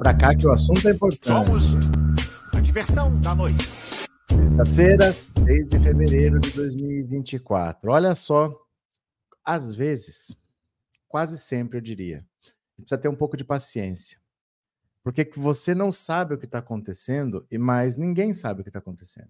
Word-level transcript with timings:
pra 0.00 0.14
cá 0.14 0.34
que 0.34 0.46
o 0.46 0.50
assunto 0.50 0.88
é 0.88 0.92
importante. 0.92 1.26
Somos 1.26 1.74
a 2.54 2.60
diversão 2.60 3.20
da 3.20 3.34
noite. 3.34 3.68
Terça-feira, 4.26 5.12
6 5.12 5.68
de 5.68 5.78
fevereiro 5.78 6.40
de 6.40 6.52
2024. 6.52 7.90
Olha 7.90 8.14
só, 8.14 8.50
às 9.44 9.74
vezes, 9.74 10.34
quase 11.06 11.36
sempre 11.36 11.76
eu 11.76 11.82
diria, 11.82 12.24
precisa 12.78 12.98
ter 12.98 13.08
um 13.08 13.14
pouco 13.14 13.36
de 13.36 13.44
paciência. 13.44 14.18
Porque 15.04 15.30
você 15.36 15.74
não 15.74 15.92
sabe 15.92 16.32
o 16.34 16.38
que 16.38 16.46
está 16.46 16.60
acontecendo 16.60 17.46
e 17.50 17.58
mais 17.58 17.94
ninguém 17.94 18.32
sabe 18.32 18.62
o 18.62 18.64
que 18.64 18.70
está 18.70 18.78
acontecendo. 18.78 19.28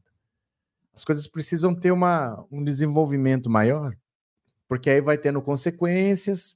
As 0.95 1.03
coisas 1.05 1.27
precisam 1.27 1.75
ter 1.75 1.91
uma, 1.91 2.47
um 2.49 2.63
desenvolvimento 2.63 3.51
maior, 3.51 3.97
porque 4.69 4.89
aí 4.89 5.01
vai 5.01 5.19
tendo 5.19 5.43
consequências, 5.43 6.55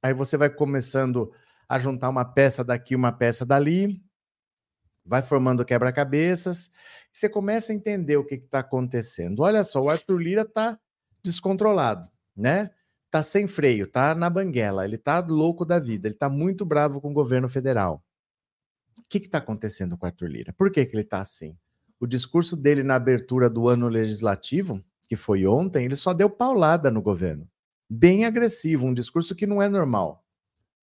aí 0.00 0.14
você 0.14 0.36
vai 0.36 0.48
começando 0.48 1.32
a 1.68 1.78
juntar 1.78 2.08
uma 2.08 2.24
peça 2.24 2.64
daqui, 2.64 2.96
uma 2.96 3.12
peça 3.12 3.44
dali, 3.44 4.02
vai 5.04 5.22
formando 5.22 5.64
quebra-cabeças, 5.64 6.70
você 7.12 7.28
começa 7.28 7.72
a 7.72 7.74
entender 7.74 8.16
o 8.16 8.24
que 8.24 8.36
está 8.36 8.60
acontecendo. 8.60 9.40
Olha 9.40 9.64
só, 9.64 9.82
o 9.82 9.90
Arthur 9.90 10.18
Lira 10.18 10.42
está 10.42 10.78
descontrolado, 11.22 12.08
né? 12.36 12.70
Tá 13.10 13.22
sem 13.22 13.48
freio, 13.48 13.86
tá 13.86 14.14
na 14.14 14.28
banguela, 14.28 14.84
ele 14.84 14.98
tá 14.98 15.20
louco 15.20 15.64
da 15.64 15.78
vida, 15.78 16.08
ele 16.08 16.14
tá 16.14 16.28
muito 16.28 16.64
bravo 16.64 17.00
com 17.00 17.10
o 17.10 17.14
governo 17.14 17.48
federal. 17.48 18.04
O 18.98 19.08
que 19.08 19.18
está 19.18 19.38
acontecendo 19.38 19.96
com 19.96 20.04
o 20.04 20.08
Arthur 20.08 20.28
Lira? 20.28 20.52
Por 20.52 20.70
que, 20.70 20.84
que 20.84 20.94
ele 20.94 21.02
está 21.02 21.20
assim? 21.20 21.56
O 21.98 22.06
discurso 22.06 22.54
dele 22.54 22.82
na 22.82 22.96
abertura 22.96 23.48
do 23.48 23.68
ano 23.68 23.88
legislativo, 23.88 24.84
que 25.08 25.16
foi 25.16 25.46
ontem, 25.46 25.86
ele 25.86 25.96
só 25.96 26.12
deu 26.12 26.28
paulada 26.28 26.90
no 26.90 27.00
governo. 27.00 27.48
Bem 27.88 28.26
agressivo, 28.26 28.86
um 28.86 28.92
discurso 28.92 29.34
que 29.34 29.46
não 29.46 29.62
é 29.62 29.68
normal. 29.68 30.22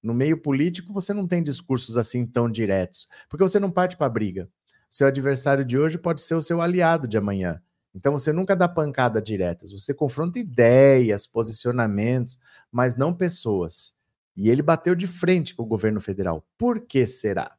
No 0.05 0.13
meio 0.13 0.39
político, 0.39 0.93
você 0.93 1.15
não 1.15 1.27
tem 1.27 1.41
discursos 1.41 1.97
assim 1.97 2.27
tão 2.27 2.47
diretos, 2.47 3.07
porque 3.27 3.41
você 3.41 3.59
não 3.59 3.71
parte 3.71 3.97
para 3.97 4.05
a 4.05 4.09
briga. 4.09 4.47
Seu 4.87 5.07
adversário 5.07 5.65
de 5.65 5.79
hoje 5.79 5.97
pode 5.97 6.21
ser 6.21 6.35
o 6.35 6.43
seu 6.43 6.61
aliado 6.61 7.07
de 7.07 7.17
amanhã. 7.17 7.59
Então 7.91 8.11
você 8.11 8.31
nunca 8.31 8.55
dá 8.55 8.69
pancada 8.69 9.19
diretas, 9.19 9.71
você 9.71 9.95
confronta 9.95 10.37
ideias, 10.37 11.25
posicionamentos, 11.25 12.37
mas 12.71 12.95
não 12.95 13.15
pessoas. 13.15 13.95
E 14.37 14.47
ele 14.47 14.61
bateu 14.61 14.93
de 14.93 15.07
frente 15.07 15.55
com 15.55 15.63
o 15.63 15.65
governo 15.65 15.99
federal. 15.99 16.47
Por 16.55 16.81
que 16.81 17.07
será? 17.07 17.55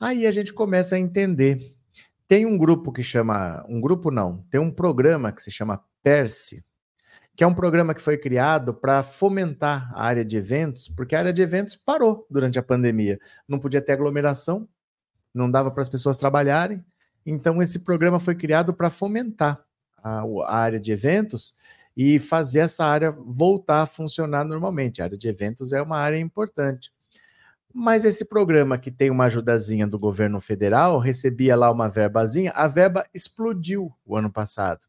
Aí 0.00 0.26
a 0.26 0.30
gente 0.30 0.54
começa 0.54 0.94
a 0.94 0.98
entender. 0.98 1.74
Tem 2.26 2.46
um 2.46 2.56
grupo 2.56 2.90
que 2.90 3.02
chama. 3.02 3.66
Um 3.68 3.82
grupo 3.82 4.10
não, 4.10 4.46
tem 4.50 4.58
um 4.58 4.70
programa 4.70 5.30
que 5.30 5.42
se 5.42 5.50
chama 5.50 5.84
Perse, 6.02 6.64
que 7.36 7.44
é 7.44 7.46
um 7.46 7.54
programa 7.54 7.94
que 7.94 8.02
foi 8.02 8.18
criado 8.18 8.74
para 8.74 9.02
fomentar 9.02 9.90
a 9.94 10.04
área 10.04 10.24
de 10.24 10.36
eventos, 10.36 10.88
porque 10.88 11.14
a 11.14 11.20
área 11.20 11.32
de 11.32 11.40
eventos 11.40 11.76
parou 11.76 12.26
durante 12.30 12.58
a 12.58 12.62
pandemia. 12.62 13.18
Não 13.48 13.58
podia 13.58 13.80
ter 13.80 13.92
aglomeração, 13.92 14.68
não 15.34 15.50
dava 15.50 15.70
para 15.70 15.82
as 15.82 15.88
pessoas 15.88 16.18
trabalharem. 16.18 16.84
Então, 17.24 17.62
esse 17.62 17.80
programa 17.80 18.18
foi 18.18 18.34
criado 18.34 18.74
para 18.74 18.90
fomentar 18.90 19.64
a, 20.02 20.22
a, 20.22 20.56
área 20.56 20.80
de 20.80 20.92
eventos 20.92 21.54
e 21.96 22.18
fazer 22.18 22.60
essa 22.60 22.84
área 22.84 23.10
voltar 23.10 23.82
a 23.82 23.86
funcionar 23.86 24.44
normalmente. 24.44 25.00
A 25.00 25.04
área 25.04 25.18
de 25.18 25.28
eventos 25.28 25.72
é 25.72 25.80
uma 25.80 25.98
área 25.98 26.18
importante. 26.18 26.92
Mas 27.72 28.04
esse 28.04 28.24
programa 28.24 28.78
que 28.78 28.90
tem 28.90 29.10
uma 29.10 29.26
ajudazinha 29.26 29.86
do 29.86 29.98
governo 29.98 30.40
federal, 30.40 30.98
recebia 30.98 31.54
lá 31.54 31.70
uma 31.70 31.88
verbazinha, 31.88 32.50
a 32.52 32.66
verba 32.66 33.04
explodiu 33.14 33.92
o 34.04 34.16
ano 34.16 34.30
passado. 34.30 34.88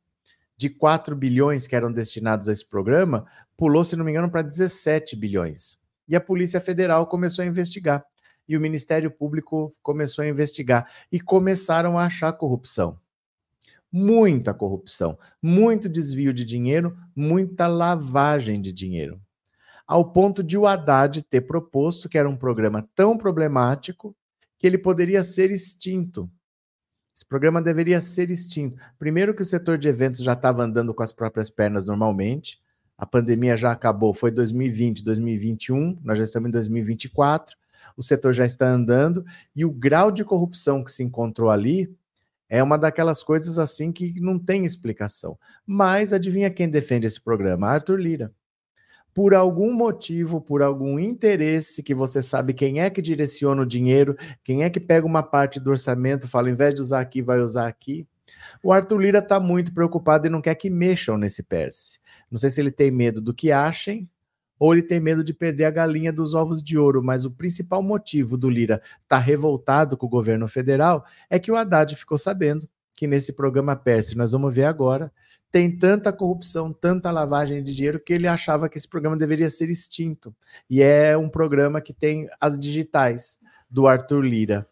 De 0.62 0.70
4 0.70 1.16
bilhões 1.16 1.66
que 1.66 1.76
eram 1.76 1.92
destinados 1.92 2.48
a 2.48 2.52
esse 2.52 2.64
programa, 2.64 3.26
pulou, 3.58 3.84
se 3.84 3.96
não 3.96 4.06
me 4.06 4.12
engano, 4.12 4.30
para 4.30 4.44
17 4.44 5.16
bilhões. 5.16 5.80
E 6.08 6.16
a 6.16 6.22
Polícia 6.22 6.62
Federal 6.62 7.08
começou 7.08 7.42
a 7.42 7.48
investigar. 7.48 8.06
E 8.48 8.56
o 8.56 8.62
Ministério 8.62 9.10
Público 9.10 9.74
começou 9.82 10.22
a 10.24 10.28
investigar. 10.28 10.88
E 11.12 11.20
começaram 11.20 11.98
a 11.98 12.06
achar 12.06 12.32
corrupção. 12.34 12.96
Muita 13.92 14.54
corrupção, 14.54 15.18
muito 15.42 15.90
desvio 15.90 16.32
de 16.32 16.46
dinheiro, 16.46 16.96
muita 17.16 17.66
lavagem 17.66 18.62
de 18.62 18.72
dinheiro 18.72 19.20
ao 19.88 20.06
ponto 20.06 20.44
de 20.44 20.60
o 20.60 20.68
Haddad 20.68 21.24
ter 21.24 21.42
proposto 21.42 22.08
que 22.08 22.20
era 22.20 22.30
um 22.30 22.38
programa 22.38 22.88
tão 22.94 23.18
problemático 23.18 24.16
que 24.60 24.68
ele 24.68 24.78
poderia 24.78 25.24
ser 25.24 25.50
extinto. 25.50 26.32
Esse 27.22 27.28
programa 27.28 27.62
deveria 27.62 28.02
ser 28.02 28.32
extinto. 28.32 28.76
Primeiro 28.98 29.36
que 29.36 29.44
o 29.44 29.46
setor 29.46 29.78
de 29.78 29.88
eventos 29.88 30.24
já 30.24 30.34
estava 30.34 30.64
andando 30.64 30.92
com 30.92 31.04
as 31.04 31.14
próprias 31.14 31.52
pernas 31.52 31.86
normalmente, 31.86 32.60
a 32.98 33.06
pandemia 33.06 33.56
já 33.56 33.72
acabou, 33.72 34.12
foi 34.12 34.32
2020, 34.32 35.04
2021, 35.04 36.00
nós 36.04 36.18
já 36.18 36.24
estamos 36.24 36.48
em 36.48 36.52
2024, 36.52 37.56
o 37.96 38.02
setor 38.02 38.34
já 38.34 38.44
está 38.44 38.68
andando 38.68 39.24
e 39.56 39.64
o 39.64 39.70
grau 39.70 40.12
de 40.12 40.26
corrupção 40.26 40.84
que 40.84 40.92
se 40.92 41.04
encontrou 41.04 41.52
ali 41.52 41.96
é 42.50 42.64
uma 42.64 42.76
daquelas 42.76 43.22
coisas 43.22 43.60
assim 43.60 43.92
que 43.92 44.20
não 44.20 44.40
tem 44.40 44.66
explicação. 44.66 45.38
Mas 45.64 46.12
adivinha 46.12 46.50
quem 46.50 46.68
defende 46.68 47.06
esse 47.06 47.22
programa? 47.22 47.68
Arthur 47.68 48.00
Lira 48.00 48.34
por 49.14 49.34
algum 49.36 49.74
motivo, 49.74 50.40
por 50.40 50.62
algum 50.62 50.98
interesse 51.00 51.84
que 51.84 51.94
você 51.94 52.22
sabe 52.22 52.54
quem 52.54 52.82
é 52.82 52.90
que 52.90 53.02
direciona 53.02 53.62
o 53.62 53.66
dinheiro, 53.66 54.16
quem 54.44 54.64
é 54.64 54.70
que 54.70 54.80
pega 54.80 55.06
uma 55.06 55.24
parte 55.24 55.60
do 55.60 55.70
orçamento, 55.70 56.28
fala, 56.28 56.50
em 56.50 56.56
vez 56.56 56.74
de 56.74 56.82
usar 56.82 57.02
aqui, 57.02 57.22
vai 57.22 57.40
usar 57.40 57.68
aqui. 57.68 58.08
O 58.64 58.72
Arthur 58.72 59.00
Lira 59.00 59.20
está 59.20 59.40
muito 59.40 59.74
preocupado 59.74 60.28
e 60.28 60.30
não 60.30 60.42
quer 60.42 60.56
que 60.56 60.70
mexam 60.70 61.18
nesse 61.18 61.44
Perse. 61.44 62.00
Não 62.30 62.38
sei 62.38 62.50
se 62.50 62.62
ele 62.62 62.72
tem 62.72 62.92
medo 62.92 63.20
do 63.22 63.34
que 63.34 63.52
achem 63.52 64.10
ou 64.58 64.74
ele 64.74 64.84
tem 64.84 65.00
medo 65.00 65.24
de 65.24 65.34
perder 65.34 65.66
a 65.66 65.72
galinha 65.72 66.14
dos 66.14 66.36
ovos 66.36 66.62
de 66.62 66.78
ouro, 66.78 67.02
mas 67.04 67.26
o 67.26 67.32
principal 67.32 67.82
motivo 67.82 68.38
do 68.38 68.48
Lira 68.48 68.76
estar 69.02 69.08
tá 69.08 69.18
revoltado 69.18 69.98
com 69.98 70.06
o 70.06 70.10
governo 70.10 70.48
federal 70.48 71.04
é 71.30 71.40
que 71.40 71.52
o 71.52 71.56
Haddad 71.56 71.96
ficou 71.96 72.18
sabendo 72.18 72.70
que 72.94 73.08
nesse 73.08 73.34
programa 73.34 73.76
Perse, 73.76 74.16
nós 74.16 74.32
vamos 74.32 74.54
ver 74.54 74.66
agora, 74.66 75.12
tem 75.52 75.76
tanta 75.76 76.14
corrupção, 76.14 76.72
tanta 76.72 77.12
lavagem 77.12 77.62
de 77.62 77.76
dinheiro 77.76 78.00
que 78.00 78.14
ele 78.14 78.28
achava 78.28 78.70
que 78.70 78.78
esse 78.78 78.88
programa 78.88 79.18
deveria 79.18 79.50
ser 79.50 79.70
extinto. 79.70 80.34
E 80.70 80.82
é 80.82 81.18
um 81.18 81.28
programa 81.28 81.82
que 81.82 81.94
tem 81.94 82.30
as 82.40 82.58
digitais 82.58 83.38
do 83.70 83.88
Arthur 83.88 84.22
Lira. 84.22 84.66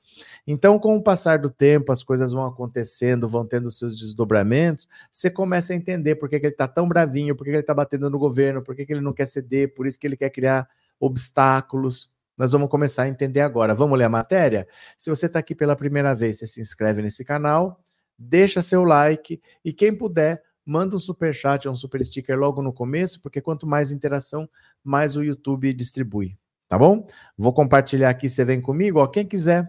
Então, 0.45 0.79
com 0.79 0.95
o 0.95 1.03
passar 1.03 1.39
do 1.39 1.49
tempo, 1.49 1.91
as 1.91 2.03
coisas 2.03 2.31
vão 2.31 2.45
acontecendo, 2.45 3.27
vão 3.27 3.45
tendo 3.45 3.69
seus 3.71 3.97
desdobramentos, 3.97 4.87
você 5.11 5.29
começa 5.29 5.73
a 5.73 5.75
entender 5.75 6.15
por 6.15 6.27
que, 6.27 6.39
que 6.39 6.45
ele 6.45 6.53
está 6.53 6.67
tão 6.67 6.87
bravinho, 6.87 7.35
por 7.35 7.43
que, 7.43 7.51
que 7.51 7.55
ele 7.55 7.61
está 7.61 7.73
batendo 7.73 8.09
no 8.09 8.19
governo, 8.19 8.61
por 8.61 8.75
que, 8.75 8.85
que 8.85 8.93
ele 8.93 9.01
não 9.01 9.13
quer 9.13 9.25
ceder, 9.25 9.73
por 9.73 9.85
isso 9.85 9.99
que 9.99 10.07
ele 10.07 10.17
quer 10.17 10.29
criar 10.29 10.67
obstáculos. 10.99 12.09
Nós 12.37 12.51
vamos 12.51 12.69
começar 12.69 13.03
a 13.03 13.07
entender 13.07 13.41
agora. 13.41 13.75
Vamos 13.75 13.97
ler 13.97 14.05
a 14.05 14.09
matéria? 14.09 14.67
Se 14.97 15.09
você 15.09 15.25
está 15.27 15.39
aqui 15.39 15.53
pela 15.53 15.75
primeira 15.75 16.13
vez, 16.13 16.39
você 16.39 16.47
se 16.47 16.61
inscreve 16.61 17.01
nesse 17.01 17.23
canal, 17.23 17.81
deixa 18.17 18.61
seu 18.61 18.83
like 18.83 19.41
e 19.63 19.71
quem 19.71 19.95
puder, 19.95 20.41
manda 20.69 20.95
um 20.95 20.99
super 20.99 21.33
chat 21.33 21.67
ou 21.67 21.73
um 21.73 21.75
super 21.75 22.03
sticker 22.05 22.37
logo 22.37 22.61
no 22.61 22.71
começo, 22.71 23.19
porque 23.21 23.41
quanto 23.41 23.65
mais 23.65 23.91
interação, 23.91 24.47
mais 24.83 25.15
o 25.15 25.23
YouTube 25.23 25.73
distribui, 25.73 26.37
tá 26.67 26.77
bom? 26.77 27.07
Vou 27.35 27.51
compartilhar 27.51 28.09
aqui, 28.09 28.29
você 28.29 28.45
vem 28.45 28.61
comigo, 28.61 28.99
ó, 28.99 29.07
quem 29.07 29.25
quiser 29.25 29.67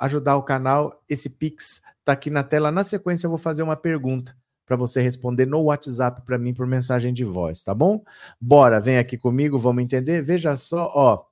ajudar 0.00 0.36
o 0.36 0.42
canal, 0.42 1.04
esse 1.06 1.28
Pix 1.28 1.82
tá 2.02 2.12
aqui 2.12 2.30
na 2.30 2.42
tela. 2.42 2.70
Na 2.70 2.82
sequência 2.82 3.26
eu 3.26 3.30
vou 3.30 3.38
fazer 3.38 3.62
uma 3.62 3.76
pergunta 3.76 4.34
para 4.64 4.74
você 4.74 5.02
responder 5.02 5.46
no 5.46 5.64
WhatsApp 5.64 6.22
para 6.22 6.38
mim 6.38 6.54
por 6.54 6.66
mensagem 6.66 7.12
de 7.12 7.24
voz, 7.24 7.62
tá 7.62 7.74
bom? 7.74 8.02
Bora, 8.40 8.80
vem 8.80 8.96
aqui 8.96 9.18
comigo, 9.18 9.58
vamos 9.58 9.82
entender. 9.82 10.22
Veja 10.22 10.56
só, 10.56 10.90
ó, 10.94 11.24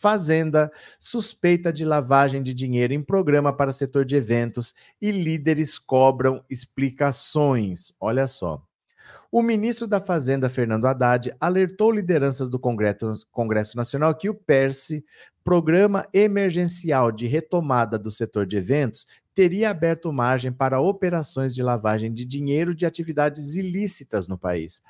Fazenda 0.00 0.72
suspeita 0.98 1.70
de 1.70 1.84
lavagem 1.84 2.42
de 2.42 2.54
dinheiro 2.54 2.94
em 2.94 3.02
programa 3.02 3.52
para 3.54 3.70
setor 3.70 4.02
de 4.02 4.16
eventos 4.16 4.74
e 4.98 5.10
líderes 5.10 5.78
cobram 5.78 6.42
explicações. 6.48 7.92
Olha 8.00 8.26
só. 8.26 8.62
O 9.30 9.42
ministro 9.42 9.86
da 9.86 10.00
Fazenda, 10.00 10.48
Fernando 10.48 10.86
Haddad, 10.86 11.36
alertou 11.38 11.92
lideranças 11.92 12.48
do 12.48 12.58
Congresso, 12.58 13.26
Congresso 13.30 13.76
Nacional 13.76 14.14
que 14.14 14.30
o 14.30 14.34
PERSE, 14.34 15.04
Programa 15.44 16.08
Emergencial 16.14 17.12
de 17.12 17.26
Retomada 17.26 17.98
do 17.98 18.10
Setor 18.10 18.46
de 18.46 18.56
Eventos, 18.56 19.06
teria 19.34 19.68
aberto 19.68 20.10
margem 20.10 20.50
para 20.50 20.80
operações 20.80 21.54
de 21.54 21.62
lavagem 21.62 22.10
de 22.12 22.24
dinheiro 22.24 22.74
de 22.74 22.86
atividades 22.86 23.54
ilícitas 23.54 24.26
no 24.26 24.38
país. 24.38 24.82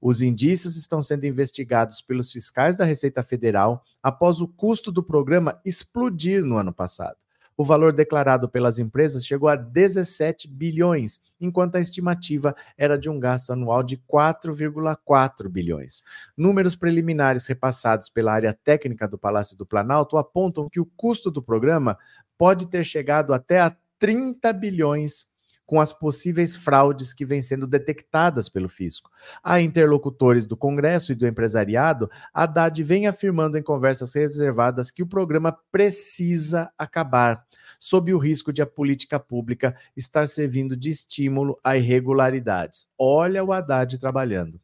Os 0.00 0.22
indícios 0.22 0.76
estão 0.76 1.02
sendo 1.02 1.24
investigados 1.24 2.00
pelos 2.00 2.30
fiscais 2.30 2.76
da 2.76 2.84
Receita 2.84 3.22
Federal 3.22 3.82
após 4.02 4.40
o 4.40 4.48
custo 4.48 4.92
do 4.92 5.02
programa 5.02 5.60
explodir 5.64 6.44
no 6.44 6.56
ano 6.56 6.72
passado. 6.72 7.16
O 7.56 7.64
valor 7.64 7.92
declarado 7.92 8.48
pelas 8.48 8.78
empresas 8.78 9.26
chegou 9.26 9.48
a 9.48 9.56
17 9.56 10.46
bilhões, 10.46 11.20
enquanto 11.40 11.74
a 11.74 11.80
estimativa 11.80 12.54
era 12.76 12.96
de 12.96 13.10
um 13.10 13.18
gasto 13.18 13.52
anual 13.52 13.82
de 13.82 13.96
4,4 13.96 15.48
bilhões. 15.48 16.04
Números 16.36 16.76
preliminares 16.76 17.48
repassados 17.48 18.08
pela 18.08 18.32
área 18.32 18.52
técnica 18.54 19.08
do 19.08 19.18
Palácio 19.18 19.58
do 19.58 19.66
Planalto 19.66 20.16
apontam 20.16 20.68
que 20.68 20.78
o 20.78 20.86
custo 20.96 21.32
do 21.32 21.42
programa 21.42 21.98
pode 22.38 22.70
ter 22.70 22.84
chegado 22.84 23.34
até 23.34 23.60
a 23.60 23.76
30 23.98 24.52
bilhões 24.52 25.26
com 25.68 25.78
as 25.78 25.92
possíveis 25.92 26.56
fraudes 26.56 27.12
que 27.12 27.26
vêm 27.26 27.42
sendo 27.42 27.66
detectadas 27.66 28.48
pelo 28.48 28.70
fisco. 28.70 29.10
A 29.44 29.60
interlocutores 29.60 30.46
do 30.46 30.56
Congresso 30.56 31.12
e 31.12 31.14
do 31.14 31.26
empresariado, 31.26 32.10
Haddad 32.32 32.82
vem 32.82 33.06
afirmando 33.06 33.58
em 33.58 33.62
conversas 33.62 34.14
reservadas 34.14 34.90
que 34.90 35.02
o 35.02 35.06
programa 35.06 35.54
precisa 35.70 36.72
acabar, 36.78 37.44
sob 37.78 38.14
o 38.14 38.18
risco 38.18 38.50
de 38.50 38.62
a 38.62 38.66
política 38.66 39.20
pública 39.20 39.76
estar 39.94 40.26
servindo 40.26 40.74
de 40.74 40.88
estímulo 40.88 41.60
a 41.62 41.76
irregularidades. 41.76 42.86
Olha 42.98 43.44
o 43.44 43.52
Haddad 43.52 43.98
trabalhando. 43.98 44.58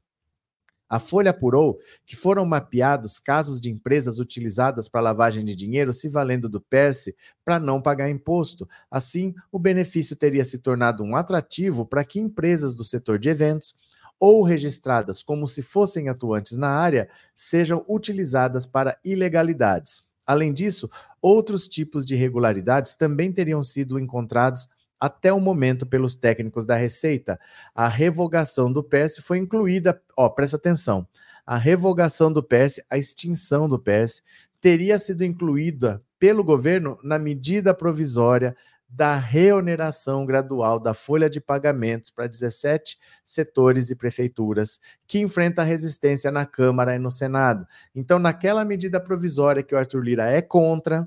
A 0.88 1.00
Folha 1.00 1.30
apurou 1.30 1.78
que 2.04 2.14
foram 2.14 2.44
mapeados 2.44 3.18
casos 3.18 3.60
de 3.60 3.70
empresas 3.70 4.18
utilizadas 4.18 4.88
para 4.88 5.00
lavagem 5.00 5.44
de 5.44 5.54
dinheiro 5.54 5.92
se 5.92 6.08
valendo 6.08 6.48
do 6.48 6.60
PERSE 6.60 7.16
para 7.44 7.58
não 7.58 7.80
pagar 7.80 8.10
imposto. 8.10 8.68
Assim, 8.90 9.34
o 9.50 9.58
benefício 9.58 10.14
teria 10.14 10.44
se 10.44 10.58
tornado 10.58 11.02
um 11.02 11.16
atrativo 11.16 11.86
para 11.86 12.04
que 12.04 12.20
empresas 12.20 12.74
do 12.74 12.84
setor 12.84 13.18
de 13.18 13.28
eventos 13.28 13.74
ou 14.20 14.42
registradas 14.42 15.22
como 15.22 15.46
se 15.46 15.62
fossem 15.62 16.08
atuantes 16.08 16.56
na 16.56 16.68
área 16.68 17.08
sejam 17.34 17.84
utilizadas 17.88 18.64
para 18.66 18.98
ilegalidades. 19.04 20.04
Além 20.26 20.52
disso, 20.52 20.88
outros 21.20 21.68
tipos 21.68 22.04
de 22.04 22.14
irregularidades 22.14 22.96
também 22.96 23.30
teriam 23.30 23.62
sido 23.62 23.98
encontrados 23.98 24.68
até 25.04 25.30
o 25.30 25.38
momento 25.38 25.84
pelos 25.84 26.16
técnicos 26.16 26.64
da 26.64 26.76
Receita. 26.76 27.38
A 27.74 27.88
revogação 27.88 28.72
do 28.72 28.82
PERS 28.82 29.18
foi 29.18 29.36
incluída, 29.36 30.00
ó, 30.16 30.30
presta 30.30 30.56
atenção. 30.56 31.06
A 31.44 31.58
revogação 31.58 32.32
do 32.32 32.42
PERS, 32.42 32.80
a 32.88 32.96
extinção 32.96 33.68
do 33.68 33.78
PERS, 33.78 34.22
teria 34.62 34.98
sido 34.98 35.22
incluída 35.22 36.02
pelo 36.18 36.42
governo 36.42 36.98
na 37.02 37.18
medida 37.18 37.74
provisória 37.74 38.56
da 38.88 39.14
reoneração 39.14 40.24
gradual 40.24 40.78
da 40.80 40.94
folha 40.94 41.28
de 41.28 41.40
pagamentos 41.40 42.08
para 42.10 42.26
17 42.26 42.96
setores 43.24 43.90
e 43.90 43.96
prefeituras, 43.96 44.78
que 45.06 45.18
enfrenta 45.18 45.62
resistência 45.62 46.30
na 46.30 46.46
Câmara 46.46 46.94
e 46.94 46.98
no 46.98 47.10
Senado. 47.10 47.66
Então, 47.94 48.18
naquela 48.18 48.64
medida 48.64 49.00
provisória 49.00 49.62
que 49.62 49.74
o 49.74 49.78
Arthur 49.78 50.00
Lira 50.00 50.30
é 50.30 50.40
contra, 50.40 51.06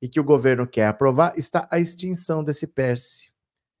e 0.00 0.08
que 0.08 0.20
o 0.20 0.24
governo 0.24 0.66
quer 0.66 0.86
aprovar 0.86 1.32
está 1.36 1.68
a 1.70 1.78
extinção 1.78 2.42
desse 2.42 2.66
PERSE. 2.66 3.36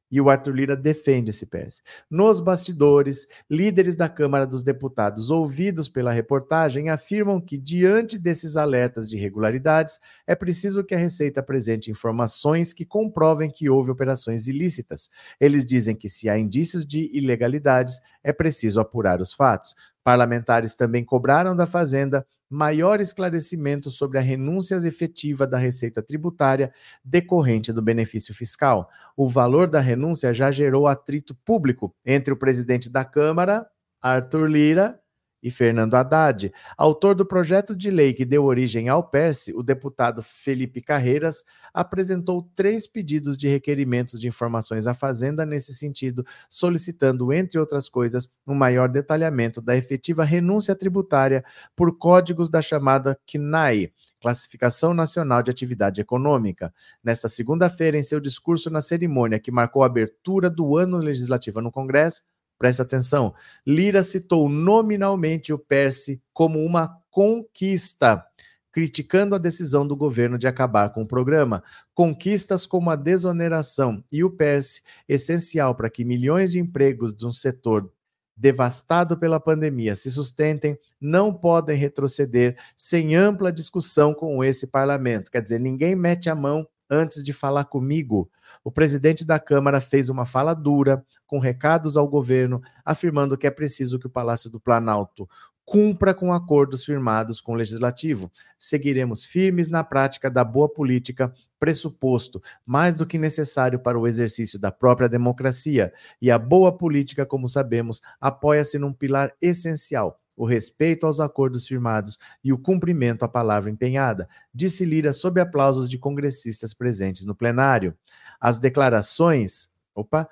E 0.08 0.20
o 0.20 0.30
Arthur 0.30 0.54
Lira 0.54 0.76
defende 0.76 1.30
esse 1.30 1.44
PERSE. 1.44 1.82
Nos 2.08 2.40
bastidores, 2.40 3.26
líderes 3.50 3.96
da 3.96 4.08
Câmara 4.08 4.46
dos 4.46 4.62
Deputados, 4.62 5.32
ouvidos 5.32 5.88
pela 5.88 6.12
reportagem, 6.12 6.90
afirmam 6.90 7.40
que, 7.40 7.58
diante 7.58 8.16
desses 8.16 8.56
alertas 8.56 9.08
de 9.08 9.16
irregularidades, 9.16 9.98
é 10.24 10.36
preciso 10.36 10.84
que 10.84 10.94
a 10.94 10.98
Receita 10.98 11.40
apresente 11.40 11.90
informações 11.90 12.72
que 12.72 12.86
comprovem 12.86 13.50
que 13.50 13.68
houve 13.68 13.90
operações 13.90 14.46
ilícitas. 14.46 15.10
Eles 15.40 15.66
dizem 15.66 15.96
que, 15.96 16.08
se 16.08 16.28
há 16.28 16.38
indícios 16.38 16.86
de 16.86 17.10
ilegalidades, 17.12 17.98
é 18.22 18.32
preciso 18.32 18.78
apurar 18.78 19.20
os 19.20 19.34
fatos. 19.34 19.74
Parlamentares 20.06 20.76
também 20.76 21.04
cobraram 21.04 21.56
da 21.56 21.66
Fazenda 21.66 22.24
maior 22.48 23.00
esclarecimento 23.00 23.90
sobre 23.90 24.18
a 24.18 24.20
renúncia 24.20 24.76
efetiva 24.76 25.48
da 25.48 25.58
receita 25.58 26.00
tributária 26.00 26.72
decorrente 27.04 27.72
do 27.72 27.82
benefício 27.82 28.32
fiscal. 28.32 28.88
O 29.16 29.28
valor 29.28 29.68
da 29.68 29.80
renúncia 29.80 30.32
já 30.32 30.52
gerou 30.52 30.86
atrito 30.86 31.34
público 31.44 31.92
entre 32.04 32.32
o 32.32 32.36
presidente 32.36 32.88
da 32.88 33.04
Câmara, 33.04 33.66
Arthur 34.00 34.48
Lira, 34.48 34.96
e 35.42 35.50
Fernando 35.50 35.94
Haddad. 35.94 36.52
Autor 36.76 37.14
do 37.14 37.26
projeto 37.26 37.76
de 37.76 37.90
lei 37.90 38.12
que 38.12 38.24
deu 38.24 38.44
origem 38.44 38.88
ao 38.88 39.02
PERSE, 39.02 39.52
o 39.54 39.62
deputado 39.62 40.22
Felipe 40.22 40.80
Carreiras 40.80 41.44
apresentou 41.72 42.42
três 42.54 42.86
pedidos 42.86 43.36
de 43.36 43.48
requerimentos 43.48 44.20
de 44.20 44.28
informações 44.28 44.86
à 44.86 44.94
Fazenda 44.94 45.44
nesse 45.44 45.74
sentido, 45.74 46.24
solicitando, 46.48 47.32
entre 47.32 47.58
outras 47.58 47.88
coisas, 47.88 48.30
um 48.46 48.54
maior 48.54 48.88
detalhamento 48.88 49.60
da 49.60 49.76
efetiva 49.76 50.24
renúncia 50.24 50.74
tributária 50.74 51.44
por 51.74 51.96
códigos 51.96 52.50
da 52.50 52.62
chamada 52.62 53.18
CNAE. 53.26 53.92
Classificação 54.20 54.94
Nacional 54.94 55.42
de 55.42 55.50
Atividade 55.50 56.00
Econômica. 56.00 56.74
Nesta 57.04 57.28
segunda-feira, 57.28 57.96
em 57.96 58.02
seu 58.02 58.18
discurso 58.18 58.70
na 58.70 58.80
cerimônia 58.80 59.38
que 59.38 59.52
marcou 59.52 59.82
a 59.82 59.86
abertura 59.86 60.50
do 60.50 60.76
ano 60.76 60.96
legislativo 60.96 61.60
no 61.60 61.70
Congresso, 61.70 62.22
Presta 62.58 62.82
atenção. 62.82 63.34
Lira 63.66 64.02
citou 64.02 64.48
nominalmente 64.48 65.52
o 65.52 65.58
PERSE 65.58 66.22
como 66.32 66.58
uma 66.58 67.00
conquista, 67.10 68.24
criticando 68.72 69.34
a 69.34 69.38
decisão 69.38 69.86
do 69.86 69.96
governo 69.96 70.38
de 70.38 70.46
acabar 70.46 70.92
com 70.92 71.02
o 71.02 71.06
programa. 71.06 71.62
Conquistas 71.94 72.66
como 72.66 72.90
a 72.90 72.96
desoneração 72.96 74.02
e 74.12 74.22
o 74.22 74.30
PERSE, 74.30 74.82
essencial 75.08 75.74
para 75.74 75.90
que 75.90 76.04
milhões 76.04 76.52
de 76.52 76.58
empregos 76.58 77.14
de 77.14 77.26
um 77.26 77.32
setor 77.32 77.90
devastado 78.36 79.16
pela 79.16 79.40
pandemia 79.40 79.94
se 79.94 80.10
sustentem, 80.10 80.78
não 81.00 81.32
podem 81.32 81.76
retroceder 81.76 82.58
sem 82.76 83.16
ampla 83.16 83.50
discussão 83.50 84.12
com 84.12 84.44
esse 84.44 84.66
parlamento. 84.66 85.30
Quer 85.30 85.40
dizer, 85.40 85.58
ninguém 85.58 85.96
mete 85.96 86.28
a 86.28 86.34
mão 86.34 86.66
antes 86.90 87.22
de 87.22 87.32
falar 87.32 87.64
comigo. 87.64 88.30
O 88.62 88.70
presidente 88.70 89.24
da 89.24 89.38
Câmara 89.38 89.80
fez 89.80 90.08
uma 90.08 90.26
fala 90.26 90.54
dura, 90.54 91.04
com 91.26 91.38
recados 91.38 91.96
ao 91.96 92.08
governo, 92.08 92.62
afirmando 92.84 93.36
que 93.36 93.46
é 93.46 93.50
preciso 93.50 93.98
que 93.98 94.06
o 94.06 94.10
Palácio 94.10 94.50
do 94.50 94.60
Planalto 94.60 95.28
cumpra 95.66 96.14
com 96.14 96.32
acordos 96.32 96.84
firmados 96.84 97.40
com 97.40 97.52
o 97.52 97.56
legislativo. 97.56 98.30
Seguiremos 98.56 99.24
firmes 99.24 99.68
na 99.68 99.82
prática 99.82 100.30
da 100.30 100.44
boa 100.44 100.72
política, 100.72 101.34
pressuposto 101.58 102.40
mais 102.64 102.94
do 102.94 103.04
que 103.04 103.18
necessário 103.18 103.80
para 103.80 103.98
o 103.98 104.06
exercício 104.06 104.60
da 104.60 104.70
própria 104.70 105.08
democracia. 105.08 105.92
E 106.22 106.30
a 106.30 106.38
boa 106.38 106.76
política, 106.76 107.26
como 107.26 107.48
sabemos, 107.48 108.00
apoia-se 108.20 108.78
num 108.78 108.92
pilar 108.92 109.32
essencial 109.42 110.20
o 110.36 110.44
respeito 110.44 111.06
aos 111.06 111.18
acordos 111.18 111.66
firmados 111.66 112.18
e 112.44 112.52
o 112.52 112.58
cumprimento 112.58 113.24
à 113.24 113.28
palavra 113.28 113.70
empenhada, 113.70 114.28
disse 114.52 114.84
Lira 114.84 115.12
sob 115.12 115.40
aplausos 115.40 115.88
de 115.88 115.98
congressistas 115.98 116.74
presentes 116.74 117.24
no 117.24 117.34
plenário. 117.34 117.96
As 118.40 118.58
declarações 118.58 119.70
Opa, 119.96 120.28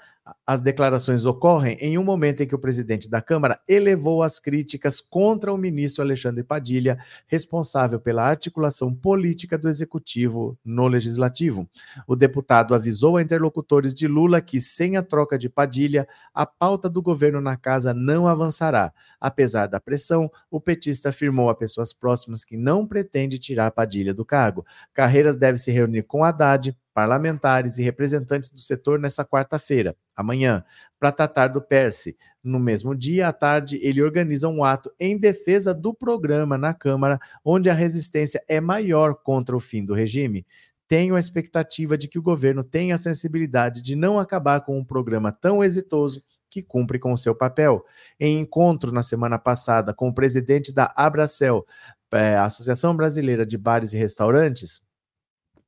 as 0.46 0.60
declarações 0.60 1.24
ocorrem 1.24 1.78
em 1.80 1.96
um 1.96 2.04
momento 2.04 2.42
em 2.42 2.46
que 2.46 2.54
o 2.54 2.58
presidente 2.58 3.08
da 3.08 3.22
Câmara 3.22 3.58
elevou 3.66 4.22
as 4.22 4.38
críticas 4.38 5.00
contra 5.00 5.50
o 5.50 5.56
ministro 5.56 6.04
Alexandre 6.04 6.44
Padilha, 6.44 6.98
responsável 7.26 7.98
pela 7.98 8.24
articulação 8.24 8.94
política 8.94 9.56
do 9.56 9.66
executivo 9.66 10.58
no 10.62 10.86
legislativo. 10.86 11.66
O 12.06 12.14
deputado 12.14 12.74
avisou 12.74 13.16
a 13.16 13.22
interlocutores 13.22 13.94
de 13.94 14.06
Lula 14.06 14.42
que, 14.42 14.60
sem 14.60 14.98
a 14.98 15.02
troca 15.02 15.38
de 15.38 15.48
Padilha, 15.48 16.06
a 16.34 16.44
pauta 16.44 16.90
do 16.90 17.00
governo 17.00 17.40
na 17.40 17.56
casa 17.56 17.94
não 17.94 18.26
avançará. 18.26 18.92
Apesar 19.18 19.66
da 19.66 19.80
pressão, 19.80 20.30
o 20.50 20.60
petista 20.60 21.08
afirmou 21.08 21.48
a 21.48 21.54
pessoas 21.54 21.90
próximas 21.90 22.44
que 22.44 22.58
não 22.58 22.86
pretende 22.86 23.38
tirar 23.38 23.70
Padilha 23.70 24.12
do 24.12 24.26
cargo. 24.26 24.66
Carreiras 24.92 25.36
deve 25.36 25.56
se 25.56 25.70
reunir 25.70 26.02
com 26.02 26.22
Haddad 26.22 26.76
parlamentares 26.94 27.76
e 27.76 27.82
representantes 27.82 28.50
do 28.50 28.58
setor 28.58 29.00
nessa 29.00 29.24
quarta-feira, 29.24 29.96
amanhã, 30.14 30.64
para 30.98 31.10
tratar 31.10 31.48
do 31.48 31.60
PERSE. 31.60 32.16
No 32.42 32.60
mesmo 32.60 32.94
dia, 32.94 33.28
à 33.28 33.32
tarde, 33.32 33.78
ele 33.82 34.00
organiza 34.00 34.48
um 34.48 34.62
ato 34.62 34.90
em 34.98 35.18
defesa 35.18 35.74
do 35.74 35.92
programa 35.92 36.56
na 36.56 36.72
Câmara, 36.72 37.18
onde 37.44 37.68
a 37.68 37.74
resistência 37.74 38.42
é 38.48 38.60
maior 38.60 39.14
contra 39.16 39.56
o 39.56 39.60
fim 39.60 39.84
do 39.84 39.92
regime. 39.92 40.46
Tenho 40.86 41.16
a 41.16 41.20
expectativa 41.20 41.98
de 41.98 42.06
que 42.06 42.18
o 42.18 42.22
governo 42.22 42.62
tenha 42.62 42.94
a 42.94 42.98
sensibilidade 42.98 43.82
de 43.82 43.96
não 43.96 44.18
acabar 44.18 44.60
com 44.60 44.78
um 44.78 44.84
programa 44.84 45.32
tão 45.32 45.64
exitoso 45.64 46.22
que 46.48 46.62
cumpre 46.62 47.00
com 47.00 47.10
o 47.10 47.16
seu 47.16 47.34
papel. 47.34 47.84
Em 48.20 48.38
encontro 48.38 48.92
na 48.92 49.02
semana 49.02 49.38
passada 49.38 49.92
com 49.92 50.08
o 50.08 50.14
presidente 50.14 50.72
da 50.72 50.92
Abracel, 50.94 51.66
é, 52.12 52.36
Associação 52.36 52.94
Brasileira 52.94 53.44
de 53.44 53.58
Bares 53.58 53.92
e 53.92 53.98
Restaurantes, 53.98 54.80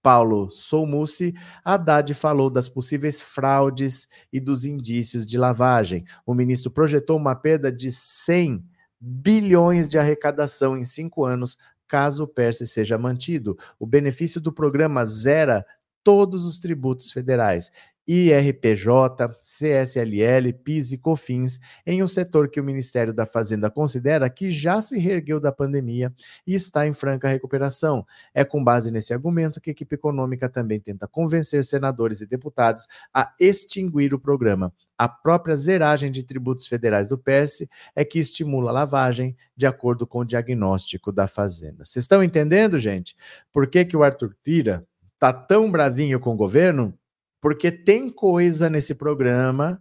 Paulo 0.06 0.48
Soumussi, 0.52 1.34
Haddad 1.64 2.14
falou 2.14 2.48
das 2.48 2.68
possíveis 2.68 3.20
fraudes 3.20 4.06
e 4.32 4.38
dos 4.38 4.64
indícios 4.64 5.26
de 5.26 5.36
lavagem. 5.36 6.04
O 6.24 6.32
ministro 6.32 6.70
projetou 6.70 7.16
uma 7.16 7.34
perda 7.34 7.72
de 7.72 7.90
100 7.90 8.64
bilhões 9.00 9.88
de 9.88 9.98
arrecadação 9.98 10.78
em 10.78 10.84
cinco 10.84 11.24
anos, 11.24 11.58
caso 11.88 12.22
o 12.22 12.28
PERSE 12.28 12.68
seja 12.68 12.96
mantido. 12.96 13.58
O 13.80 13.84
benefício 13.84 14.40
do 14.40 14.52
programa 14.52 15.04
zera 15.04 15.66
todos 16.04 16.44
os 16.44 16.60
tributos 16.60 17.10
federais 17.10 17.72
IRPJ, 18.06 19.28
CSLL, 19.42 20.52
PIS 20.62 20.92
e 20.92 20.98
COFINS 20.98 21.58
em 21.84 22.02
um 22.02 22.08
setor 22.08 22.48
que 22.48 22.60
o 22.60 22.64
Ministério 22.64 23.12
da 23.12 23.26
Fazenda 23.26 23.70
considera 23.70 24.30
que 24.30 24.50
já 24.50 24.80
se 24.80 24.98
reergueu 24.98 25.40
da 25.40 25.50
pandemia 25.50 26.14
e 26.46 26.54
está 26.54 26.86
em 26.86 26.92
franca 26.92 27.26
recuperação. 27.28 28.06
É 28.32 28.44
com 28.44 28.62
base 28.62 28.90
nesse 28.90 29.12
argumento 29.12 29.60
que 29.60 29.70
a 29.70 29.72
equipe 29.72 29.94
econômica 29.94 30.48
também 30.48 30.78
tenta 30.78 31.08
convencer 31.08 31.64
senadores 31.64 32.20
e 32.20 32.26
deputados 32.26 32.86
a 33.12 33.34
extinguir 33.40 34.14
o 34.14 34.20
programa. 34.20 34.72
A 34.98 35.08
própria 35.08 35.56
zeragem 35.56 36.10
de 36.10 36.24
tributos 36.24 36.66
federais 36.66 37.08
do 37.08 37.18
PERS 37.18 37.66
é 37.94 38.04
que 38.04 38.18
estimula 38.18 38.70
a 38.70 38.74
lavagem, 38.74 39.36
de 39.54 39.66
acordo 39.66 40.06
com 40.06 40.20
o 40.20 40.24
diagnóstico 40.24 41.12
da 41.12 41.28
Fazenda. 41.28 41.84
Vocês 41.84 42.04
estão 42.04 42.22
entendendo, 42.22 42.78
gente? 42.78 43.14
Por 43.52 43.66
que, 43.66 43.84
que 43.84 43.96
o 43.96 44.02
Arthur 44.02 44.34
Lira 44.46 44.86
está 45.14 45.32
tão 45.32 45.70
bravinho 45.70 46.18
com 46.18 46.32
o 46.32 46.36
governo? 46.36 46.96
Porque 47.40 47.70
tem 47.70 48.10
coisa 48.10 48.68
nesse 48.68 48.94
programa. 48.94 49.80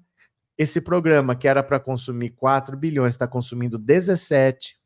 Esse 0.57 0.79
programa 0.79 1.35
que 1.35 1.47
era 1.47 1.61
para 1.61 1.79
consumir 1.79 2.31
4 2.31 2.77
bilhões 2.77 3.11
está 3.11 3.27
consumindo 3.27 3.77
17. 3.77 4.77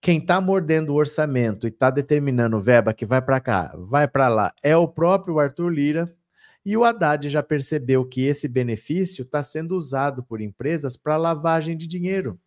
Quem 0.00 0.18
está 0.18 0.40
mordendo 0.40 0.90
o 0.90 0.96
orçamento 0.96 1.66
e 1.66 1.70
está 1.70 1.90
determinando 1.90 2.58
verba 2.58 2.94
que 2.94 3.04
vai 3.04 3.20
para 3.20 3.38
cá, 3.38 3.74
vai 3.76 4.08
para 4.08 4.28
lá, 4.28 4.54
é 4.62 4.74
o 4.74 4.88
próprio 4.88 5.38
Arthur 5.38 5.68
Lira. 5.68 6.14
E 6.64 6.76
o 6.76 6.84
Haddad 6.84 7.28
já 7.28 7.42
percebeu 7.42 8.04
que 8.04 8.26
esse 8.26 8.46
benefício 8.46 9.22
está 9.22 9.42
sendo 9.42 9.74
usado 9.74 10.22
por 10.22 10.40
empresas 10.40 10.96
para 10.96 11.16
lavagem 11.16 11.76
de 11.76 11.86
dinheiro. 11.86 12.38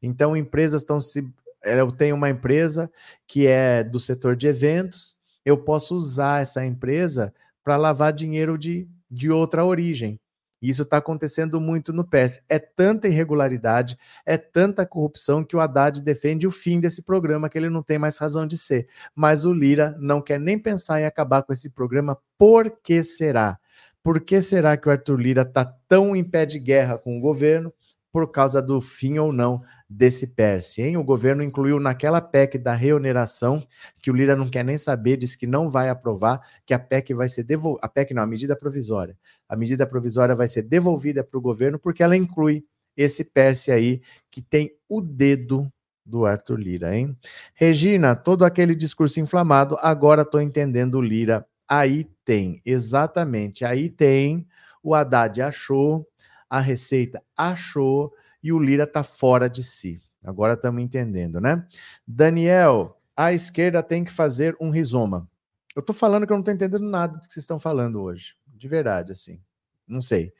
Então, 0.00 0.36
empresas 0.36 0.82
estão 0.82 0.98
se. 0.98 1.24
Eu 1.62 1.92
tenho 1.92 2.16
uma 2.16 2.28
empresa 2.28 2.90
que 3.26 3.46
é 3.46 3.84
do 3.84 4.00
setor 4.00 4.34
de 4.34 4.48
eventos, 4.48 5.16
eu 5.44 5.56
posso 5.56 5.94
usar 5.94 6.42
essa 6.42 6.64
empresa 6.66 7.32
para 7.64 7.76
lavar 7.76 8.12
dinheiro 8.12 8.58
de, 8.58 8.88
de 9.10 9.30
outra 9.30 9.64
origem. 9.64 10.18
Isso 10.62 10.82
está 10.82 10.98
acontecendo 10.98 11.60
muito 11.60 11.92
no 11.92 12.04
PERS. 12.04 12.40
É 12.48 12.56
tanta 12.58 13.08
irregularidade, 13.08 13.98
é 14.24 14.38
tanta 14.38 14.86
corrupção 14.86 15.42
que 15.42 15.56
o 15.56 15.60
Haddad 15.60 16.00
defende 16.00 16.46
o 16.46 16.52
fim 16.52 16.78
desse 16.78 17.02
programa, 17.02 17.48
que 17.48 17.58
ele 17.58 17.68
não 17.68 17.82
tem 17.82 17.98
mais 17.98 18.16
razão 18.16 18.46
de 18.46 18.56
ser. 18.56 18.86
Mas 19.12 19.44
o 19.44 19.52
Lira 19.52 19.96
não 19.98 20.22
quer 20.22 20.38
nem 20.38 20.56
pensar 20.56 21.00
em 21.00 21.04
acabar 21.04 21.42
com 21.42 21.52
esse 21.52 21.68
programa. 21.68 22.16
Por 22.38 22.70
que 22.80 23.02
será? 23.02 23.58
Por 24.04 24.20
que 24.20 24.40
será 24.40 24.76
que 24.76 24.88
o 24.88 24.92
Arthur 24.92 25.20
Lira 25.20 25.42
está 25.42 25.64
tão 25.64 26.14
em 26.14 26.22
pé 26.22 26.46
de 26.46 26.60
guerra 26.60 26.96
com 26.96 27.18
o 27.18 27.20
governo? 27.20 27.72
Por 28.12 28.30
causa 28.30 28.60
do 28.60 28.78
fim 28.80 29.18
ou 29.18 29.32
não 29.32 29.62
desse 29.88 30.26
PERS, 30.26 30.78
hein? 30.78 30.96
O 30.98 31.04
governo 31.04 31.42
incluiu 31.42 31.80
naquela 31.80 32.20
PEC 32.20 32.58
da 32.58 32.74
reoneração, 32.74 33.66
que 34.02 34.10
o 34.10 34.14
Lira 34.14 34.36
não 34.36 34.48
quer 34.48 34.64
nem 34.64 34.76
saber, 34.76 35.16
diz 35.16 35.34
que 35.34 35.46
não 35.46 35.70
vai 35.70 35.88
aprovar, 35.88 36.40
que 36.66 36.74
a 36.74 36.78
PEC 36.78 37.14
vai 37.14 37.28
ser 37.28 37.42
devolvida, 37.42 37.86
a 37.86 37.88
PEC 37.88 38.12
não, 38.12 38.22
a 38.22 38.26
medida 38.26 38.54
provisória. 38.54 39.16
A 39.48 39.56
medida 39.56 39.86
provisória 39.86 40.36
vai 40.36 40.46
ser 40.46 40.62
devolvida 40.62 41.24
para 41.24 41.38
o 41.38 41.40
governo 41.40 41.78
porque 41.78 42.02
ela 42.02 42.16
inclui 42.16 42.64
esse 42.96 43.24
PERS 43.24 43.70
aí 43.70 44.02
que 44.30 44.42
tem 44.42 44.70
o 44.88 45.00
dedo 45.00 45.72
do 46.04 46.26
Arthur 46.26 46.58
Lira, 46.58 46.94
hein? 46.94 47.16
Regina, 47.54 48.14
todo 48.14 48.44
aquele 48.44 48.74
discurso 48.74 49.20
inflamado, 49.20 49.76
agora 49.80 50.22
estou 50.22 50.40
entendendo 50.40 50.96
o 50.96 51.02
Lira. 51.02 51.46
Aí 51.68 52.04
tem, 52.24 52.60
exatamente, 52.66 53.64
aí 53.64 53.88
tem, 53.88 54.46
o 54.82 54.94
Haddad 54.94 55.40
achou, 55.40 56.06
a 56.52 56.60
Receita 56.60 57.22
achou, 57.34 58.12
e 58.42 58.52
o 58.52 58.58
Lira 58.58 58.84
está 58.84 59.02
fora 59.02 59.48
de 59.48 59.62
si. 59.62 60.02
Agora 60.22 60.52
estamos 60.52 60.82
entendendo, 60.82 61.40
né? 61.40 61.66
Daniel, 62.06 62.94
a 63.16 63.32
esquerda 63.32 63.82
tem 63.82 64.04
que 64.04 64.12
fazer 64.12 64.54
um 64.60 64.68
rizoma. 64.68 65.26
Eu 65.74 65.80
estou 65.80 65.96
falando 65.96 66.26
que 66.26 66.32
eu 66.32 66.36
não 66.36 66.42
estou 66.42 66.52
entendendo 66.52 66.84
nada 66.84 67.14
do 67.14 67.20
que 67.20 67.32
vocês 67.32 67.44
estão 67.44 67.58
falando 67.58 68.02
hoje. 68.02 68.34
De 68.46 68.68
verdade, 68.68 69.12
assim. 69.12 69.40
Não 69.88 70.02
sei. 70.02 70.30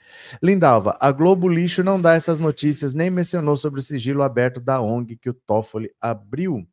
Lindalva, 0.43 0.99
a 1.01 1.11
Globo 1.11 1.49
Lixo 1.49 1.83
não 1.83 1.99
dá 1.99 2.13
essas 2.13 2.39
notícias, 2.39 2.93
nem 2.93 3.09
mencionou 3.09 3.57
sobre 3.57 3.81
o 3.81 3.83
sigilo 3.83 4.23
aberto 4.23 4.61
da 4.61 4.83
ONG 4.83 5.17
que 5.17 5.31
o 5.31 5.35
Toffoli 5.35 5.91
abriu. 5.99 6.69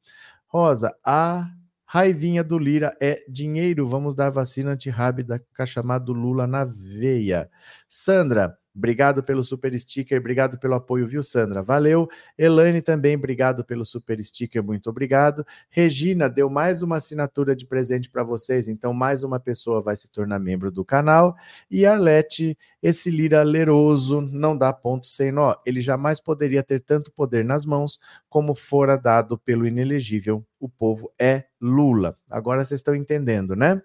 Rosa, 0.48 0.94
a 1.02 1.50
raivinha 1.86 2.44
do 2.44 2.60
Lira 2.60 2.94
é 3.00 3.24
dinheiro. 3.30 3.88
Vamos 3.88 4.16
dar 4.16 4.32
vacina 4.32 4.72
antirrábida 4.72 5.42
chamado 5.66 6.12
Lula 6.12 6.46
na 6.46 6.66
veia. 6.66 7.50
Sandra, 7.88 8.60
Obrigado 8.80 9.22
pelo 9.22 9.44
super 9.44 9.78
sticker, 9.78 10.18
obrigado 10.18 10.58
pelo 10.58 10.74
apoio, 10.74 11.06
viu, 11.06 11.22
Sandra? 11.22 11.62
Valeu. 11.62 12.08
Elaine 12.38 12.82
também, 12.82 13.18
obrigado 13.18 13.62
pelo 13.66 13.84
super 13.84 14.24
sticker, 14.24 14.64
muito 14.64 14.90
obrigado. 14.90 15.46
Regina 15.70 16.30
deu 16.30 16.50
mais 16.50 16.82
uma 16.82 16.96
assinatura 16.96 17.54
de 17.54 17.66
presente 17.66 18.10
para 18.10 18.24
vocês, 18.24 18.70
então 18.70 18.94
mais 18.94 19.22
uma 19.22 19.38
pessoa 19.38 19.82
vai 19.82 19.98
se 19.98 20.10
tornar 20.10 20.40
membro 20.40 20.72
do 20.72 20.86
canal. 20.86 21.36
E 21.70 21.86
Arlete, 21.86 22.58
esse 22.82 23.12
lira 23.12 23.44
leroso 23.44 24.22
não 24.22 24.58
dá 24.58 24.72
ponto 24.72 25.08
sem 25.08 25.30
nó. 25.30 25.56
Ele 25.66 25.82
jamais 25.82 26.22
poderia 26.22 26.64
ter 26.64 26.80
tanto 26.80 27.12
poder 27.12 27.44
nas 27.44 27.66
mãos 27.66 28.00
como 28.30 28.56
fora 28.56 28.96
dado 28.96 29.38
pelo 29.38 29.68
inelegível. 29.68 30.42
O 30.58 30.70
povo 30.70 31.12
é 31.20 31.44
Lula. 31.60 32.18
Agora 32.32 32.64
vocês 32.64 32.80
estão 32.80 32.96
entendendo, 32.96 33.58
né? 33.58 33.82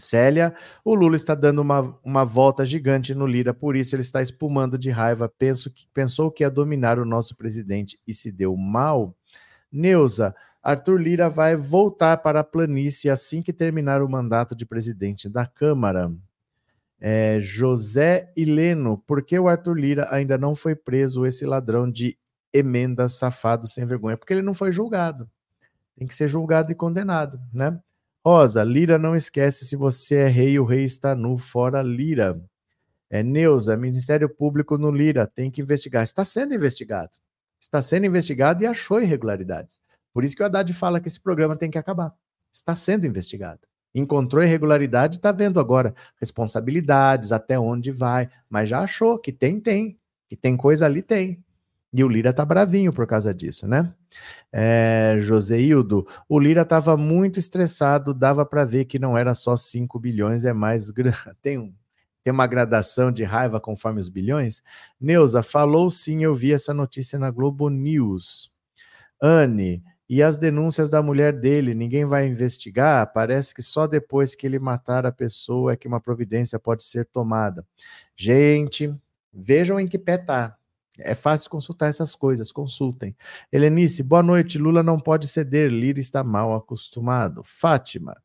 Célia, 0.00 0.54
o 0.84 0.94
Lula 0.94 1.16
está 1.16 1.34
dando 1.34 1.60
uma, 1.60 1.98
uma 2.04 2.24
volta 2.24 2.64
gigante 2.64 3.14
no 3.14 3.26
Lira, 3.26 3.52
por 3.52 3.76
isso 3.76 3.94
ele 3.94 4.02
está 4.02 4.22
espumando 4.22 4.78
de 4.78 4.90
raiva. 4.90 5.28
Penso 5.28 5.70
que, 5.70 5.86
pensou 5.92 6.30
que 6.30 6.42
ia 6.42 6.50
dominar 6.50 6.98
o 6.98 7.04
nosso 7.04 7.36
presidente 7.36 7.98
e 8.06 8.14
se 8.14 8.30
deu 8.32 8.56
mal. 8.56 9.14
Neuza, 9.70 10.34
Arthur 10.62 11.00
Lira 11.00 11.30
vai 11.30 11.56
voltar 11.56 12.18
para 12.18 12.40
a 12.40 12.44
planície 12.44 13.10
assim 13.10 13.42
que 13.42 13.52
terminar 13.52 14.02
o 14.02 14.08
mandato 14.08 14.54
de 14.54 14.66
presidente 14.66 15.28
da 15.28 15.46
Câmara. 15.46 16.12
É, 17.00 17.38
José 17.40 18.32
Ileno, 18.36 18.98
por 19.06 19.22
que 19.22 19.38
o 19.38 19.48
Arthur 19.48 19.74
Lira 19.74 20.08
ainda 20.10 20.36
não 20.36 20.54
foi 20.54 20.74
preso, 20.74 21.24
esse 21.24 21.46
ladrão 21.46 21.90
de 21.90 22.18
emenda 22.52 23.08
safado 23.08 23.68
sem 23.68 23.86
vergonha? 23.86 24.16
Porque 24.16 24.32
ele 24.32 24.42
não 24.42 24.54
foi 24.54 24.72
julgado. 24.72 25.30
Tem 25.96 26.06
que 26.06 26.14
ser 26.14 26.28
julgado 26.28 26.72
e 26.72 26.74
condenado, 26.74 27.40
né? 27.52 27.78
Rosa, 28.24 28.62
Lira 28.62 28.98
não 28.98 29.14
esquece 29.14 29.64
se 29.64 29.76
você 29.76 30.16
é 30.16 30.28
rei, 30.28 30.58
o 30.58 30.64
rei 30.64 30.84
está 30.84 31.14
nu, 31.14 31.36
fora 31.36 31.82
Lira. 31.82 32.40
É 33.10 33.22
Neuza, 33.22 33.76
Ministério 33.76 34.28
Público 34.28 34.76
no 34.76 34.90
Lira, 34.90 35.26
tem 35.26 35.50
que 35.50 35.62
investigar. 35.62 36.04
Está 36.04 36.24
sendo 36.24 36.54
investigado. 36.54 37.16
Está 37.58 37.80
sendo 37.80 38.06
investigado 38.06 38.62
e 38.62 38.66
achou 38.66 39.00
irregularidades. 39.00 39.80
Por 40.12 40.24
isso 40.24 40.36
que 40.36 40.42
o 40.42 40.46
Haddad 40.46 40.72
fala 40.74 41.00
que 41.00 41.08
esse 41.08 41.20
programa 41.20 41.56
tem 41.56 41.70
que 41.70 41.78
acabar. 41.78 42.12
Está 42.52 42.74
sendo 42.74 43.06
investigado. 43.06 43.60
Encontrou 43.94 44.42
irregularidade, 44.42 45.16
está 45.16 45.32
vendo 45.32 45.58
agora 45.58 45.94
responsabilidades, 46.20 47.32
até 47.32 47.58
onde 47.58 47.90
vai, 47.90 48.28
mas 48.48 48.68
já 48.68 48.80
achou 48.80 49.18
que 49.18 49.32
tem, 49.32 49.58
tem. 49.58 49.98
Que 50.28 50.36
tem 50.36 50.56
coisa 50.56 50.84
ali, 50.84 51.02
tem. 51.02 51.42
E 51.92 52.04
o 52.04 52.08
Lira 52.08 52.32
tá 52.32 52.44
bravinho 52.44 52.92
por 52.92 53.06
causa 53.06 53.32
disso, 53.32 53.66
né? 53.66 53.94
É, 54.52 55.16
Joseildo, 55.18 56.06
o 56.28 56.38
Lira 56.38 56.62
estava 56.62 56.96
muito 56.96 57.38
estressado, 57.38 58.14
dava 58.14 58.44
para 58.46 58.64
ver 58.64 58.86
que 58.86 58.98
não 58.98 59.16
era 59.16 59.34
só 59.34 59.56
5 59.56 59.98
bilhões, 59.98 60.44
é 60.44 60.52
mais. 60.52 60.90
Tem, 61.42 61.58
um, 61.58 61.72
tem 62.22 62.32
uma 62.32 62.46
gradação 62.46 63.10
de 63.12 63.24
raiva 63.24 63.60
conforme 63.60 64.00
os 64.00 64.08
bilhões. 64.08 64.62
Neuza, 65.00 65.42
falou 65.42 65.90
sim, 65.90 66.22
eu 66.24 66.34
vi 66.34 66.52
essa 66.52 66.74
notícia 66.74 67.18
na 67.18 67.30
Globo 67.30 67.68
News. 67.70 68.52
Anne, 69.20 69.82
e 70.08 70.22
as 70.22 70.38
denúncias 70.38 70.90
da 70.90 71.02
mulher 71.02 71.32
dele, 71.32 71.74
ninguém 71.74 72.04
vai 72.04 72.26
investigar? 72.26 73.12
Parece 73.12 73.54
que 73.54 73.62
só 73.62 73.86
depois 73.86 74.34
que 74.34 74.46
ele 74.46 74.58
matar 74.58 75.06
a 75.06 75.12
pessoa 75.12 75.72
é 75.72 75.76
que 75.76 75.86
uma 75.88 76.00
providência 76.00 76.58
pode 76.58 76.82
ser 76.82 77.04
tomada. 77.06 77.66
Gente, 78.16 78.94
vejam 79.32 79.78
em 79.78 79.86
que 79.86 79.98
pé 79.98 80.18
tá. 80.18 80.57
É 80.98 81.14
fácil 81.14 81.50
consultar 81.50 81.88
essas 81.88 82.14
coisas, 82.14 82.50
consultem. 82.50 83.16
Helenice, 83.52 84.02
boa 84.02 84.22
noite. 84.22 84.58
Lula 84.58 84.82
não 84.82 84.98
pode 84.98 85.28
ceder, 85.28 85.70
Lira 85.70 86.00
está 86.00 86.24
mal 86.24 86.54
acostumado. 86.54 87.42
Fátima, 87.44 88.16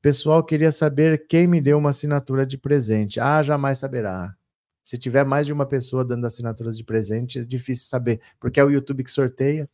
pessoal 0.00 0.42
queria 0.44 0.72
saber 0.72 1.26
quem 1.26 1.46
me 1.46 1.60
deu 1.60 1.78
uma 1.78 1.90
assinatura 1.90 2.46
de 2.46 2.56
presente. 2.56 3.20
Ah, 3.20 3.42
jamais 3.42 3.78
saberá. 3.78 4.34
Se 4.82 4.96
tiver 4.96 5.24
mais 5.24 5.46
de 5.46 5.52
uma 5.52 5.66
pessoa 5.66 6.04
dando 6.04 6.26
assinaturas 6.26 6.76
de 6.76 6.84
presente, 6.84 7.40
é 7.40 7.44
difícil 7.44 7.86
saber, 7.86 8.20
porque 8.40 8.58
é 8.58 8.64
o 8.64 8.70
YouTube 8.70 9.04
que 9.04 9.10
sorteia. 9.10 9.68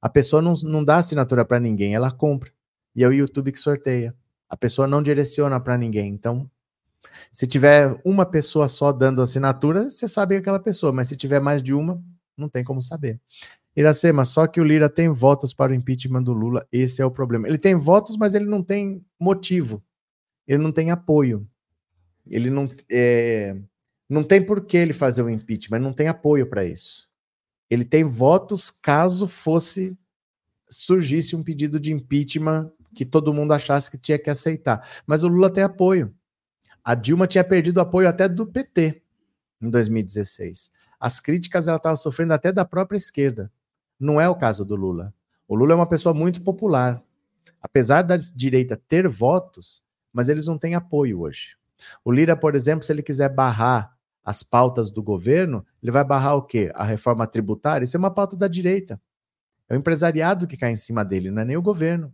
A 0.00 0.08
pessoa 0.08 0.40
não, 0.40 0.54
não 0.64 0.82
dá 0.82 0.96
assinatura 0.96 1.44
para 1.44 1.60
ninguém, 1.60 1.94
ela 1.94 2.10
compra. 2.10 2.50
E 2.96 3.04
é 3.04 3.08
o 3.08 3.12
YouTube 3.12 3.52
que 3.52 3.60
sorteia. 3.60 4.14
A 4.48 4.56
pessoa 4.56 4.88
não 4.88 5.02
direciona 5.02 5.60
para 5.60 5.76
ninguém. 5.76 6.12
Então, 6.12 6.50
se 7.32 7.46
tiver 7.46 7.98
uma 8.04 8.26
pessoa 8.26 8.68
só 8.68 8.92
dando 8.92 9.22
assinatura, 9.22 9.88
você 9.88 10.06
sabe 10.06 10.36
aquela 10.36 10.60
pessoa, 10.60 10.92
mas 10.92 11.08
se 11.08 11.16
tiver 11.16 11.40
mais 11.40 11.62
de 11.62 11.72
uma, 11.72 12.02
não 12.36 12.48
tem 12.48 12.64
como 12.64 12.82
saber. 12.82 13.20
Iracema, 13.74 14.24
só 14.24 14.46
que 14.46 14.60
o 14.60 14.64
Lira 14.64 14.88
tem 14.88 15.08
votos 15.08 15.54
para 15.54 15.72
o 15.72 15.74
impeachment 15.74 16.22
do 16.22 16.32
Lula, 16.32 16.66
esse 16.70 17.00
é 17.00 17.06
o 17.06 17.10
problema. 17.10 17.48
Ele 17.48 17.58
tem 17.58 17.74
votos, 17.74 18.16
mas 18.16 18.34
ele 18.34 18.44
não 18.44 18.62
tem 18.62 19.04
motivo, 19.18 19.82
ele 20.46 20.62
não 20.62 20.72
tem 20.72 20.90
apoio. 20.90 21.46
Ele 22.30 22.50
não, 22.50 22.70
é, 22.90 23.56
não 24.08 24.22
tem 24.22 24.40
por 24.44 24.64
que 24.64 24.76
ele 24.76 24.92
fazer 24.92 25.22
o 25.22 25.30
impeachment, 25.30 25.80
não 25.80 25.92
tem 25.92 26.08
apoio 26.08 26.46
para 26.46 26.64
isso. 26.64 27.10
Ele 27.68 27.84
tem 27.84 28.04
votos 28.04 28.70
caso 28.70 29.26
fosse 29.26 29.96
surgisse 30.72 31.36
um 31.36 31.42
pedido 31.42 31.78
de 31.78 31.92
impeachment 31.92 32.72
que 32.94 33.04
todo 33.04 33.32
mundo 33.32 33.52
achasse 33.52 33.90
que 33.90 33.98
tinha 33.98 34.18
que 34.18 34.30
aceitar. 34.30 34.86
Mas 35.06 35.22
o 35.22 35.28
Lula 35.28 35.50
tem 35.50 35.62
apoio. 35.62 36.14
A 36.84 36.94
Dilma 36.94 37.26
tinha 37.26 37.44
perdido 37.44 37.78
o 37.78 37.80
apoio 37.80 38.08
até 38.08 38.28
do 38.28 38.46
PT 38.46 39.02
em 39.60 39.70
2016. 39.70 40.70
As 40.98 41.20
críticas 41.20 41.68
ela 41.68 41.76
estava 41.76 41.96
sofrendo 41.96 42.32
até 42.32 42.52
da 42.52 42.64
própria 42.64 42.98
esquerda. 42.98 43.52
Não 43.98 44.20
é 44.20 44.28
o 44.28 44.34
caso 44.34 44.64
do 44.64 44.74
Lula. 44.74 45.14
O 45.46 45.54
Lula 45.54 45.72
é 45.72 45.76
uma 45.76 45.88
pessoa 45.88 46.14
muito 46.14 46.42
popular. 46.42 47.02
Apesar 47.60 48.02
da 48.02 48.16
direita 48.16 48.80
ter 48.88 49.08
votos, 49.08 49.82
mas 50.12 50.28
eles 50.28 50.46
não 50.46 50.58
têm 50.58 50.74
apoio 50.74 51.20
hoje. 51.20 51.56
O 52.04 52.10
Lira, 52.10 52.36
por 52.36 52.54
exemplo, 52.54 52.84
se 52.84 52.92
ele 52.92 53.02
quiser 53.02 53.28
barrar 53.28 53.96
as 54.24 54.42
pautas 54.42 54.90
do 54.90 55.02
governo, 55.02 55.64
ele 55.82 55.90
vai 55.90 56.04
barrar 56.04 56.34
o 56.34 56.42
quê? 56.42 56.70
A 56.74 56.84
reforma 56.84 57.26
tributária? 57.26 57.84
Isso 57.84 57.96
é 57.96 57.98
uma 57.98 58.10
pauta 58.10 58.36
da 58.36 58.48
direita. 58.48 59.00
É 59.68 59.74
o 59.74 59.78
empresariado 59.78 60.46
que 60.46 60.56
cai 60.56 60.72
em 60.72 60.76
cima 60.76 61.04
dele, 61.04 61.30
não 61.30 61.42
é 61.42 61.44
nem 61.44 61.56
o 61.56 61.62
governo. 61.62 62.12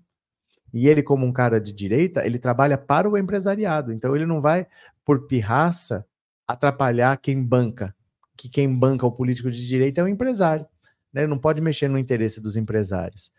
E 0.73 0.89
ele, 0.89 1.03
como 1.03 1.27
um 1.27 1.33
cara 1.33 1.61
de 1.61 1.73
direita, 1.73 2.27
ele 2.27 2.39
trabalha 2.39 2.77
para 2.77 3.09
o 3.09 3.17
empresariado. 3.17 3.93
Então 3.93 4.15
ele 4.15 4.27
não 4.27 4.41
vai, 4.41 4.67
por 5.05 5.27
pirraça, 5.27 6.07
atrapalhar 6.47 7.17
quem 7.17 7.43
banca. 7.43 7.95
Que 8.37 8.49
quem 8.49 8.73
banca 8.73 9.07
o 9.07 9.13
político 9.13 9.51
de 9.51 9.67
direita 9.67 10.01
é 10.01 10.05
o 10.05 10.09
empresário. 10.09 10.67
Né? 11.13 11.23
Ele 11.23 11.31
não 11.31 11.39
pode 11.39 11.61
mexer 11.61 11.89
no 11.89 11.99
interesse 11.99 12.41
dos 12.41 12.57
empresários. 12.57 13.33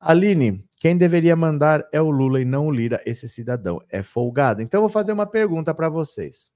Aline, 0.00 0.64
quem 0.76 0.96
deveria 0.96 1.34
mandar 1.34 1.86
é 1.92 2.00
o 2.00 2.10
Lula 2.10 2.40
e 2.40 2.44
não 2.44 2.66
o 2.66 2.70
Lira. 2.70 3.02
Esse 3.06 3.28
cidadão 3.28 3.80
é 3.88 4.02
folgado. 4.02 4.62
Então 4.62 4.78
eu 4.78 4.82
vou 4.82 4.90
fazer 4.90 5.12
uma 5.12 5.26
pergunta 5.26 5.74
para 5.74 5.88
vocês. 5.88 6.52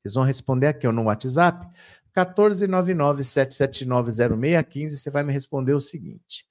Vocês 0.00 0.14
vão 0.14 0.24
responder 0.24 0.68
aqui 0.68 0.88
no 0.88 1.04
WhatsApp, 1.04 1.66
14997790615. 2.16 4.96
Você 4.96 5.10
vai 5.10 5.22
me 5.22 5.32
responder 5.32 5.74
o 5.74 5.80
seguinte: 5.80 6.46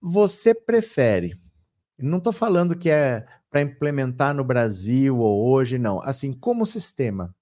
Você 0.00 0.54
prefere 0.54 1.38
não 1.98 2.18
estou 2.18 2.32
falando 2.32 2.76
que 2.76 2.90
é 2.90 3.26
para 3.50 3.60
implementar 3.60 4.34
no 4.34 4.44
Brasil 4.44 5.18
ou 5.18 5.48
hoje, 5.50 5.78
não. 5.78 6.00
Assim, 6.02 6.32
como 6.32 6.66
sistema. 6.66 7.34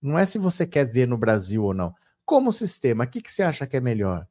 Não 0.00 0.18
é 0.18 0.24
se 0.24 0.38
você 0.38 0.66
quer 0.66 0.90
ver 0.90 1.06
no 1.06 1.18
Brasil 1.18 1.64
ou 1.64 1.74
não. 1.74 1.94
Como 2.24 2.52
sistema, 2.52 3.04
o 3.04 3.06
que, 3.06 3.20
que 3.20 3.30
você 3.30 3.42
acha 3.42 3.66
que 3.66 3.76
é 3.76 3.80
melhor? 3.80 4.26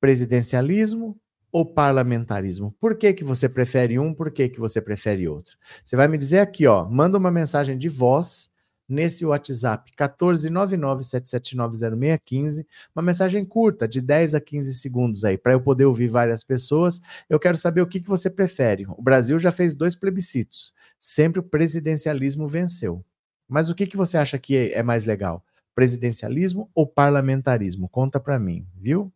Presidencialismo 0.00 1.18
ou 1.50 1.64
parlamentarismo? 1.64 2.74
Por 2.80 2.96
que, 2.96 3.12
que 3.12 3.24
você 3.24 3.48
prefere 3.48 3.98
um, 3.98 4.14
por 4.14 4.30
que, 4.30 4.48
que 4.48 4.60
você 4.60 4.80
prefere 4.80 5.28
outro? 5.28 5.56
Você 5.82 5.96
vai 5.96 6.08
me 6.08 6.18
dizer 6.18 6.40
aqui, 6.40 6.66
ó, 6.66 6.88
manda 6.88 7.18
uma 7.18 7.30
mensagem 7.30 7.78
de 7.78 7.88
voz 7.88 8.50
nesse 8.88 9.24
WhatsApp 9.24 9.90
14997790615, 9.96 12.66
uma 12.94 13.02
mensagem 13.02 13.44
curta 13.44 13.88
de 13.88 14.00
10 14.00 14.34
a 14.34 14.40
15 14.40 14.74
segundos 14.74 15.24
aí, 15.24 15.36
para 15.38 15.52
eu 15.52 15.60
poder 15.60 15.84
ouvir 15.84 16.08
várias 16.08 16.42
pessoas. 16.44 17.00
Eu 17.28 17.40
quero 17.40 17.56
saber 17.56 17.80
o 17.80 17.86
que, 17.86 18.00
que 18.00 18.08
você 18.08 18.28
prefere. 18.30 18.86
O 18.88 19.02
Brasil 19.02 19.38
já 19.38 19.52
fez 19.52 19.74
dois 19.74 19.96
plebiscitos, 19.96 20.72
sempre 20.98 21.40
o 21.40 21.42
presidencialismo 21.42 22.48
venceu. 22.48 23.04
Mas 23.48 23.68
o 23.68 23.74
que, 23.74 23.86
que 23.86 23.96
você 23.96 24.16
acha 24.16 24.38
que 24.38 24.72
é 24.72 24.82
mais 24.82 25.04
legal? 25.04 25.44
Presidencialismo 25.74 26.70
ou 26.74 26.86
parlamentarismo? 26.86 27.88
Conta 27.88 28.18
para 28.18 28.38
mim, 28.38 28.66
viu? 28.74 29.12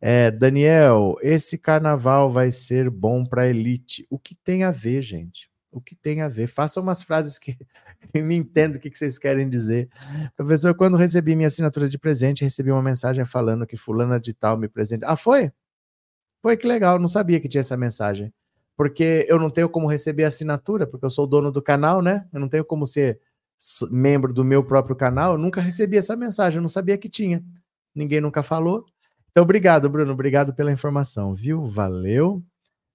É, 0.00 0.30
Daniel, 0.30 1.16
esse 1.22 1.56
carnaval 1.56 2.30
vai 2.30 2.50
ser 2.50 2.90
bom 2.90 3.24
para 3.24 3.48
elite. 3.48 4.06
O 4.10 4.18
que 4.18 4.34
tem 4.34 4.62
a 4.62 4.70
ver, 4.70 5.00
gente? 5.00 5.50
O 5.72 5.80
que 5.80 5.96
tem 5.96 6.20
a 6.20 6.28
ver? 6.28 6.46
Faça 6.46 6.80
umas 6.80 7.02
frases 7.02 7.38
que 7.38 7.56
me 8.14 8.36
entendo 8.36 8.76
o 8.76 8.78
que 8.78 8.94
vocês 8.94 9.18
querem 9.18 9.48
dizer. 9.48 9.88
Professor, 10.36 10.74
quando 10.74 10.96
recebi 10.96 11.34
minha 11.36 11.48
assinatura 11.48 11.88
de 11.88 11.98
presente, 11.98 12.44
recebi 12.44 12.70
uma 12.70 12.82
mensagem 12.82 13.24
falando 13.24 13.66
que 13.66 13.76
fulana 13.76 14.18
de 14.18 14.32
tal 14.34 14.56
me 14.56 14.68
presente. 14.68 15.04
Ah, 15.04 15.16
foi? 15.16 15.52
Foi 16.42 16.56
que 16.56 16.66
legal, 16.66 16.98
não 16.98 17.08
sabia 17.08 17.40
que 17.40 17.48
tinha 17.48 17.60
essa 17.60 17.76
mensagem. 17.76 18.32
Porque 18.76 19.24
eu 19.28 19.38
não 19.38 19.50
tenho 19.50 19.68
como 19.68 19.86
receber 19.86 20.24
assinatura, 20.24 20.86
porque 20.86 21.06
eu 21.06 21.10
sou 21.10 21.26
dono 21.26 21.50
do 21.50 21.62
canal, 21.62 22.02
né? 22.02 22.26
Eu 22.32 22.40
não 22.40 22.48
tenho 22.48 22.64
como 22.64 22.84
ser 22.84 23.20
membro 23.90 24.32
do 24.32 24.44
meu 24.44 24.64
próprio 24.64 24.96
canal. 24.96 25.32
Eu 25.32 25.38
nunca 25.38 25.60
recebi 25.60 25.96
essa 25.96 26.16
mensagem, 26.16 26.58
eu 26.58 26.62
não 26.62 26.68
sabia 26.68 26.98
que 26.98 27.08
tinha. 27.08 27.42
Ninguém 27.94 28.20
nunca 28.20 28.42
falou. 28.42 28.84
Então, 29.30 29.42
obrigado, 29.42 29.88
Bruno. 29.88 30.12
Obrigado 30.12 30.54
pela 30.54 30.72
informação, 30.72 31.34
viu? 31.34 31.64
Valeu. 31.64 32.42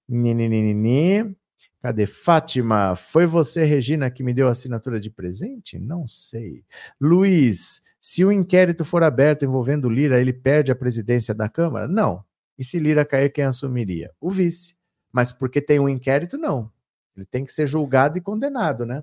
Nininini. 0.08 1.36
Cadê? 1.80 2.06
Fátima, 2.06 2.94
foi 2.94 3.26
você, 3.26 3.64
Regina, 3.64 4.10
que 4.10 4.22
me 4.22 4.34
deu 4.34 4.48
a 4.48 4.50
assinatura 4.50 5.00
de 5.00 5.10
presente? 5.10 5.78
Não 5.78 6.06
sei. 6.06 6.62
Luiz, 7.00 7.82
se 7.98 8.24
o 8.24 8.30
inquérito 8.30 8.84
for 8.84 9.02
aberto 9.02 9.44
envolvendo 9.44 9.88
Lira, 9.88 10.20
ele 10.20 10.32
perde 10.32 10.70
a 10.70 10.76
presidência 10.76 11.34
da 11.34 11.48
Câmara? 11.48 11.88
Não. 11.88 12.22
E 12.58 12.64
se 12.64 12.78
Lira 12.78 13.04
cair, 13.04 13.32
quem 13.32 13.44
assumiria? 13.44 14.10
O 14.20 14.30
vice. 14.30 14.76
Mas 15.10 15.32
porque 15.32 15.60
tem 15.60 15.80
um 15.80 15.88
inquérito, 15.88 16.36
não. 16.36 16.70
Ele 17.16 17.24
tem 17.24 17.44
que 17.44 17.52
ser 17.52 17.66
julgado 17.66 18.18
e 18.18 18.20
condenado, 18.20 18.84
né? 18.84 19.02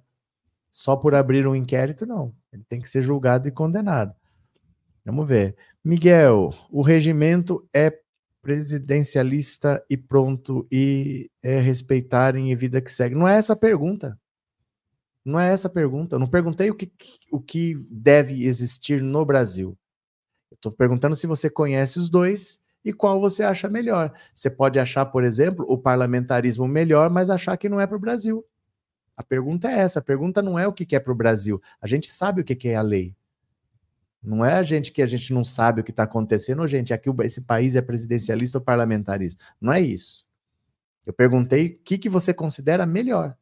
Só 0.69 0.95
por 0.95 1.15
abrir 1.15 1.47
um 1.47 1.55
inquérito, 1.55 2.05
não. 2.05 2.33
Ele 2.53 2.63
tem 2.67 2.79
que 2.79 2.89
ser 2.89 3.01
julgado 3.01 3.47
e 3.47 3.51
condenado. 3.51 4.13
Vamos 5.03 5.27
ver. 5.27 5.55
Miguel, 5.83 6.53
o 6.69 6.81
regimento 6.81 7.67
é 7.73 7.91
presidencialista 8.47 9.83
e 9.89 9.97
pronto 9.97 10.65
e 10.71 11.29
é, 11.43 11.59
respeitarem 11.59 12.49
e 12.49 12.55
vida 12.55 12.79
que 12.79 12.89
segue? 12.89 13.13
Não 13.13 13.27
é 13.27 13.35
essa 13.35 13.51
a 13.51 13.57
pergunta. 13.57 14.17
Não 15.25 15.37
é 15.37 15.51
essa 15.51 15.67
a 15.67 15.69
pergunta. 15.69 16.15
Eu 16.15 16.19
não 16.19 16.29
perguntei 16.29 16.69
o 16.69 16.73
que, 16.73 16.89
o 17.29 17.41
que 17.41 17.75
deve 17.91 18.45
existir 18.45 19.01
no 19.01 19.25
Brasil. 19.25 19.77
Estou 20.49 20.71
perguntando 20.71 21.13
se 21.13 21.27
você 21.27 21.49
conhece 21.49 21.99
os 21.99 22.09
dois 22.09 22.57
e 22.85 22.93
qual 22.93 23.19
você 23.19 23.43
acha 23.43 23.67
melhor. 23.67 24.13
Você 24.33 24.49
pode 24.49 24.79
achar, 24.79 25.05
por 25.07 25.25
exemplo, 25.25 25.65
o 25.67 25.77
parlamentarismo 25.77 26.69
melhor, 26.69 27.09
mas 27.09 27.29
achar 27.29 27.57
que 27.57 27.67
não 27.67 27.81
é 27.81 27.85
para 27.85 27.97
o 27.97 27.99
Brasil. 27.99 28.45
A 29.17 29.23
pergunta 29.23 29.69
é 29.69 29.77
essa. 29.79 29.99
A 29.99 30.01
pergunta 30.01 30.41
não 30.41 30.57
é 30.57 30.65
o 30.65 30.71
que 30.71 30.95
é 30.95 31.01
para 31.01 31.11
o 31.11 31.15
Brasil. 31.17 31.61
A 31.81 31.87
gente 31.87 32.09
sabe 32.09 32.39
o 32.39 32.45
que 32.45 32.69
é 32.69 32.77
a 32.77 32.81
lei. 32.81 33.13
Não 34.21 34.43
é 34.43 34.53
a 34.53 34.63
gente 34.63 34.91
que 34.91 35.01
a 35.01 35.05
gente 35.05 35.33
não 35.33 35.43
sabe 35.43 35.81
o 35.81 35.83
que 35.83 35.91
está 35.91 36.03
acontecendo, 36.03 36.65
gente, 36.67 36.93
aqui 36.93 37.09
esse 37.23 37.41
país 37.41 37.75
é 37.75 37.81
presidencialista 37.81 38.57
ou 38.57 38.63
parlamentarista. 38.63 39.43
Não 39.61 39.71
é 39.71 39.79
isso. 39.79 40.25
Eu 41.05 41.13
perguntei 41.13 41.67
o 41.67 41.79
que, 41.83 41.97
que 41.97 42.09
você 42.09 42.33
considera 42.33 42.85
melhor. 42.85 43.35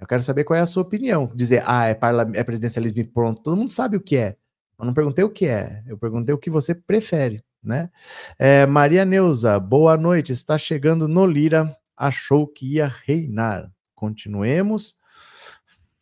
Eu 0.00 0.06
quero 0.06 0.22
saber 0.22 0.44
qual 0.44 0.58
é 0.58 0.62
a 0.62 0.66
sua 0.66 0.82
opinião. 0.82 1.30
Dizer, 1.34 1.62
ah, 1.66 1.88
é, 1.88 1.98
é 2.34 2.44
presidencialismo 2.44 2.98
e 3.00 3.04
pronto. 3.04 3.42
Todo 3.42 3.56
mundo 3.56 3.70
sabe 3.70 3.96
o 3.96 4.00
que 4.00 4.16
é. 4.16 4.36
Eu 4.78 4.84
não 4.84 4.94
perguntei 4.94 5.24
o 5.24 5.30
que 5.30 5.46
é. 5.46 5.82
Eu 5.86 5.96
perguntei 5.96 6.34
o 6.34 6.38
que 6.38 6.50
você 6.50 6.74
prefere, 6.74 7.42
né? 7.62 7.90
É, 8.38 8.66
Maria 8.66 9.04
Neuza, 9.04 9.58
boa 9.58 9.96
noite. 9.96 10.32
Está 10.32 10.58
chegando 10.58 11.08
no 11.08 11.26
Lira. 11.26 11.74
Achou 11.96 12.46
que 12.46 12.74
ia 12.74 12.92
reinar. 13.06 13.70
Continuemos. 13.94 14.96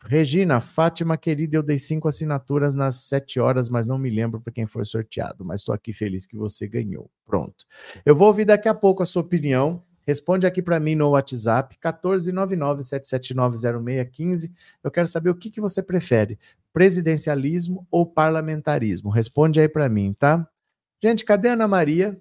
Regina, 0.06 0.60
Fátima 0.60 1.16
querida, 1.16 1.56
eu 1.56 1.62
dei 1.62 1.78
cinco 1.78 2.06
assinaturas 2.06 2.74
nas 2.74 3.06
sete 3.06 3.40
horas, 3.40 3.70
mas 3.70 3.86
não 3.86 3.96
me 3.96 4.10
lembro 4.10 4.38
para 4.38 4.52
quem 4.52 4.66
foi 4.66 4.84
sorteado. 4.84 5.42
Mas 5.44 5.60
estou 5.60 5.74
aqui 5.74 5.94
feliz 5.94 6.26
que 6.26 6.36
você 6.36 6.68
ganhou. 6.68 7.10
Pronto. 7.24 7.64
Eu 8.04 8.14
vou 8.14 8.28
ouvir 8.28 8.44
daqui 8.44 8.68
a 8.68 8.74
pouco 8.74 9.02
a 9.02 9.06
sua 9.06 9.22
opinião. 9.22 9.82
Responde 10.06 10.46
aqui 10.46 10.60
para 10.60 10.78
mim 10.78 10.94
no 10.94 11.08
WhatsApp, 11.10 11.78
14997790615. 11.82 14.52
Eu 14.82 14.90
quero 14.90 15.06
saber 15.06 15.30
o 15.30 15.34
que, 15.34 15.50
que 15.50 15.62
você 15.62 15.82
prefere, 15.82 16.38
presidencialismo 16.70 17.86
ou 17.90 18.04
parlamentarismo? 18.04 19.08
Responde 19.08 19.58
aí 19.58 19.68
para 19.68 19.88
mim, 19.88 20.12
tá? 20.12 20.46
Gente, 21.02 21.24
cadê 21.24 21.48
a 21.48 21.54
Ana 21.54 21.66
Maria? 21.66 22.20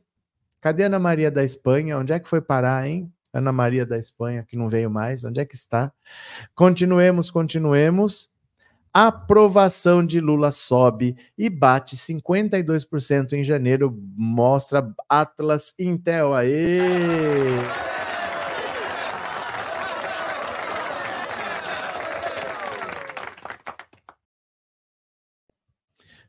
Cadê 0.61 0.83
a 0.83 0.85
Ana 0.85 0.99
Maria 0.99 1.29
da 1.29 1.43
Espanha? 1.43 1.99
Onde 1.99 2.13
é 2.13 2.19
que 2.21 2.29
foi 2.29 2.39
parar, 2.39 2.87
hein? 2.87 3.12
Ana 3.33 3.51
Maria 3.51 3.85
da 3.85 3.97
Espanha, 3.97 4.45
que 4.47 4.55
não 4.55 4.69
veio 4.69 4.91
mais, 4.91 5.23
onde 5.23 5.41
é 5.41 5.45
que 5.45 5.55
está? 5.55 5.91
Continuemos, 6.53 7.31
continuemos. 7.31 8.31
Aprovação 8.93 10.05
de 10.05 10.19
Lula 10.19 10.51
sobe 10.51 11.17
e 11.35 11.49
bate 11.49 11.97
52% 11.97 13.33
em 13.33 13.43
janeiro, 13.43 13.91
mostra 14.15 14.87
Atlas 15.09 15.73
Intel. 15.79 16.31
Aê! 16.31 16.77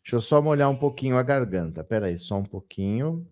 Deixa 0.03 0.17
eu 0.17 0.21
só 0.21 0.41
molhar 0.41 0.71
um 0.71 0.77
pouquinho 0.77 1.19
a 1.19 1.23
garganta. 1.23 1.83
Pera 1.83 2.07
aí, 2.07 2.19
só 2.19 2.37
um 2.37 2.45
pouquinho. 2.45 3.27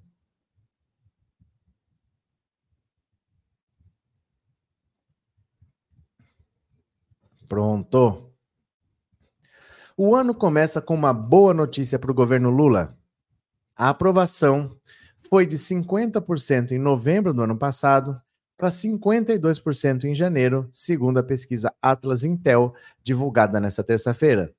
Pronto. 7.53 8.33
O 9.95 10.17
ano 10.17 10.35
começa 10.35 10.81
com 10.81 10.95
uma 10.95 11.12
boa 11.12 11.53
notícia 11.53 11.99
para 11.99 12.11
o 12.11 12.15
governo 12.15 12.49
Lula. 12.49 12.97
A 13.77 13.91
aprovação 13.91 14.75
foi 15.19 15.45
de 15.45 15.59
50% 15.59 16.73
em 16.73 16.79
novembro 16.79 17.35
do 17.35 17.43
ano 17.43 17.59
passado 17.59 18.19
para 18.57 18.71
52% 18.71 20.05
em 20.05 20.15
janeiro, 20.15 20.67
segundo 20.73 21.19
a 21.19 21.23
pesquisa 21.23 21.71
Atlas 21.83 22.25
Intel, 22.25 22.73
divulgada 23.05 23.61
nesta 23.61 23.85
terça-feira. 23.85 24.55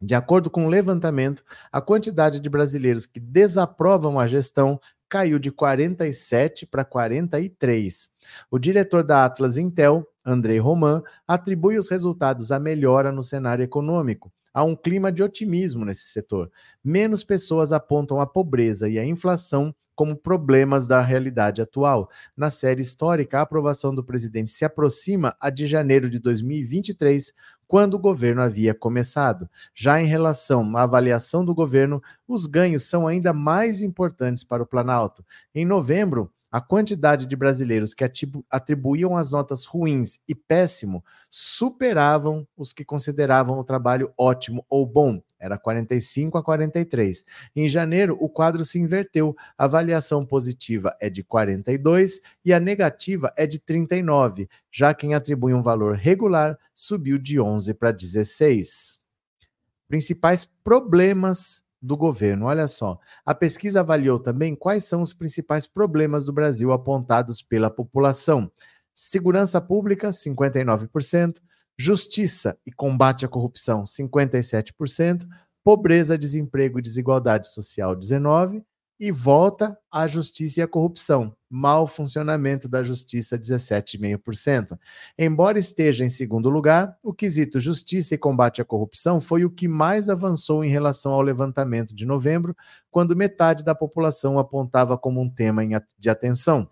De 0.00 0.14
acordo 0.14 0.48
com 0.48 0.64
o 0.64 0.70
levantamento, 0.70 1.44
a 1.70 1.82
quantidade 1.82 2.40
de 2.40 2.48
brasileiros 2.48 3.04
que 3.04 3.20
desaprovam 3.20 4.18
a 4.18 4.26
gestão 4.26 4.80
caiu 5.08 5.38
de 5.38 5.50
47 5.50 6.66
para 6.66 6.84
43. 6.84 8.08
O 8.50 8.58
diretor 8.58 9.04
da 9.04 9.24
Atlas 9.24 9.56
Intel, 9.56 10.06
Andrei 10.24 10.58
Roman, 10.58 11.02
atribui 11.26 11.78
os 11.78 11.88
resultados 11.88 12.50
à 12.50 12.58
melhora 12.58 13.12
no 13.12 13.22
cenário 13.22 13.62
econômico. 13.62 14.32
Há 14.52 14.62
um 14.62 14.76
clima 14.76 15.10
de 15.10 15.22
otimismo 15.22 15.84
nesse 15.84 16.06
setor. 16.06 16.50
Menos 16.82 17.24
pessoas 17.24 17.72
apontam 17.72 18.20
a 18.20 18.26
pobreza 18.26 18.88
e 18.88 18.98
a 18.98 19.04
inflação 19.04 19.74
como 19.94 20.16
problemas 20.16 20.86
da 20.86 21.00
realidade 21.00 21.62
atual. 21.62 22.10
Na 22.36 22.50
série 22.50 22.82
histórica, 22.82 23.38
a 23.38 23.42
aprovação 23.42 23.94
do 23.94 24.04
presidente 24.04 24.50
se 24.50 24.64
aproxima 24.64 25.36
a 25.40 25.50
de 25.50 25.66
janeiro 25.66 26.10
de 26.10 26.18
2023, 26.18 27.32
quando 27.66 27.94
o 27.94 27.98
governo 27.98 28.42
havia 28.42 28.74
começado. 28.74 29.48
Já 29.74 30.00
em 30.00 30.06
relação 30.06 30.76
à 30.76 30.82
avaliação 30.82 31.44
do 31.44 31.54
governo, 31.54 32.02
os 32.26 32.46
ganhos 32.46 32.84
são 32.88 33.06
ainda 33.06 33.32
mais 33.32 33.82
importantes 33.82 34.44
para 34.44 34.62
o 34.62 34.66
Planalto. 34.66 35.24
Em 35.54 35.64
novembro, 35.64 36.30
a 36.54 36.60
quantidade 36.60 37.26
de 37.26 37.34
brasileiros 37.34 37.94
que 37.94 38.04
atribuíam 38.48 39.16
as 39.16 39.32
notas 39.32 39.64
ruins 39.64 40.20
e 40.28 40.36
péssimo 40.36 41.04
superavam 41.28 42.46
os 42.56 42.72
que 42.72 42.84
consideravam 42.84 43.58
o 43.58 43.64
trabalho 43.64 44.14
ótimo 44.16 44.64
ou 44.70 44.86
bom. 44.86 45.20
Era 45.36 45.58
45 45.58 46.38
a 46.38 46.44
43. 46.44 47.24
Em 47.56 47.68
janeiro, 47.68 48.16
o 48.20 48.28
quadro 48.28 48.64
se 48.64 48.78
inverteu. 48.78 49.34
A 49.58 49.64
avaliação 49.64 50.24
positiva 50.24 50.96
é 51.00 51.10
de 51.10 51.24
42 51.24 52.20
e 52.44 52.52
a 52.52 52.60
negativa 52.60 53.32
é 53.36 53.48
de 53.48 53.58
39. 53.58 54.48
Já 54.70 54.94
quem 54.94 55.12
atribui 55.12 55.52
um 55.52 55.60
valor 55.60 55.96
regular 55.96 56.56
subiu 56.72 57.18
de 57.18 57.40
11 57.40 57.74
para 57.74 57.90
16. 57.90 59.00
Principais 59.88 60.44
problemas 60.44 61.63
do 61.84 61.96
governo. 61.96 62.46
Olha 62.46 62.66
só, 62.66 62.98
a 63.26 63.34
pesquisa 63.34 63.80
avaliou 63.80 64.18
também 64.18 64.54
quais 64.54 64.84
são 64.84 65.02
os 65.02 65.12
principais 65.12 65.66
problemas 65.66 66.24
do 66.24 66.32
Brasil 66.32 66.72
apontados 66.72 67.42
pela 67.42 67.70
população. 67.70 68.50
Segurança 68.94 69.60
pública, 69.60 70.08
59%, 70.08 71.40
justiça 71.76 72.56
e 72.64 72.72
combate 72.72 73.26
à 73.26 73.28
corrupção, 73.28 73.82
57%, 73.82 75.26
pobreza, 75.62 76.16
desemprego 76.16 76.78
e 76.78 76.82
desigualdade 76.82 77.48
social, 77.48 77.94
19%, 77.94 78.64
e 78.98 79.10
volta 79.10 79.76
à 79.90 80.06
justiça 80.06 80.60
e 80.60 80.62
à 80.62 80.68
corrupção. 80.68 81.34
Mal 81.50 81.86
funcionamento 81.86 82.68
da 82.68 82.82
justiça, 82.82 83.38
17,5%. 83.38 84.78
Embora 85.18 85.58
esteja 85.58 86.04
em 86.04 86.08
segundo 86.08 86.48
lugar, 86.48 86.96
o 87.02 87.12
quesito 87.12 87.60
justiça 87.60 88.14
e 88.14 88.18
combate 88.18 88.62
à 88.62 88.64
corrupção 88.64 89.20
foi 89.20 89.44
o 89.44 89.50
que 89.50 89.66
mais 89.66 90.08
avançou 90.08 90.64
em 90.64 90.68
relação 90.68 91.12
ao 91.12 91.22
levantamento 91.22 91.94
de 91.94 92.06
novembro, 92.06 92.56
quando 92.90 93.16
metade 93.16 93.64
da 93.64 93.74
população 93.74 94.38
apontava 94.38 94.96
como 94.96 95.20
um 95.20 95.28
tema 95.28 95.62
de 95.98 96.08
atenção. 96.08 96.68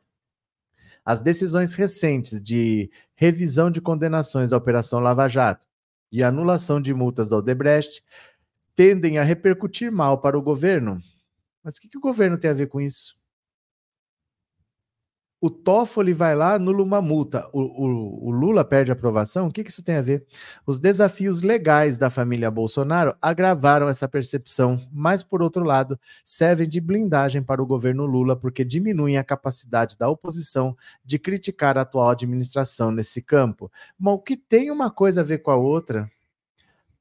As 1.04 1.20
decisões 1.20 1.74
recentes 1.74 2.40
de 2.40 2.88
revisão 3.14 3.70
de 3.70 3.80
condenações 3.80 4.50
da 4.50 4.56
Operação 4.56 5.00
Lava 5.00 5.26
Jato 5.28 5.66
e 6.12 6.22
anulação 6.22 6.80
de 6.80 6.94
multas 6.94 7.28
da 7.28 7.38
Odebrecht 7.38 8.04
tendem 8.76 9.18
a 9.18 9.22
repercutir 9.22 9.90
mal 9.90 10.20
para 10.20 10.38
o 10.38 10.42
governo, 10.42 11.02
mas 11.62 11.77
o 11.77 11.81
que, 11.81 11.88
que 11.88 11.98
o 11.98 12.01
governo 12.01 12.38
tem 12.38 12.51
a 12.51 12.55
ver 12.55 12.66
com 12.66 12.81
isso? 12.81 13.16
O 15.44 15.51
Toffoli 15.51 16.12
vai 16.12 16.37
lá, 16.37 16.55
anula 16.55 16.85
uma 16.85 17.03
multa. 17.03 17.48
O, 17.53 17.62
o, 17.62 18.29
o 18.29 18.31
Lula 18.31 18.64
perde 18.64 18.92
aprovação? 18.92 19.48
O 19.48 19.51
que, 19.51 19.64
que 19.64 19.70
isso 19.70 19.83
tem 19.83 19.96
a 19.96 20.01
ver? 20.01 20.25
Os 20.64 20.79
desafios 20.79 21.42
legais 21.42 21.98
da 21.98 22.09
família 22.09 22.48
Bolsonaro 22.48 23.12
agravaram 23.20 23.88
essa 23.88 24.09
percepção, 24.09 24.81
mas, 24.92 25.25
por 25.25 25.42
outro 25.42 25.64
lado, 25.64 25.98
servem 26.25 26.68
de 26.68 26.81
blindagem 26.81 27.42
para 27.42 27.61
o 27.61 27.66
governo 27.66 28.07
Lula, 28.07 28.37
porque 28.37 28.64
diminuem 28.64 29.18
a 29.18 29.25
capacidade 29.25 29.98
da 29.98 30.09
oposição 30.09 30.77
de 31.05 31.18
criticar 31.18 31.77
a 31.77 31.81
atual 31.81 32.11
administração 32.11 32.92
nesse 32.92 33.20
campo. 33.20 33.68
Mas 33.98 34.14
o 34.14 34.20
que 34.20 34.37
tem 34.37 34.70
uma 34.70 34.92
coisa 34.92 35.22
a 35.22 35.25
ver 35.25 35.38
com 35.38 35.51
a 35.51 35.57
outra? 35.57 36.09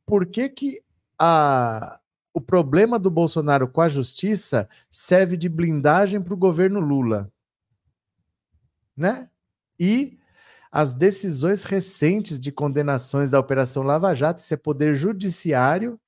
Por 0.04 0.26
que, 0.26 0.50
que 0.50 0.82
a, 1.20 2.01
o 2.34 2.40
problema 2.40 2.98
do 2.98 3.12
Bolsonaro 3.12 3.68
com 3.68 3.82
a 3.82 3.90
justiça 3.90 4.70
serve 4.90 5.36
de 5.36 5.50
blindagem 5.50 6.22
para 6.22 6.34
o 6.34 6.38
governo 6.38 6.80
Lula. 6.80 7.32
Né? 8.96 9.30
E 9.80 10.20
as 10.72 10.94
decisões 10.94 11.64
recentes 11.64 12.40
de 12.40 12.52
condenações 12.52 13.32
da 13.32 13.40
Operação 13.40 13.84
Lava 13.84 14.14
Jato, 14.16 14.42
esse 14.42 14.54
é 14.54 14.58
poder 14.58 14.96
judiciário, 14.96 16.00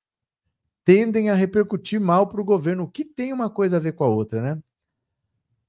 tendem 0.84 1.28
a 1.28 1.34
repercutir 1.34 2.00
mal 2.00 2.26
para 2.26 2.40
o 2.40 2.44
governo, 2.44 2.84
o 2.84 2.90
que 2.90 3.04
tem 3.04 3.32
uma 3.32 3.50
coisa 3.50 3.76
a 3.76 3.80
ver 3.80 3.92
com 3.92 4.04
a 4.04 4.08
outra, 4.08 4.40
né? 4.40 4.62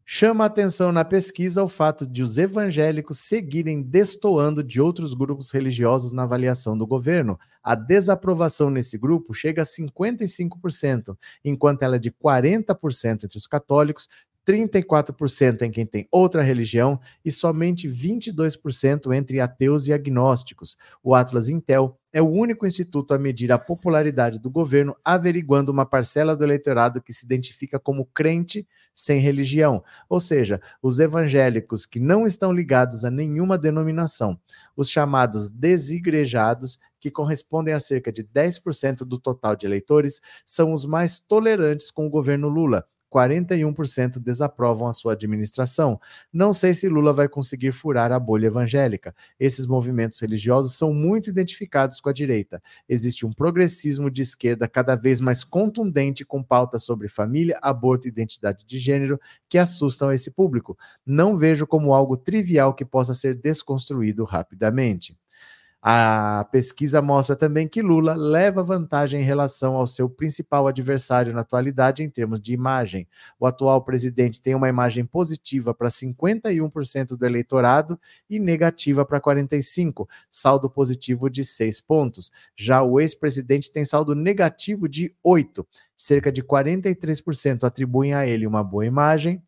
Chama 0.08 0.46
atenção 0.46 0.92
na 0.92 1.04
pesquisa 1.04 1.64
o 1.64 1.68
fato 1.68 2.06
de 2.06 2.22
os 2.22 2.38
evangélicos 2.38 3.22
seguirem 3.22 3.82
destoando 3.82 4.64
de 4.64 4.80
outros 4.80 5.16
grupos 5.16 5.52
religiosos 5.52 6.12
na 6.12 6.24
avaliação 6.24 6.78
do 6.78 6.86
governo. 6.86 7.40
A 7.64 7.74
desaprovação 7.74 8.70
nesse 8.70 9.00
grupo 9.00 9.34
chega 9.34 9.64
a 9.64 9.66
55%, 9.66 11.18
enquanto 11.44 11.82
ela 11.82 11.96
é 11.96 12.00
de 12.00 12.12
40% 12.12 13.24
entre 13.24 13.36
os 13.36 13.48
católicos, 13.48 14.08
34% 14.46 15.64
em 15.64 15.72
quem 15.72 15.86
tem 15.86 16.08
outra 16.12 16.44
religião 16.44 17.00
e 17.24 17.32
somente 17.32 17.90
22% 17.90 19.14
entre 19.14 19.40
ateus 19.40 19.88
e 19.88 19.94
agnósticos. 19.94 20.78
O 21.04 21.16
Atlas 21.16 21.50
Intel 21.50 21.98
é 22.14 22.22
o 22.22 22.30
único 22.30 22.66
instituto 22.66 23.14
a 23.14 23.18
medir 23.18 23.52
a 23.52 23.58
popularidade 23.58 24.40
do 24.40 24.50
governo, 24.50 24.96
averiguando 25.04 25.72
uma 25.72 25.86
parcela 25.86 26.36
do 26.36 26.44
eleitorado 26.44 27.02
que 27.02 27.12
se 27.12 27.26
identifica 27.26 27.80
como 27.80 28.06
crente 28.06 28.66
sem 28.94 29.20
religião, 29.20 29.84
ou 30.08 30.22
seja, 30.22 30.62
os 30.82 31.00
evangélicos 31.00 31.86
que 31.86 32.00
não 32.00 32.26
estão 32.26 32.54
ligados 32.54 33.04
a 33.04 33.12
nenhuma 33.12 33.58
denominação, 33.58 34.40
os 34.78 34.90
chamados 34.90 35.50
desigrejados, 35.50 36.80
que 37.02 37.12
correspondem 37.12 37.74
a 37.74 37.80
cerca 37.80 38.12
de 38.12 38.24
10% 38.24 39.00
do 39.00 39.20
total 39.20 39.56
de 39.56 39.66
eleitores, 39.66 40.22
são 40.46 40.72
os 40.72 40.86
mais 40.86 41.20
tolerantes 41.20 41.92
com 41.92 42.08
o 42.08 42.10
governo 42.10 42.48
Lula 42.48 42.88
41% 43.14 44.20
desaprovam 44.20 44.88
a 44.88 44.94
sua 44.94 45.14
administração. 45.14 46.00
Não 46.32 46.52
sei 46.54 46.74
se 46.74 46.90
Lula 46.90 47.14
vai 47.14 47.28
conseguir 47.28 47.72
furar 47.72 48.12
a 48.12 48.20
bolha 48.20 48.48
evangélica. 48.48 49.16
Esses 49.40 49.66
movimentos 49.66 50.20
religiosos 50.20 50.78
são 50.78 50.94
muito 50.94 51.30
identificados 51.30 52.00
com 52.00 52.10
a 52.10 52.14
direita. 52.14 52.62
Existe 52.88 53.26
um 53.26 53.32
progressismo 53.32 54.12
de 54.12 54.22
esquerda 54.22 54.68
cada 54.68 54.96
vez 54.96 55.20
mais 55.20 55.44
contundente 55.44 56.26
com 56.26 56.44
pautas 56.44 56.84
sobre 56.84 57.08
família, 57.08 57.60
aborto 57.62 58.08
e 58.08 58.10
identidade 58.10 58.66
de 58.66 58.80
gênero 58.80 59.20
que 59.48 59.58
assustam 59.58 60.12
esse 60.12 60.32
público. 60.32 60.78
Não 61.06 61.38
vejo 61.38 61.66
como 61.66 61.94
algo 61.94 62.18
trivial 62.18 62.74
que 62.74 62.86
possa 62.86 63.14
ser 63.14 63.36
desconstruído 63.36 64.24
rapidamente. 64.24 65.18
A 65.88 66.48
pesquisa 66.52 67.00
mostra 67.00 67.36
também 67.36 67.68
que 67.68 67.80
Lula 67.80 68.16
leva 68.16 68.64
vantagem 68.64 69.22
em 69.22 69.24
relação 69.24 69.76
ao 69.76 69.86
seu 69.86 70.10
principal 70.10 70.66
adversário 70.66 71.32
na 71.32 71.42
atualidade 71.42 72.02
em 72.02 72.10
termos 72.10 72.42
de 72.42 72.56
imagem. 72.56 73.08
O 73.40 73.46
atual 73.46 73.84
presidente 73.84 74.42
tem 74.42 74.56
uma 74.56 74.68
imagem 74.68 75.06
positiva 75.06 75.76
para 75.76 75.88
51% 75.88 77.16
do 77.16 77.24
eleitorado 77.24 78.00
e 78.28 78.40
negativa 78.40 79.06
para 79.06 79.22
45%, 79.22 80.08
saldo 80.28 80.72
positivo 80.72 81.30
de 81.30 81.46
6 81.46 81.82
pontos. 81.82 82.32
Já 82.56 82.82
o 82.82 83.00
ex-presidente 83.00 83.72
tem 83.72 83.86
saldo 83.86 84.16
negativo 84.16 84.90
de 84.90 85.16
8. 85.24 85.68
Cerca 85.96 86.32
de 86.32 86.42
43% 86.42 87.64
atribuem 87.64 88.16
a 88.16 88.26
ele 88.26 88.48
uma 88.48 88.64
boa 88.64 88.88
imagem. 88.88 89.40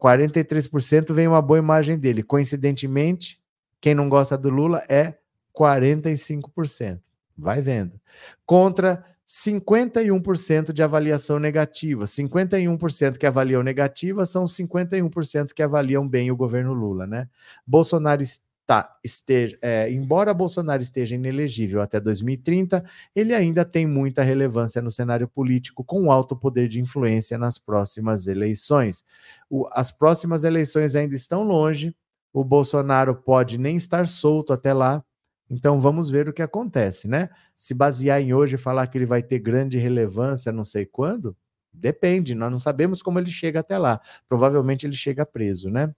43% 0.00 1.12
vem 1.12 1.28
uma 1.28 1.42
boa 1.42 1.58
imagem 1.58 1.98
dele. 1.98 2.22
Coincidentemente, 2.22 3.41
quem 3.82 3.94
não 3.96 4.08
gosta 4.08 4.38
do 4.38 4.48
Lula 4.48 4.82
é 4.88 5.14
45%. 5.54 7.00
Vai 7.36 7.60
vendo. 7.60 8.00
Contra 8.46 9.04
51% 9.28 10.72
de 10.72 10.82
avaliação 10.82 11.38
negativa. 11.38 12.04
51% 12.04 13.18
que 13.18 13.26
avaliam 13.26 13.62
negativa 13.62 14.24
são 14.24 14.44
51% 14.44 15.52
que 15.52 15.62
avaliam 15.62 16.08
bem 16.08 16.30
o 16.30 16.36
governo 16.36 16.72
Lula, 16.72 17.08
né? 17.08 17.28
Bolsonaro 17.66 18.22
está, 18.22 18.96
esteja, 19.02 19.58
é, 19.60 19.90
embora 19.90 20.32
Bolsonaro 20.32 20.80
esteja 20.80 21.16
inelegível 21.16 21.80
até 21.80 21.98
2030, 21.98 22.84
ele 23.16 23.34
ainda 23.34 23.64
tem 23.64 23.84
muita 23.84 24.22
relevância 24.22 24.80
no 24.80 24.92
cenário 24.92 25.26
político, 25.26 25.82
com 25.82 26.12
alto 26.12 26.36
poder 26.36 26.68
de 26.68 26.80
influência 26.80 27.36
nas 27.36 27.58
próximas 27.58 28.28
eleições. 28.28 29.02
O, 29.50 29.66
as 29.72 29.90
próximas 29.90 30.44
eleições 30.44 30.94
ainda 30.94 31.16
estão 31.16 31.42
longe, 31.42 31.96
o 32.32 32.42
Bolsonaro 32.42 33.14
pode 33.14 33.58
nem 33.58 33.76
estar 33.76 34.06
solto 34.08 34.52
até 34.52 34.72
lá. 34.72 35.04
Então 35.50 35.78
vamos 35.78 36.08
ver 36.08 36.28
o 36.28 36.32
que 36.32 36.42
acontece, 36.42 37.06
né? 37.06 37.28
Se 37.54 37.74
basear 37.74 38.20
em 38.20 38.32
hoje 38.32 38.54
e 38.54 38.58
falar 38.58 38.86
que 38.86 38.96
ele 38.96 39.06
vai 39.06 39.22
ter 39.22 39.38
grande 39.38 39.78
relevância, 39.78 40.50
não 40.50 40.64
sei 40.64 40.86
quando, 40.86 41.36
depende, 41.72 42.34
nós 42.34 42.50
não 42.50 42.58
sabemos 42.58 43.02
como 43.02 43.18
ele 43.18 43.30
chega 43.30 43.60
até 43.60 43.76
lá. 43.76 44.00
Provavelmente 44.28 44.86
ele 44.86 44.94
chega 44.94 45.26
preso, 45.26 45.70
né? 45.70 45.94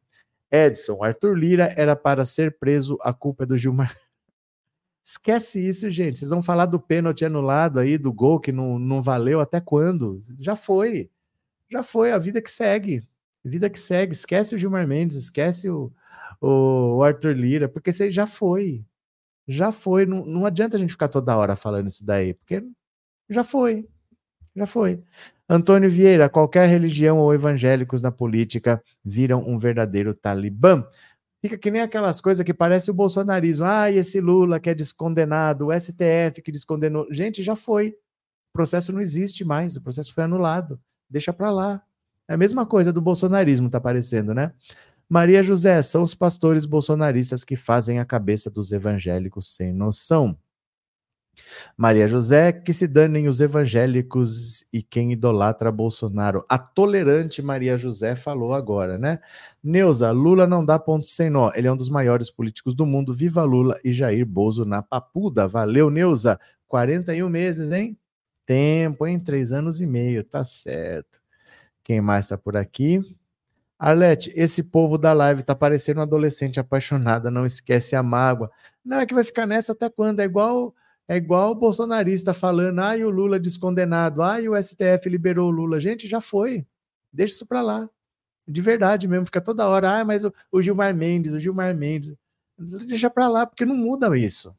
Edson, 0.50 1.02
Arthur 1.02 1.34
Lira 1.36 1.72
era 1.76 1.96
para 1.96 2.24
ser 2.24 2.58
preso, 2.58 2.98
a 3.02 3.12
culpa 3.12 3.44
é 3.44 3.46
do 3.46 3.56
Gilmar. 3.56 3.94
Esquece 5.02 5.64
isso, 5.64 5.90
gente. 5.90 6.18
Vocês 6.18 6.30
vão 6.30 6.42
falar 6.42 6.66
do 6.66 6.80
pênalti 6.80 7.24
anulado 7.24 7.78
aí, 7.78 7.98
do 7.98 8.12
gol 8.12 8.40
que 8.40 8.50
não, 8.50 8.78
não 8.78 9.02
valeu 9.02 9.40
até 9.40 9.60
quando? 9.60 10.20
Já 10.38 10.56
foi. 10.56 11.10
Já 11.70 11.82
foi, 11.82 12.12
a 12.12 12.18
vida 12.18 12.40
que 12.40 12.50
segue. 12.50 13.06
Vida 13.44 13.68
que 13.68 13.78
segue. 13.78 14.14
Esquece 14.14 14.54
o 14.54 14.58
Gilmar 14.58 14.86
Mendes, 14.86 15.16
esquece 15.16 15.68
o, 15.68 15.92
o 16.44 17.02
Arthur 17.02 17.34
Lira, 17.34 17.68
porque 17.68 17.92
você 17.92 18.10
já 18.10 18.26
foi. 18.26 18.84
Já 19.46 19.72
foi. 19.72 20.06
Não, 20.06 20.24
não 20.24 20.46
adianta 20.46 20.76
a 20.76 20.80
gente 20.80 20.92
ficar 20.92 21.08
toda 21.08 21.36
hora 21.36 21.56
falando 21.56 21.88
isso 21.88 22.04
daí, 22.04 22.34
porque 22.34 22.62
já 23.28 23.44
foi. 23.44 23.88
Já 24.54 24.66
foi. 24.66 25.02
Antônio 25.48 25.90
Vieira, 25.90 26.28
qualquer 26.28 26.68
religião 26.68 27.18
ou 27.18 27.34
evangélicos 27.34 28.00
na 28.00 28.10
política 28.10 28.82
viram 29.04 29.46
um 29.46 29.58
verdadeiro 29.58 30.14
talibã. 30.14 30.86
Fica 31.42 31.58
que 31.58 31.70
nem 31.70 31.82
aquelas 31.82 32.20
coisas 32.20 32.44
que 32.44 32.54
parece 32.54 32.90
o 32.90 32.94
bolsonarismo. 32.94 33.66
Ah, 33.66 33.90
e 33.90 33.98
esse 33.98 34.20
Lula 34.20 34.58
que 34.58 34.70
é 34.70 34.74
descondenado, 34.74 35.66
o 35.66 35.72
STF 35.72 36.40
que 36.42 36.52
descondenou. 36.52 37.06
Gente, 37.10 37.42
já 37.42 37.54
foi. 37.54 37.90
O 38.50 38.52
processo 38.54 38.92
não 38.92 39.00
existe 39.00 39.44
mais, 39.44 39.76
o 39.76 39.82
processo 39.82 40.14
foi 40.14 40.24
anulado. 40.24 40.80
Deixa 41.10 41.32
para 41.32 41.50
lá. 41.50 41.82
É 42.26 42.34
a 42.34 42.36
mesma 42.38 42.64
coisa 42.64 42.92
do 42.92 43.00
bolsonarismo, 43.00 43.68
tá 43.68 43.78
parecendo, 43.80 44.32
né? 44.32 44.52
Maria 45.08 45.42
José, 45.42 45.82
são 45.82 46.02
os 46.02 46.14
pastores 46.14 46.64
bolsonaristas 46.64 47.44
que 47.44 47.56
fazem 47.56 47.98
a 47.98 48.04
cabeça 48.04 48.50
dos 48.50 48.72
evangélicos 48.72 49.54
sem 49.54 49.72
noção. 49.72 50.36
Maria 51.76 52.06
José, 52.06 52.52
que 52.52 52.72
se 52.72 52.86
danem 52.86 53.28
os 53.28 53.40
evangélicos 53.40 54.64
e 54.72 54.82
quem 54.82 55.12
idolatra 55.12 55.70
Bolsonaro. 55.72 56.44
A 56.48 56.58
tolerante 56.58 57.42
Maria 57.42 57.76
José 57.76 58.14
falou 58.14 58.54
agora, 58.54 58.98
né? 58.98 59.18
Neuza, 59.62 60.10
Lula 60.10 60.46
não 60.46 60.64
dá 60.64 60.78
ponto 60.78 61.06
sem 61.06 61.30
nó. 61.30 61.50
Ele 61.54 61.66
é 61.66 61.72
um 61.72 61.76
dos 61.76 61.88
maiores 61.88 62.30
políticos 62.30 62.74
do 62.74 62.86
mundo. 62.86 63.12
Viva 63.12 63.42
Lula 63.42 63.78
e 63.84 63.92
Jair 63.92 64.26
Bozo 64.26 64.64
na 64.64 64.82
papuda. 64.82 65.48
Valeu, 65.48 65.90
Neuza. 65.90 66.38
41 66.68 67.28
meses, 67.28 67.72
hein? 67.72 67.98
Tempo, 68.46 69.06
hein? 69.06 69.18
Três 69.18 69.52
anos 69.52 69.80
e 69.80 69.86
meio, 69.86 70.24
tá 70.24 70.44
certo. 70.44 71.20
Quem 71.82 72.00
mais 72.00 72.28
tá 72.28 72.38
por 72.38 72.56
aqui? 72.56 73.00
Arlete, 73.78 74.32
esse 74.34 74.62
povo 74.62 74.96
da 74.96 75.12
live 75.12 75.42
tá 75.42 75.54
parecendo 75.54 76.00
um 76.00 76.02
adolescente 76.02 76.60
apaixonada, 76.60 77.30
não 77.30 77.44
esquece 77.44 77.96
a 77.96 78.02
mágoa. 78.02 78.50
Não, 78.84 79.00
é 79.00 79.06
que 79.06 79.14
vai 79.14 79.24
ficar 79.24 79.46
nessa 79.46 79.72
até 79.72 79.90
quando? 79.90 80.20
É 80.20 80.24
igual 80.24 80.74
é 81.06 81.16
igual 81.16 81.50
o 81.50 81.54
bolsonarista 81.54 82.32
falando, 82.32 82.78
ai, 82.78 83.04
o 83.04 83.10
Lula 83.10 83.38
descondenado, 83.38 84.22
ai, 84.22 84.48
o 84.48 84.56
STF 84.60 85.06
liberou 85.08 85.48
o 85.48 85.50
Lula. 85.50 85.78
Gente, 85.78 86.08
já 86.08 86.20
foi. 86.20 86.66
Deixa 87.12 87.34
isso 87.34 87.46
para 87.46 87.60
lá. 87.60 87.88
De 88.48 88.60
verdade 88.62 89.06
mesmo, 89.06 89.26
fica 89.26 89.40
toda 89.40 89.68
hora, 89.68 90.00
ah, 90.00 90.04
mas 90.04 90.24
o, 90.24 90.32
o 90.50 90.62
Gilmar 90.62 90.94
Mendes, 90.94 91.34
o 91.34 91.38
Gilmar 91.38 91.74
Mendes. 91.74 92.14
Deixa 92.58 93.10
para 93.10 93.28
lá, 93.28 93.46
porque 93.46 93.66
não 93.66 93.76
muda 93.76 94.16
isso. 94.16 94.54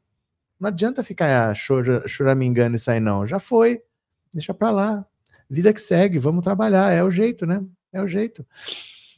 Não 0.58 0.68
adianta 0.68 1.02
ficar 1.02 1.54
choramingando 1.54 2.76
isso 2.76 2.90
aí, 2.90 3.00
não. 3.00 3.26
Já 3.26 3.38
foi. 3.38 3.82
Deixa 4.32 4.54
para 4.54 4.70
lá. 4.70 5.06
Vida 5.50 5.72
que 5.72 5.80
segue, 5.80 6.18
vamos 6.18 6.44
trabalhar. 6.44 6.92
É 6.92 7.02
o 7.02 7.10
jeito, 7.10 7.44
né? 7.46 7.64
É 7.92 8.00
o 8.00 8.06
jeito. 8.06 8.46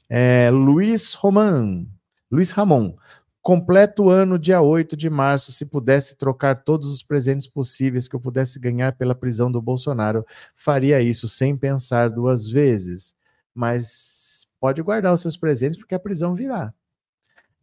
É, 0.09 0.51
Luiz 0.51 1.15
Roman. 1.15 1.87
Luiz 2.31 2.51
Ramon. 2.51 2.97
Completo 3.41 4.11
ano, 4.11 4.39
dia 4.39 4.61
8 4.61 4.97
de 4.97 5.09
março, 5.09 5.53
se 5.53 5.65
pudesse 5.65 6.17
trocar 6.17 6.63
todos 6.63 6.89
os 6.93 7.03
presentes 7.03 7.47
possíveis 7.47 8.07
que 8.07 8.15
eu 8.15 8.21
pudesse 8.21 8.59
ganhar 8.59 8.93
pela 8.93 9.15
prisão 9.15 9.51
do 9.51 9.63
Bolsonaro, 9.63 10.25
faria 10.55 11.01
isso 11.01 11.29
sem 11.29 11.57
pensar 11.57 12.11
duas 12.11 12.47
vezes. 12.49 13.15
Mas 13.55 14.47
pode 14.61 14.83
guardar 14.83 15.15
os 15.15 15.21
seus 15.21 15.37
presentes 15.37 15.79
porque 15.79 15.95
a 15.95 15.99
prisão 15.99 16.35
virá. 16.35 16.75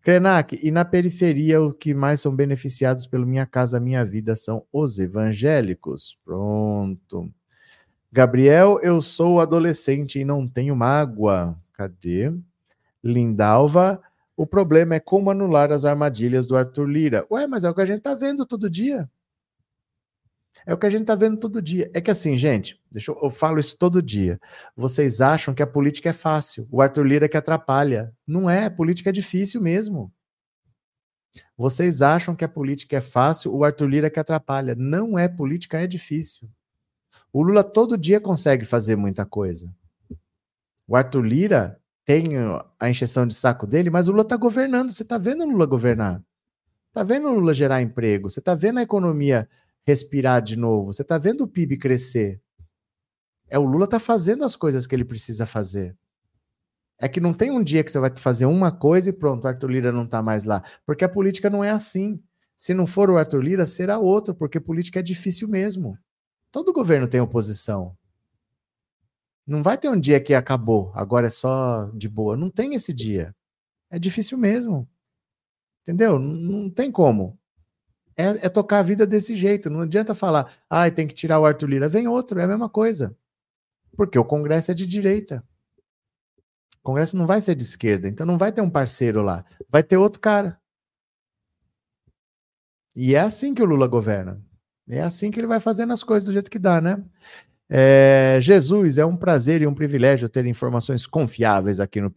Krenak, 0.01 0.59
e 0.61 0.71
na 0.71 0.85
periferia, 0.85 1.61
o 1.61 1.73
que 1.73 1.93
mais 1.93 2.21
são 2.21 2.35
beneficiados 2.35 3.07
pelo 3.07 3.25
Minha 3.25 3.45
Casa 3.45 3.79
Minha 3.79 4.05
Vida 4.05 4.35
são 4.35 4.63
os 4.71 4.99
evangélicos. 4.99 6.17
Pronto. 6.23 7.31
Gabriel, 8.11 8.79
eu 8.83 9.01
sou 9.01 9.39
adolescente 9.39 10.19
e 10.19 10.25
não 10.25 10.47
tenho 10.47 10.75
mágoa. 10.75 11.57
Cadê? 11.77 12.31
Lindalva, 13.03 14.01
o 14.35 14.47
problema 14.47 14.95
é 14.95 14.99
como 14.99 15.29
anular 15.29 15.71
as 15.71 15.85
armadilhas 15.85 16.45
do 16.45 16.57
Arthur 16.57 16.85
Lira. 16.85 17.27
Ué, 17.29 17.47
mas 17.47 17.63
é 17.63 17.69
o 17.69 17.75
que 17.75 17.81
a 17.81 17.85
gente 17.85 18.01
tá 18.01 18.15
vendo 18.15 18.45
todo 18.45 18.69
dia. 18.69 19.09
É 20.65 20.73
o 20.73 20.77
que 20.77 20.85
a 20.85 20.89
gente 20.89 21.05
tá 21.05 21.15
vendo 21.15 21.37
todo 21.37 21.61
dia. 21.61 21.89
É 21.93 22.01
que 22.01 22.09
assim, 22.09 22.37
gente, 22.37 22.81
deixa 22.91 23.11
eu, 23.11 23.19
eu 23.21 23.29
falo 23.29 23.59
isso 23.59 23.77
todo 23.77 24.01
dia. 24.01 24.39
Vocês 24.75 25.21
acham 25.21 25.53
que 25.53 25.61
a 25.61 25.67
política 25.67 26.09
é 26.09 26.13
fácil, 26.13 26.67
o 26.71 26.81
Arthur 26.81 27.03
Lira 27.03 27.29
que 27.29 27.37
atrapalha. 27.37 28.13
Não 28.25 28.49
é, 28.49 28.69
política 28.69 29.09
é 29.09 29.13
difícil 29.13 29.61
mesmo. 29.61 30.11
Vocês 31.57 32.01
acham 32.01 32.35
que 32.35 32.45
a 32.45 32.49
política 32.49 32.97
é 32.97 33.01
fácil, 33.01 33.53
o 33.53 33.63
Arthur 33.63 33.87
Lira 33.87 34.09
que 34.09 34.19
atrapalha. 34.19 34.75
Não 34.75 35.19
é, 35.19 35.27
política 35.27 35.79
é 35.79 35.87
difícil. 35.87 36.49
O 37.31 37.43
Lula 37.43 37.63
todo 37.63 37.97
dia 37.97 38.19
consegue 38.19 38.65
fazer 38.65 38.95
muita 38.95 39.25
coisa. 39.25 39.73
O 40.87 40.95
Arthur 40.95 41.21
Lira 41.21 41.81
tem 42.05 42.37
a 42.79 42.89
encheção 42.89 43.25
de 43.25 43.33
saco 43.33 43.65
dele, 43.65 43.89
mas 43.89 44.07
o 44.07 44.11
Lula 44.11 44.23
está 44.23 44.37
governando. 44.37 44.91
Você 44.91 45.03
está 45.03 45.17
vendo 45.17 45.43
o 45.43 45.49
Lula 45.49 45.65
governar? 45.65 46.23
Está 46.87 47.03
vendo 47.03 47.27
o 47.27 47.33
Lula 47.33 47.53
gerar 47.53 47.81
emprego? 47.81 48.29
Você 48.29 48.39
está 48.39 48.53
vendo 48.53 48.79
a 48.79 48.83
economia 48.83 49.49
respirar 49.85 50.41
de 50.41 50.55
novo? 50.55 50.93
Você 50.93 51.01
está 51.01 51.17
vendo 51.17 51.41
o 51.41 51.47
PIB 51.47 51.77
crescer? 51.77 52.39
É 53.49 53.57
o 53.57 53.63
Lula 53.63 53.85
está 53.85 53.99
fazendo 53.99 54.43
as 54.43 54.55
coisas 54.55 54.85
que 54.85 54.95
ele 54.95 55.03
precisa 55.03 55.45
fazer. 55.45 55.97
É 56.99 57.09
que 57.09 57.19
não 57.19 57.33
tem 57.33 57.51
um 57.51 57.63
dia 57.63 57.83
que 57.83 57.91
você 57.91 57.99
vai 57.99 58.11
fazer 58.15 58.45
uma 58.45 58.71
coisa 58.71 59.09
e 59.09 59.13
pronto, 59.13 59.43
o 59.43 59.47
Arthur 59.47 59.69
Lira 59.69 59.91
não 59.91 60.03
está 60.03 60.21
mais 60.21 60.43
lá. 60.43 60.63
Porque 60.85 61.03
a 61.03 61.09
política 61.09 61.49
não 61.49 61.63
é 61.63 61.69
assim. 61.69 62.21
Se 62.55 62.73
não 62.73 62.87
for 62.87 63.09
o 63.09 63.17
Arthur 63.17 63.41
Lira, 63.41 63.65
será 63.65 63.99
outro, 63.99 64.33
porque 64.33 64.59
política 64.59 64.99
é 64.99 65.03
difícil 65.03 65.47
mesmo. 65.47 65.97
Todo 66.51 66.71
governo 66.71 67.07
tem 67.07 67.19
oposição. 67.19 67.97
Não 69.47 69.61
vai 69.61 69.77
ter 69.77 69.89
um 69.89 69.99
dia 69.99 70.19
que 70.19 70.33
acabou, 70.33 70.91
agora 70.95 71.27
é 71.27 71.29
só 71.29 71.85
de 71.93 72.09
boa. 72.09 72.35
Não 72.35 72.49
tem 72.49 72.73
esse 72.73 72.91
dia. 72.91 73.35
É 73.89 73.99
difícil 73.99 74.37
mesmo. 74.37 74.89
Entendeu? 75.83 76.17
Não, 76.17 76.69
tem 76.69 76.91
como. 76.91 77.39
É, 78.17 78.45
é, 78.45 78.49
tocar 78.49 78.79
a 78.79 78.83
vida 78.83 79.05
desse 79.05 79.35
jeito. 79.35 79.69
Não 79.69 79.81
adianta 79.81 80.15
falar, 80.15 80.51
ah, 80.69 80.89
tem 80.89 81.07
que 81.07 81.13
tirar 81.13 81.39
o 81.39 81.45
Arthur 81.45 81.69
Lira. 81.69 81.89
Vem 81.89 82.07
outro, 82.07 82.39
é 82.39 82.43
a 82.43 82.47
mesma 82.47 82.67
coisa. 82.67 83.15
Porque 83.95 84.17
o 84.17 84.25
Congresso 84.25 84.71
é 84.71 84.73
de 84.73 84.87
direita. 84.87 85.43
O 86.79 86.83
Congresso 86.83 87.15
não 87.15 87.27
vai 87.27 87.39
ser 87.39 87.55
de 87.55 87.63
esquerda, 87.63 88.07
então 88.07 88.25
não 88.25 88.37
vai 88.37 88.51
ter 88.51 88.61
um 88.61 88.69
parceiro 88.69 89.21
lá. 89.21 89.45
Vai 89.69 89.83
ter 89.83 89.97
outro 89.97 90.19
cara. 90.19 90.59
E 92.95 93.13
é 93.13 93.19
assim 93.19 93.53
que 93.53 93.61
o 93.61 93.65
Lula 93.65 93.87
governa. 93.87 94.41
É 94.87 95.01
assim 95.01 95.29
que 95.29 95.39
ele 95.39 95.47
vai 95.47 95.59
fazendo 95.59 95.93
as 95.93 96.03
coisas 96.03 96.25
do 96.27 96.33
jeito 96.33 96.49
que 96.49 96.59
dá, 96.59 96.79
né? 96.79 97.03
É, 97.69 98.37
Jesus, 98.41 98.97
é 98.97 99.05
um 99.05 99.17
prazer 99.17 99.61
e 99.61 99.67
um 99.67 99.73
privilégio 99.73 100.29
ter 100.29 100.45
informações 100.45 101.07
confiáveis 101.07 101.79
aqui 101.79 101.99
no 101.99 102.11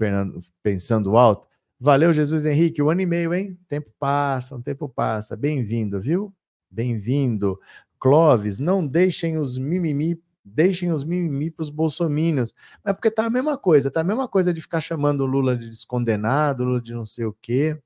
Pensando 0.62 1.16
Alto. 1.16 1.48
Valeu, 1.80 2.12
Jesus 2.12 2.44
Henrique. 2.44 2.82
Um 2.82 2.90
ano 2.90 3.00
e 3.00 3.06
meio, 3.06 3.32
hein? 3.32 3.58
Tempo 3.68 3.90
passa, 3.98 4.56
um 4.56 4.60
tempo 4.60 4.88
passa. 4.88 5.36
Bem-vindo, 5.36 6.00
viu? 6.00 6.34
Bem-vindo. 6.70 7.58
Clóvis, 7.98 8.58
não 8.58 8.86
deixem 8.86 9.38
os 9.38 9.56
mimimi, 9.56 10.20
deixem 10.44 10.92
os 10.92 11.02
mimimi 11.02 11.50
para 11.50 11.62
os 11.62 11.70
bolsomínios. 11.70 12.54
Mas 12.84 12.94
porque 12.94 13.10
tá 13.10 13.26
a 13.26 13.30
mesma 13.30 13.56
coisa, 13.56 13.90
tá 13.90 14.00
a 14.00 14.04
mesma 14.04 14.28
coisa 14.28 14.52
de 14.52 14.60
ficar 14.60 14.80
chamando 14.80 15.22
o 15.22 15.26
Lula 15.26 15.56
de 15.56 15.68
descondenado, 15.68 16.64
Lula 16.64 16.80
de 16.80 16.92
não 16.92 17.04
sei 17.04 17.24
o 17.24 17.36
quê. 17.40 17.78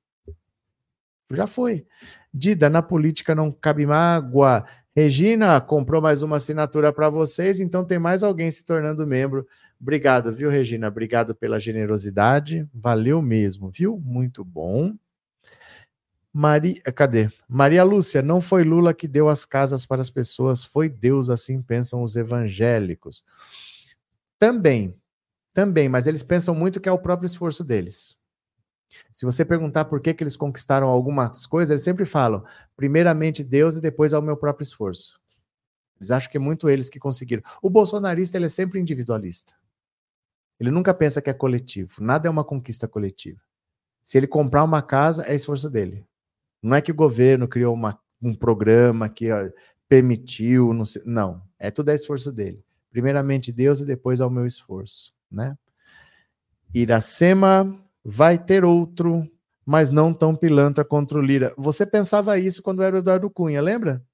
Já 1.31 1.47
foi. 1.47 1.87
Dida, 2.33 2.69
na 2.69 2.83
política 2.83 3.35
não 3.35 3.53
cabe 3.53 3.87
mágoa. 3.87 4.65
Regina 4.95 5.59
comprou 5.59 6.03
mais 6.03 6.23
uma 6.23 6.37
assinatura 6.37 6.93
para 6.93 7.09
vocês, 7.09 7.61
então 7.61 7.83
tem 7.85 7.99
mais 7.99 8.23
alguém 8.23 8.51
se 8.51 8.63
tornando 8.63 9.07
membro. 9.07 9.47
Obrigado, 9.81 10.33
viu, 10.33 10.51
Regina? 10.51 10.89
Obrigado 10.89 11.35
pela 11.35 11.59
generosidade. 11.59 12.69
Valeu 12.75 13.23
mesmo, 13.23 13.71
viu? 13.71 13.99
Muito 14.05 14.45
bom. 14.45 14.95
Maria, 16.33 16.81
cadê? 16.95 17.31
Maria 17.49 17.83
Lúcia, 17.85 18.23
não 18.23 18.41
foi 18.41 18.65
Lula 18.65 18.95
que 18.95 19.09
deu 19.09 19.29
as 19.29 19.45
casas 19.45 19.85
para 19.85 20.01
as 20.01 20.09
pessoas, 20.09 20.65
foi 20.65 20.89
Deus, 20.89 21.29
assim 21.29 21.61
pensam 21.61 22.03
os 22.03 22.17
evangélicos. 22.17 23.25
Também, 24.39 24.95
também, 25.53 25.89
mas 25.89 26.07
eles 26.07 26.23
pensam 26.23 26.55
muito 26.55 26.81
que 26.81 26.89
é 26.89 26.93
o 26.93 26.99
próprio 26.99 27.27
esforço 27.27 27.63
deles. 27.65 28.17
Se 29.13 29.25
você 29.25 29.45
perguntar 29.45 29.87
por 29.87 30.01
que, 30.01 30.15
que 30.15 30.23
eles 30.23 30.37
conquistaram 30.37 30.89
algumas 30.89 31.47
coisas, 31.47 31.71
eles 31.71 31.83
sempre 31.83 32.05
falam, 32.05 32.45
primeiramente 32.77 33.43
Deus 33.43 33.77
e 33.77 33.81
depois 33.81 34.13
ao 34.13 34.23
meu 34.23 34.37
próprio 34.37 34.65
esforço. 34.65 35.21
Eles 35.99 36.11
acham 36.11 36.31
que 36.31 36.37
é 36.37 36.41
muito 36.41 36.69
eles 36.69 36.91
que 36.91 36.99
conseguiram. 36.99 37.43
O 37.63 37.71
bolsonarista 37.71 38.37
ele 38.37 38.47
é 38.47 38.49
sempre 38.49 38.81
individualista. 38.81 39.55
Ele 40.59 40.71
nunca 40.71 40.93
pensa 40.93 41.23
que 41.23 41.31
é 41.31 41.33
coletivo. 41.33 41.93
Nada 42.01 42.27
é 42.27 42.31
uma 42.31 42.45
conquista 42.45 42.89
coletiva. 42.89 43.41
Se 44.03 44.19
ele 44.19 44.27
comprar 44.27 44.65
uma 44.65 44.83
casa, 44.83 45.25
é 45.27 45.35
esforço 45.35 45.71
dele. 45.71 46.05
Não 46.61 46.77
é 46.77 46.81
que 46.81 46.91
o 46.91 46.95
governo 46.95 47.47
criou 47.49 47.75
uma, 47.75 47.99
um 48.21 48.35
programa 48.35 49.09
que 49.09 49.31
ó, 49.31 49.49
permitiu, 49.89 50.73
não, 50.73 50.85
sei, 50.85 51.03
não, 51.05 51.43
é 51.59 51.71
tudo 51.71 51.91
é 51.91 51.95
esforço 51.95 52.33
dele. 52.33 52.65
Primeiramente 52.91 53.53
Deus 53.53 53.81
e 53.81 53.87
depois 53.87 54.21
ao 54.21 54.31
meu 54.31 54.47
esforço, 54.47 55.15
né? 55.31 55.57
Iracema 56.75 57.79
vai 58.05 58.39
ter 58.39 58.65
outro, 58.65 59.29
mas 59.65 59.91
não 59.91 60.13
tão 60.13 60.35
pilantra 60.35 60.85
contra 60.85 61.19
o 61.19 61.23
Lira. 61.23 61.55
Você 61.57 61.87
pensava 61.87 62.39
isso 62.39 62.63
quando 62.63 62.83
era 62.83 62.97
o 62.97 62.99
Eduardo 62.99 63.31
Cunha, 63.31 63.61
lembra? 63.61 64.05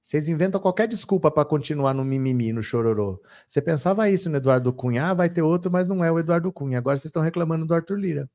Vocês 0.00 0.26
inventam 0.26 0.60
qualquer 0.60 0.88
desculpa 0.88 1.30
para 1.30 1.44
continuar 1.44 1.92
no 1.92 2.04
mimimi, 2.04 2.50
no 2.52 2.62
chororô. 2.62 3.20
Você 3.46 3.60
pensava 3.60 4.08
isso 4.08 4.30
no 4.30 4.38
Eduardo 4.38 4.72
Cunha, 4.72 5.10
ah, 5.10 5.14
vai 5.14 5.28
ter 5.28 5.42
outro, 5.42 5.70
mas 5.70 5.86
não 5.86 6.02
é 6.02 6.10
o 6.10 6.18
Eduardo 6.18 6.50
Cunha. 6.50 6.78
Agora 6.78 6.96
vocês 6.96 7.06
estão 7.06 7.22
reclamando 7.22 7.66
do 7.66 7.74
Arthur 7.74 7.98
Lira. 7.98 8.30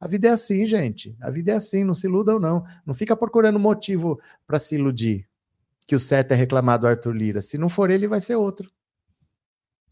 A 0.00 0.08
vida 0.08 0.28
é 0.28 0.30
assim, 0.32 0.66
gente. 0.66 1.16
A 1.20 1.30
vida 1.30 1.52
é 1.52 1.54
assim, 1.54 1.84
não 1.84 1.94
se 1.94 2.06
iludam 2.06 2.40
não. 2.40 2.64
Não 2.84 2.92
fica 2.92 3.16
procurando 3.16 3.58
motivo 3.60 4.20
para 4.46 4.58
se 4.58 4.74
iludir. 4.74 5.26
Que 5.86 5.94
o 5.94 6.00
certo 6.00 6.32
é 6.32 6.34
reclamar 6.34 6.78
do 6.78 6.86
Arthur 6.86 7.12
Lira. 7.12 7.40
Se 7.40 7.56
não 7.56 7.68
for 7.68 7.90
ele, 7.90 8.08
vai 8.08 8.20
ser 8.20 8.34
outro. 8.34 8.70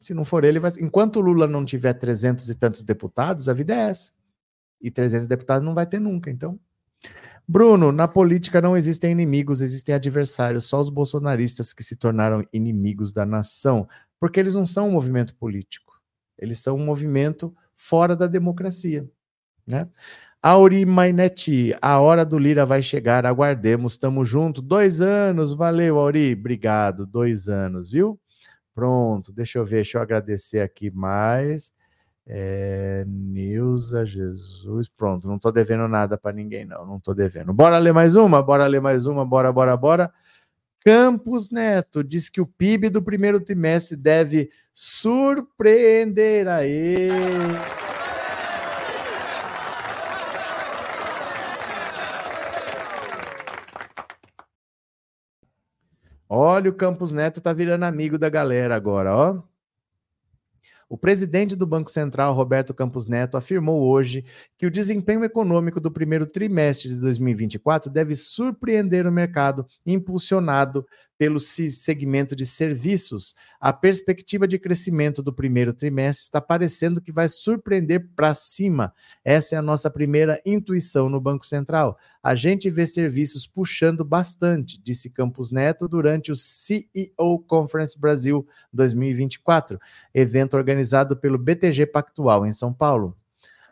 Se 0.03 0.13
não 0.13 0.25
for 0.25 0.45
ele, 0.45 0.59
vai... 0.59 0.73
enquanto 0.81 1.17
o 1.17 1.21
Lula 1.21 1.47
não 1.47 1.65
tiver 1.65 1.95
300 1.95 2.49
e 2.49 2.55
tantos 2.57 2.83
deputados, 2.83 3.49
a 3.49 3.55
vida 3.55 3.73
é 3.73 3.89
essa. 3.89 4.13
E 4.81 4.91
300 4.91 5.29
deputados 5.29 5.65
não 5.65 5.75
vai 5.75 5.87
ter 5.87 6.01
nunca, 6.01 6.29
então. 6.29 6.59
Bruno, 7.47 7.93
na 7.93 8.09
política 8.09 8.61
não 8.61 8.77
existem 8.77 9.13
inimigos, 9.13 9.61
existem 9.61 9.95
adversários, 9.95 10.65
só 10.65 10.81
os 10.81 10.89
bolsonaristas 10.89 11.73
que 11.73 11.85
se 11.85 11.97
tornaram 11.97 12.45
inimigos 12.53 13.13
da 13.13 13.25
nação. 13.25 13.89
porque 14.19 14.39
eles 14.39 14.55
não 14.55 14.67
são 14.67 14.89
um 14.89 14.93
movimento 14.93 15.35
político, 15.37 16.01
eles 16.39 16.61
são 16.61 16.77
um 16.77 16.85
movimento 16.85 17.55
fora 17.75 18.15
da 18.15 18.27
democracia. 18.27 19.09
Né? 19.67 19.89
Auri 20.41 20.85
Mainetti, 20.85 21.77
a 21.81 22.01
hora 22.01 22.25
do 22.25 22.39
Lira 22.39 22.67
vai 22.67 22.83
chegar, 22.83 23.25
aguardemos, 23.27 23.93
estamos 23.93 24.29
juntos. 24.29 24.63
Dois 24.63 25.01
anos, 25.01 25.53
valeu, 25.53 25.99
Auri, 25.99 26.33
obrigado, 26.33 27.07
dois 27.07 27.49
anos, 27.49 27.91
viu? 27.91 28.19
Pronto, 28.75 29.33
deixa 29.33 29.59
eu 29.59 29.65
ver, 29.65 29.77
deixa 29.77 29.99
eu 29.99 30.03
agradecer 30.03 30.61
aqui 30.61 30.91
mais. 30.91 31.73
É, 32.27 33.05
Nilza 33.07 34.07
Jesus, 34.07 34.89
pronto, 34.89 35.27
não 35.27 35.39
tô 35.39 35.51
devendo 35.51 35.89
nada 35.89 36.17
para 36.17 36.33
ninguém, 36.33 36.65
não, 36.65 36.87
não 36.87 37.01
tô 37.01 37.13
devendo. 37.13 37.53
Bora 37.53 37.79
ler 37.79 37.93
mais 37.93 38.15
uma, 38.15 38.41
bora 38.43 38.67
ler 38.67 38.81
mais 38.81 39.07
uma, 39.07 39.25
bora, 39.25 39.53
bora, 39.53 39.77
bora. 39.77 40.13
Campos 40.85 41.51
Neto 41.51 42.03
diz 42.03 42.29
que 42.29 42.41
o 42.41 42.47
PIB 42.47 42.91
do 42.91 43.03
primeiro 43.03 43.41
trimestre 43.41 43.97
deve 43.97 44.51
surpreender 44.75 46.49
a 46.49 46.67
Olha, 56.35 56.71
o 56.71 56.75
Campos 56.75 57.13
Neto 57.13 57.43
tá 57.43 57.53
virando 57.53 57.83
amigo 57.83 58.17
da 58.17 58.31
galera 58.31 58.75
agora, 58.75 59.15
ó. 59.15 59.43
O 60.89 60.97
presidente 60.97 61.55
do 61.55 61.67
Banco 61.67 61.91
Central, 61.91 62.33
Roberto 62.33 62.73
Campos 62.73 63.07
Neto, 63.07 63.37
afirmou 63.37 63.83
hoje 63.83 64.25
que 64.57 64.65
o 64.67 64.71
desempenho 64.71 65.25
econômico 65.25 65.79
do 65.79 65.91
primeiro 65.91 66.25
trimestre 66.25 66.89
de 66.89 66.97
2024 66.97 67.91
deve 67.91 68.17
surpreender 68.17 69.07
o 69.07 69.13
mercado, 69.13 69.67
impulsionado 69.85 70.87
pelo 71.23 71.39
segmento 71.39 72.35
de 72.35 72.45
serviços, 72.45 73.37
a 73.61 73.73
perspectiva 73.73 74.49
de 74.49 74.59
crescimento 74.59 75.23
do 75.23 75.33
primeiro 75.33 75.73
trimestre 75.73 76.25
está 76.25 76.41
parecendo 76.41 77.01
que 77.01 77.13
vai 77.13 77.29
surpreender 77.29 78.09
para 78.17 78.35
cima. 78.35 78.93
Essa 79.25 79.55
é 79.55 79.59
a 79.59 79.63
nossa 79.63 79.89
primeira 79.89 80.43
intuição 80.45 81.09
no 81.09 81.21
Banco 81.21 81.47
Central. 81.47 81.97
A 82.23 82.37
gente 82.37 82.71
vê 82.71 82.87
serviços 82.87 83.49
puxando 83.49 84.05
bastante, 84.05 84.81
disse 84.81 85.11
Campos 85.11 85.51
Neto 85.51 85.89
durante 85.89 86.31
o 86.31 86.37
CEO 86.37 87.41
Conference 87.49 87.99
Brasil 87.99 88.47
2024, 88.73 89.77
evento 90.15 90.57
organizado 90.57 91.17
pelo 91.17 91.37
BTG 91.37 91.87
Pactual 91.87 92.47
em 92.47 92.53
São 92.53 92.73
Paulo. 92.73 93.17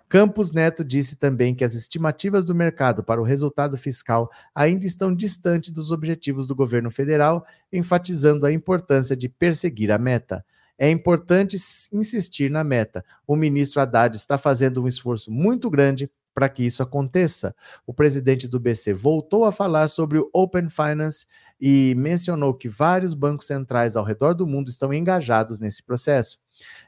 Campos 0.09 0.51
Neto 0.51 0.83
disse 0.83 1.15
também 1.15 1.55
que 1.55 1.63
as 1.63 1.75
estimativas 1.75 2.45
do 2.45 2.53
mercado 2.53 3.05
para 3.05 3.21
o 3.21 3.25
resultado 3.25 3.77
fiscal 3.77 4.29
ainda 4.53 4.85
estão 4.85 5.15
distantes 5.15 5.71
dos 5.71 5.93
objetivos 5.93 6.49
do 6.49 6.57
governo 6.57 6.91
federal, 6.91 7.47
enfatizando 7.73 8.45
a 8.45 8.53
importância 8.53 9.17
de 9.17 9.29
perseguir 9.29 9.93
a 9.93 9.99
meta. 9.99 10.45
É 10.77 10.91
importante 10.91 11.57
insistir 11.93 12.51
na 12.51 12.65
meta. 12.65 13.05
O 13.25 13.37
ministro 13.37 13.81
Haddad 13.81 14.17
está 14.17 14.37
fazendo 14.37 14.83
um 14.83 14.89
esforço 14.89 15.31
muito 15.31 15.71
grande 15.71 16.11
para 16.41 16.49
que 16.49 16.65
isso 16.65 16.83
aconteça. 16.83 17.55
O 17.87 17.93
presidente 17.93 18.49
do 18.49 18.59
BC 18.59 18.95
voltou 18.95 19.45
a 19.45 19.53
falar 19.53 19.89
sobre 19.89 20.17
o 20.17 20.31
Open 20.33 20.71
Finance 20.71 21.27
e 21.61 21.95
mencionou 21.99 22.55
que 22.55 22.67
vários 22.67 23.13
bancos 23.13 23.47
centrais 23.47 23.95
ao 23.95 24.03
redor 24.03 24.33
do 24.33 24.47
mundo 24.47 24.71
estão 24.71 24.91
engajados 24.91 25.59
nesse 25.59 25.83
processo. 25.83 26.39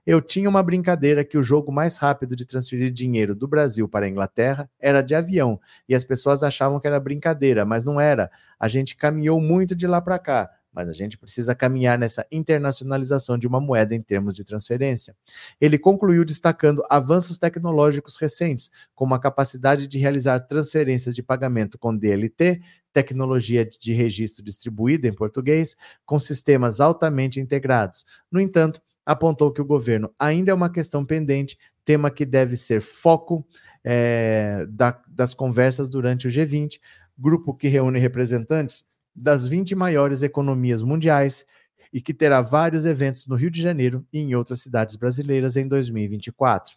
Eu 0.07 0.23
tinha 0.23 0.49
uma 0.49 0.63
brincadeira 0.63 1.23
que 1.23 1.37
o 1.37 1.43
jogo 1.43 1.71
mais 1.71 1.99
rápido 1.99 2.35
de 2.35 2.47
transferir 2.47 2.91
dinheiro 2.91 3.35
do 3.35 3.47
Brasil 3.47 3.87
para 3.87 4.07
a 4.07 4.09
Inglaterra 4.09 4.71
era 4.81 5.03
de 5.03 5.15
avião, 5.15 5.61
e 5.87 5.95
as 5.95 6.03
pessoas 6.03 6.43
achavam 6.43 6.81
que 6.81 6.87
era 6.87 6.99
brincadeira, 6.99 7.67
mas 7.67 7.85
não 7.85 8.01
era. 8.01 8.31
A 8.59 8.69
gente 8.69 8.97
caminhou 8.97 9.39
muito 9.39 9.77
de 9.77 9.87
lá 9.87 10.01
para 10.01 10.19
cá 10.19 10.51
mas 10.73 10.89
a 10.89 10.93
gente 10.93 11.19
precisa 11.19 11.55
caminhar 11.55 11.99
nessa 11.99 12.27
internacionalização 12.33 13.37
de 13.37 13.47
uma 13.47 13.61
moeda 13.61 13.95
em 13.95 14.01
termos 14.01 14.35
de 14.35 14.43
transferência. 14.43 15.15
Ele 15.61 15.79
concluiu 15.79 16.25
destacando 16.25 16.83
avanços 16.89 17.37
tecnológicos 17.37 18.17
recentes, 18.17 18.71
como 18.95 19.15
a 19.15 19.21
capacidade 19.21 19.87
de 19.87 19.99
realizar 19.99 20.41
transferências 20.41 21.15
de 21.15 21.23
pagamento 21.23 21.79
com 21.79 21.97
DLT, 21.97 22.61
tecnologia 22.93 23.65
de 23.65 23.93
registro 23.93 24.43
distribuída 24.43 25.07
em 25.07 25.15
português, 25.15 25.77
com 26.07 26.19
sistemas 26.19 26.81
altamente 26.81 27.39
integrados. 27.39 28.05
No 28.31 28.41
entanto, 28.41 28.81
apontou 29.05 29.53
que 29.53 29.61
o 29.61 29.65
governo 29.65 30.11
ainda 30.19 30.53
é 30.53 30.55
uma 30.55 30.71
questão 30.71 31.05
pendente, 31.05 31.59
tema 31.85 32.11
que 32.11 32.25
deve 32.25 32.57
ser 32.57 32.81
foco 32.81 33.47
é, 33.85 34.65
da, 34.69 35.01
das 35.09 35.35
conversas 35.35 35.89
durante 35.89 36.27
o 36.29 36.31
G20, 36.31 36.79
grupo 37.19 37.55
que 37.55 37.69
reúne 37.69 37.99
representantes 37.99 38.85
das 39.15 39.47
20 39.47 39.75
maiores 39.75 40.23
economias 40.23 40.83
mundiais 40.83 41.45
e 41.93 42.01
que 42.01 42.15
terá 42.15 42.41
vários 42.41 42.85
eventos 42.85 43.27
no 43.27 43.37
Rio 43.37 43.51
de 43.51 43.61
Janeiro 43.61 44.07
e 44.13 44.21
em 44.21 44.35
outras 44.35 44.61
cidades 44.61 44.97
brasileiras 44.97 45.57
em 45.57 45.69
2024. 45.69 46.77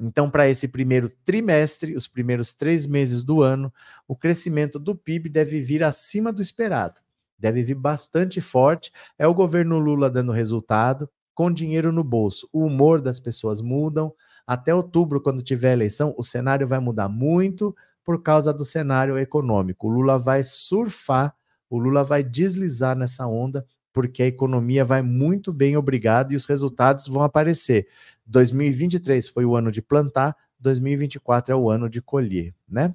Então, 0.00 0.30
para 0.30 0.48
esse 0.48 0.66
primeiro 0.66 1.10
trimestre, 1.24 1.94
os 1.94 2.08
primeiros 2.08 2.54
três 2.54 2.86
meses 2.86 3.22
do 3.22 3.42
ano, 3.42 3.72
o 4.08 4.16
crescimento 4.16 4.78
do 4.78 4.96
PIB 4.96 5.28
deve 5.28 5.60
vir 5.60 5.84
acima 5.84 6.32
do 6.32 6.40
esperado. 6.40 7.00
Deve 7.38 7.62
vir 7.62 7.74
bastante 7.74 8.40
forte. 8.40 8.90
É 9.18 9.26
o 9.26 9.34
governo 9.34 9.78
Lula 9.78 10.10
dando 10.10 10.32
resultado, 10.32 11.08
com 11.34 11.50
dinheiro 11.50 11.92
no 11.92 12.02
bolso. 12.02 12.48
O 12.52 12.64
humor 12.64 13.00
das 13.00 13.20
pessoas 13.20 13.60
mudam. 13.60 14.12
Até 14.46 14.74
outubro, 14.74 15.20
quando 15.20 15.42
tiver 15.42 15.72
eleição, 15.72 16.14
o 16.16 16.22
cenário 16.22 16.66
vai 16.66 16.80
mudar 16.80 17.08
muito 17.08 17.74
por 18.04 18.22
causa 18.22 18.52
do 18.52 18.64
cenário 18.64 19.18
econômico. 19.18 19.86
O 19.86 19.90
Lula 19.90 20.18
vai 20.18 20.42
surfar, 20.42 21.34
o 21.70 21.78
Lula 21.78 22.04
vai 22.04 22.22
deslizar 22.22 22.96
nessa 22.96 23.26
onda, 23.26 23.64
porque 23.92 24.22
a 24.22 24.26
economia 24.26 24.84
vai 24.84 25.00
muito 25.00 25.52
bem, 25.52 25.76
obrigado, 25.76 26.32
e 26.32 26.36
os 26.36 26.46
resultados 26.46 27.06
vão 27.06 27.22
aparecer. 27.22 27.86
2023 28.26 29.28
foi 29.28 29.44
o 29.44 29.56
ano 29.56 29.70
de 29.70 29.80
plantar, 29.80 30.36
2024 30.58 31.54
é 31.54 31.56
o 31.56 31.70
ano 31.70 31.88
de 31.88 32.02
colher, 32.02 32.52
né? 32.68 32.94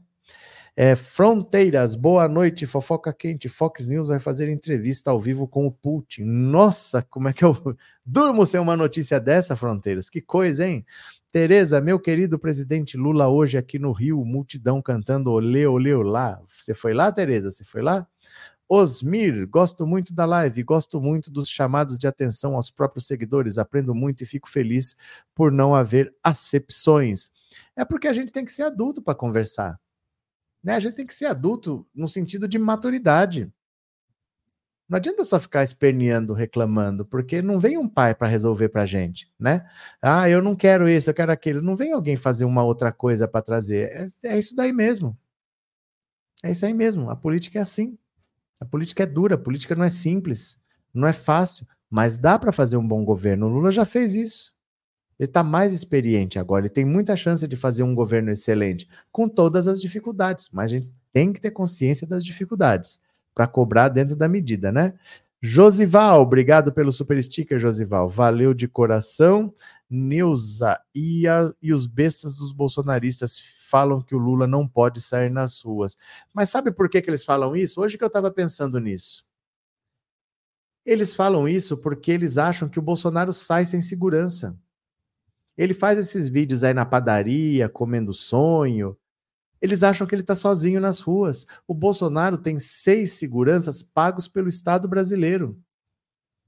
É, 0.78 0.94
Fronteiras, 0.94 1.96
boa 1.96 2.28
noite, 2.28 2.66
fofoca 2.66 3.14
quente. 3.14 3.48
Fox 3.48 3.88
News 3.88 4.10
vai 4.10 4.20
fazer 4.20 4.50
entrevista 4.50 5.10
ao 5.10 5.18
vivo 5.18 5.48
com 5.48 5.66
o 5.66 5.72
Putin. 5.72 6.24
Nossa, 6.24 7.02
como 7.02 7.30
é 7.30 7.34
que 7.34 7.46
eu 7.46 7.56
durmo 8.06 8.46
sem 8.46 8.60
uma 8.60 8.76
notícia 8.76 9.18
dessa, 9.18 9.56
Fronteiras? 9.56 10.10
Que 10.10 10.20
coisa, 10.20 10.68
hein? 10.68 10.86
Tereza, 11.32 11.80
meu 11.80 11.98
querido 11.98 12.38
presidente 12.38 12.98
Lula, 12.98 13.30
hoje 13.30 13.58
aqui 13.58 13.80
no 13.80 13.94
Rio, 13.94 14.24
multidão 14.26 14.82
cantando 14.82 15.32
olê, 15.32 15.66
olê, 15.66 15.94
olá. 15.94 16.42
Você 16.50 16.74
foi 16.74 16.94
lá, 16.94 17.10
Tereza? 17.10 17.52
Você 17.52 17.64
foi 17.64 17.82
lá? 17.82 18.06
Osmir, 18.68 19.48
gosto 19.48 19.86
muito 19.86 20.14
da 20.14 20.26
live, 20.26 20.64
gosto 20.64 21.00
muito 21.00 21.30
dos 21.30 21.48
chamados 21.50 21.98
de 21.98 22.08
atenção 22.08 22.56
aos 22.56 22.72
próprios 22.72 23.06
seguidores, 23.06 23.58
aprendo 23.58 23.94
muito 23.94 24.24
e 24.24 24.26
fico 24.26 24.50
feliz 24.50 24.96
por 25.36 25.52
não 25.52 25.76
haver 25.76 26.14
acepções. 26.24 27.32
É 27.76 27.86
porque 27.86 28.08
a 28.08 28.14
gente 28.14 28.32
tem 28.32 28.44
que 28.44 28.54
ser 28.54 28.64
adulto 28.64 29.02
para 29.02 29.14
conversar. 29.14 29.80
Né? 30.64 30.74
A 30.74 30.80
gente 30.80 30.96
tem 30.96 31.06
que 31.06 31.14
ser 31.14 31.28
adulto 31.28 31.88
no 31.94 32.08
sentido 32.08 32.48
de 32.48 32.58
maturidade. 32.58 33.54
Não 34.90 34.98
adianta 34.98 35.24
só 35.24 35.40
ficar 35.40 35.64
esperneando, 35.64 36.34
reclamando, 36.34 37.06
porque 37.06 37.42
não 37.42 37.60
vem 37.60 37.78
um 37.78 37.88
pai 37.88 38.14
para 38.14 38.28
resolver 38.28 38.70
para 38.70 38.84
a 38.84 38.86
gente, 38.86 39.32
né? 39.40 39.68
Ah, 40.00 40.30
eu 40.30 40.44
não 40.44 40.56
quero 40.56 40.88
isso, 40.88 41.10
eu 41.10 41.14
quero 41.14 41.32
aquilo. 41.32 41.62
Não 41.62 41.76
vem 41.76 41.92
alguém 41.92 42.16
fazer 42.16 42.46
uma 42.46 42.64
outra 42.64 42.92
coisa 42.92 43.28
para 43.28 43.42
trazer. 43.42 43.92
É, 44.24 44.34
é, 44.36 44.40
isso 44.40 44.56
daí 44.56 44.72
mesmo. 44.72 45.18
É 46.44 46.52
isso 46.52 46.66
aí 46.66 46.74
mesmo. 46.74 47.10
A 47.10 47.16
política 47.16 47.58
é 47.60 47.62
assim. 47.62 47.98
A 48.60 48.66
política 48.66 49.04
é 49.04 49.06
dura, 49.06 49.36
a 49.36 49.38
política 49.38 49.76
não 49.76 49.84
é 49.84 49.90
simples, 49.90 50.58
não 50.94 51.08
é 51.08 51.14
fácil, 51.14 51.68
mas 51.90 52.18
dá 52.18 52.40
para 52.40 52.52
fazer 52.52 52.78
um 52.78 52.88
bom 52.88 53.04
governo. 53.04 53.48
O 53.48 53.50
Lula 53.50 53.72
já 53.72 53.86
fez 53.86 54.14
isso. 54.14 54.56
Ele 55.20 55.30
está 55.30 55.44
mais 55.44 55.72
experiente 55.72 56.38
agora, 56.38 56.66
ele 56.66 56.74
tem 56.74 56.84
muita 56.84 57.16
chance 57.16 57.48
de 57.48 57.56
fazer 57.56 57.84
um 57.84 57.96
governo 57.96 58.32
excelente, 58.32 58.88
com 59.12 59.30
todas 59.30 59.66
as 59.66 59.80
dificuldades, 59.80 60.50
mas 60.52 60.66
a 60.66 60.68
gente 60.68 60.94
tem 61.14 61.32
que 61.32 61.40
ter 61.40 61.52
consciência 61.52 62.06
das 62.06 62.26
dificuldades 62.26 63.00
para 63.34 63.48
cobrar 63.48 63.88
dentro 63.88 64.16
da 64.16 64.28
medida, 64.28 64.72
né? 64.74 64.94
Josival, 65.42 66.22
obrigado 66.22 66.74
pelo 66.74 66.92
super 66.92 67.22
sticker, 67.22 67.60
Josival. 67.60 68.10
Valeu 68.10 68.54
de 68.54 68.68
coração. 68.68 69.54
Neuza, 69.88 70.80
e, 70.94 71.28
a, 71.28 71.54
e 71.62 71.72
os 71.72 71.86
bestas 71.86 72.38
dos 72.38 72.52
bolsonaristas 72.52 73.38
falam 73.76 74.02
que 74.02 74.16
o 74.16 74.18
Lula 74.18 74.48
não 74.48 74.66
pode 74.66 75.02
sair 75.02 75.30
nas 75.30 75.60
ruas. 75.60 75.98
Mas 76.34 76.50
sabe 76.50 76.72
por 76.72 76.88
que, 76.88 77.02
que 77.02 77.10
eles 77.10 77.26
falam 77.26 77.54
isso? 77.54 77.82
Hoje 77.82 77.98
que 77.98 78.04
eu 78.06 78.08
estava 78.08 78.32
pensando 78.32 78.80
nisso. 78.80 79.28
Eles 80.86 81.14
falam 81.14 81.46
isso 81.46 81.76
porque 81.76 82.10
eles 82.10 82.38
acham 82.38 82.70
que 82.70 82.80
o 82.80 82.82
Bolsonaro 82.82 83.34
sai 83.34 83.66
sem 83.66 83.82
segurança. 83.82 84.58
Ele 85.58 85.74
faz 85.74 86.00
esses 86.00 86.30
vídeos 86.30 86.64
aí 86.64 86.74
na 86.74 86.86
padaria, 86.86 87.68
comendo 87.68 88.14
sonho. 88.14 88.98
Eles 89.62 89.84
acham 89.84 90.08
que 90.08 90.16
ele 90.16 90.22
está 90.22 90.36
sozinho 90.36 90.80
nas 90.80 91.02
ruas. 91.02 91.46
O 91.68 91.74
Bolsonaro 91.74 92.38
tem 92.38 92.58
seis 92.58 93.12
seguranças 93.12 93.84
pagos 93.84 94.26
pelo 94.26 94.48
Estado 94.48 94.88
brasileiro, 94.88 95.62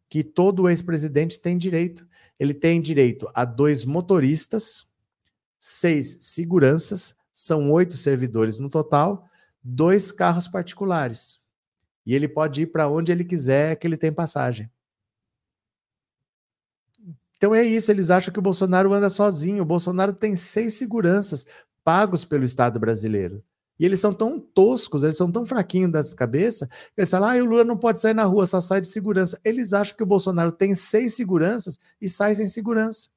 que 0.07 0.23
todo 0.23 0.69
ex-presidente 0.69 1.41
tem 1.41 1.57
direito. 1.57 2.07
Ele 2.39 2.53
tem 2.53 2.79
direito 2.79 3.29
a 3.33 3.43
dois 3.43 3.83
motoristas, 3.83 4.87
seis 5.59 6.17
seguranças, 6.21 7.15
são 7.37 7.71
oito 7.71 7.95
servidores 7.95 8.57
no 8.57 8.67
total, 8.67 9.29
dois 9.63 10.11
carros 10.11 10.47
particulares. 10.47 11.39
E 12.03 12.15
ele 12.15 12.27
pode 12.27 12.63
ir 12.63 12.65
para 12.65 12.89
onde 12.89 13.11
ele 13.11 13.23
quiser, 13.23 13.75
que 13.75 13.85
ele 13.85 13.95
tem 13.95 14.11
passagem. 14.11 14.67
Então 17.35 17.53
é 17.53 17.63
isso, 17.63 17.91
eles 17.91 18.09
acham 18.09 18.33
que 18.33 18.39
o 18.39 18.41
Bolsonaro 18.41 18.91
anda 18.91 19.07
sozinho. 19.07 19.61
O 19.61 19.65
Bolsonaro 19.67 20.13
tem 20.13 20.35
seis 20.35 20.73
seguranças 20.73 21.45
pagos 21.83 22.25
pelo 22.25 22.43
Estado 22.43 22.79
brasileiro. 22.79 23.43
E 23.79 23.85
eles 23.85 23.99
são 23.99 24.11
tão 24.11 24.39
toscos, 24.39 25.03
eles 25.03 25.15
são 25.15 25.31
tão 25.31 25.45
fraquinhos 25.45 25.91
das 25.91 26.15
cabeças, 26.15 26.67
eles 26.97 27.11
falam, 27.11 27.29
ah, 27.29 27.35
o 27.35 27.45
Lula 27.45 27.63
não 27.63 27.77
pode 27.77 28.01
sair 28.01 28.15
na 28.15 28.23
rua, 28.23 28.47
só 28.47 28.59
sai 28.59 28.81
de 28.81 28.87
segurança. 28.87 29.39
Eles 29.45 29.73
acham 29.73 29.95
que 29.95 30.01
o 30.01 30.07
Bolsonaro 30.07 30.51
tem 30.51 30.73
seis 30.73 31.13
seguranças 31.13 31.79
e 32.01 32.09
sai 32.09 32.33
sem 32.33 32.47
segurança. 32.47 33.11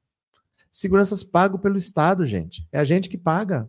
Seguranças 0.71 1.25
pago 1.25 1.59
pelo 1.59 1.79
Estado, 1.79 2.27
gente. 2.27 2.69
É 2.71 2.79
a 2.79 2.85
gente 2.85 3.09
que 3.09 3.17
paga. 3.17 3.67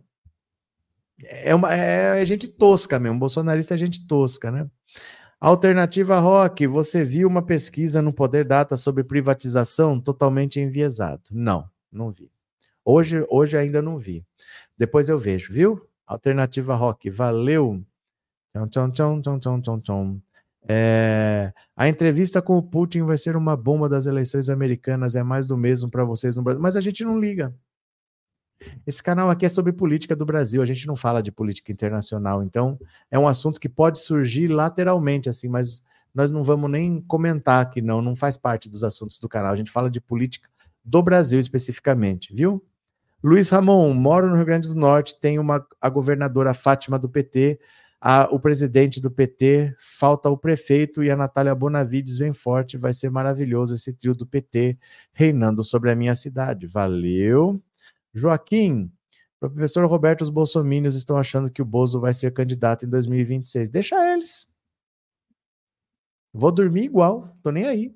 É, 1.24 1.54
uma, 1.54 1.74
é, 1.74 2.22
é 2.22 2.24
gente 2.24 2.48
tosca 2.48 2.98
mesmo. 2.98 3.18
Bolsonarista 3.18 3.74
é 3.74 3.78
gente 3.78 4.06
tosca, 4.06 4.50
né? 4.50 4.68
Alternativa 5.40 6.20
Rock, 6.20 6.66
você 6.68 7.04
viu 7.04 7.26
uma 7.26 7.42
pesquisa 7.42 8.00
no 8.00 8.12
Poder 8.12 8.44
Data 8.44 8.76
sobre 8.76 9.02
privatização 9.02 10.00
totalmente 10.00 10.60
enviesado? 10.60 11.22
Não, 11.32 11.68
não 11.90 12.12
vi. 12.12 12.30
Hoje, 12.84 13.26
hoje 13.28 13.56
ainda 13.56 13.82
não 13.82 13.98
vi. 13.98 14.24
Depois 14.78 15.08
eu 15.08 15.18
vejo, 15.18 15.52
viu? 15.52 15.84
Alternativa 16.06 16.76
Rock, 16.76 17.10
valeu. 17.10 17.84
Tchau, 18.52 18.68
tchau, 18.68 18.92
tchau, 18.92 19.20
tchau, 19.20 19.40
tchau, 19.40 19.60
tchau, 19.60 19.80
tchau. 19.80 20.16
É, 20.68 21.52
a 21.76 21.88
entrevista 21.88 22.40
com 22.40 22.56
o 22.56 22.62
Putin 22.62 23.02
vai 23.02 23.16
ser 23.16 23.36
uma 23.36 23.56
bomba 23.56 23.88
das 23.88 24.06
eleições 24.06 24.48
americanas, 24.48 25.16
é 25.16 25.22
mais 25.22 25.44
do 25.44 25.56
mesmo 25.56 25.90
para 25.90 26.04
vocês 26.04 26.36
no 26.36 26.42
Brasil, 26.42 26.62
mas 26.62 26.76
a 26.76 26.80
gente 26.80 27.04
não 27.04 27.18
liga. 27.18 27.52
Esse 28.86 29.02
canal 29.02 29.30
aqui 29.30 29.46
é 29.46 29.48
sobre 29.48 29.72
política 29.72 30.14
do 30.14 30.24
Brasil, 30.24 30.62
a 30.62 30.66
gente 30.66 30.86
não 30.86 30.96
fala 30.96 31.22
de 31.22 31.32
política 31.32 31.72
internacional, 31.72 32.42
então 32.42 32.78
é 33.10 33.18
um 33.18 33.26
assunto 33.26 33.60
que 33.60 33.68
pode 33.68 33.98
surgir 33.98 34.48
lateralmente, 34.48 35.28
assim, 35.28 35.48
mas 35.48 35.82
nós 36.14 36.30
não 36.30 36.42
vamos 36.42 36.70
nem 36.70 37.00
comentar 37.00 37.62
aqui, 37.62 37.80
não, 37.80 38.02
não 38.02 38.14
faz 38.14 38.36
parte 38.36 38.68
dos 38.68 38.84
assuntos 38.84 39.18
do 39.18 39.28
canal, 39.28 39.52
a 39.52 39.56
gente 39.56 39.70
fala 39.70 39.90
de 39.90 40.00
política 40.00 40.48
do 40.84 41.02
Brasil 41.02 41.38
especificamente, 41.38 42.34
viu? 42.34 42.62
Luiz 43.22 43.50
Ramon, 43.50 43.94
moro 43.94 44.28
no 44.28 44.34
Rio 44.34 44.44
Grande 44.44 44.68
do 44.68 44.74
Norte, 44.74 45.18
tem 45.20 45.38
uma, 45.38 45.64
a 45.80 45.88
governadora 45.88 46.52
Fátima 46.52 46.98
do 46.98 47.08
PT, 47.08 47.60
a, 48.04 48.28
o 48.32 48.40
presidente 48.40 49.00
do 49.00 49.12
PT, 49.12 49.76
falta 49.78 50.28
o 50.28 50.36
prefeito 50.36 51.04
e 51.04 51.10
a 51.10 51.16
Natália 51.16 51.54
Bonavides 51.54 52.18
vem 52.18 52.32
forte, 52.32 52.76
vai 52.76 52.92
ser 52.92 53.12
maravilhoso 53.12 53.74
esse 53.74 53.92
trio 53.92 54.12
do 54.12 54.26
PT 54.26 54.76
reinando 55.12 55.62
sobre 55.62 55.88
a 55.88 55.94
minha 55.94 56.16
cidade. 56.16 56.66
Valeu! 56.66 57.62
Joaquim, 58.12 58.92
professor 59.40 59.84
Roberto, 59.86 60.22
os 60.22 60.30
bolsomínios 60.30 60.94
estão 60.94 61.16
achando 61.16 61.50
que 61.50 61.62
o 61.62 61.64
Bozo 61.64 62.00
vai 62.00 62.12
ser 62.12 62.32
candidato 62.32 62.84
em 62.84 62.88
2026. 62.88 63.68
Deixa 63.68 63.96
eles. 64.12 64.48
Vou 66.32 66.52
dormir 66.52 66.84
igual, 66.84 67.36
tô 67.42 67.50
nem 67.50 67.66
aí. 67.66 67.94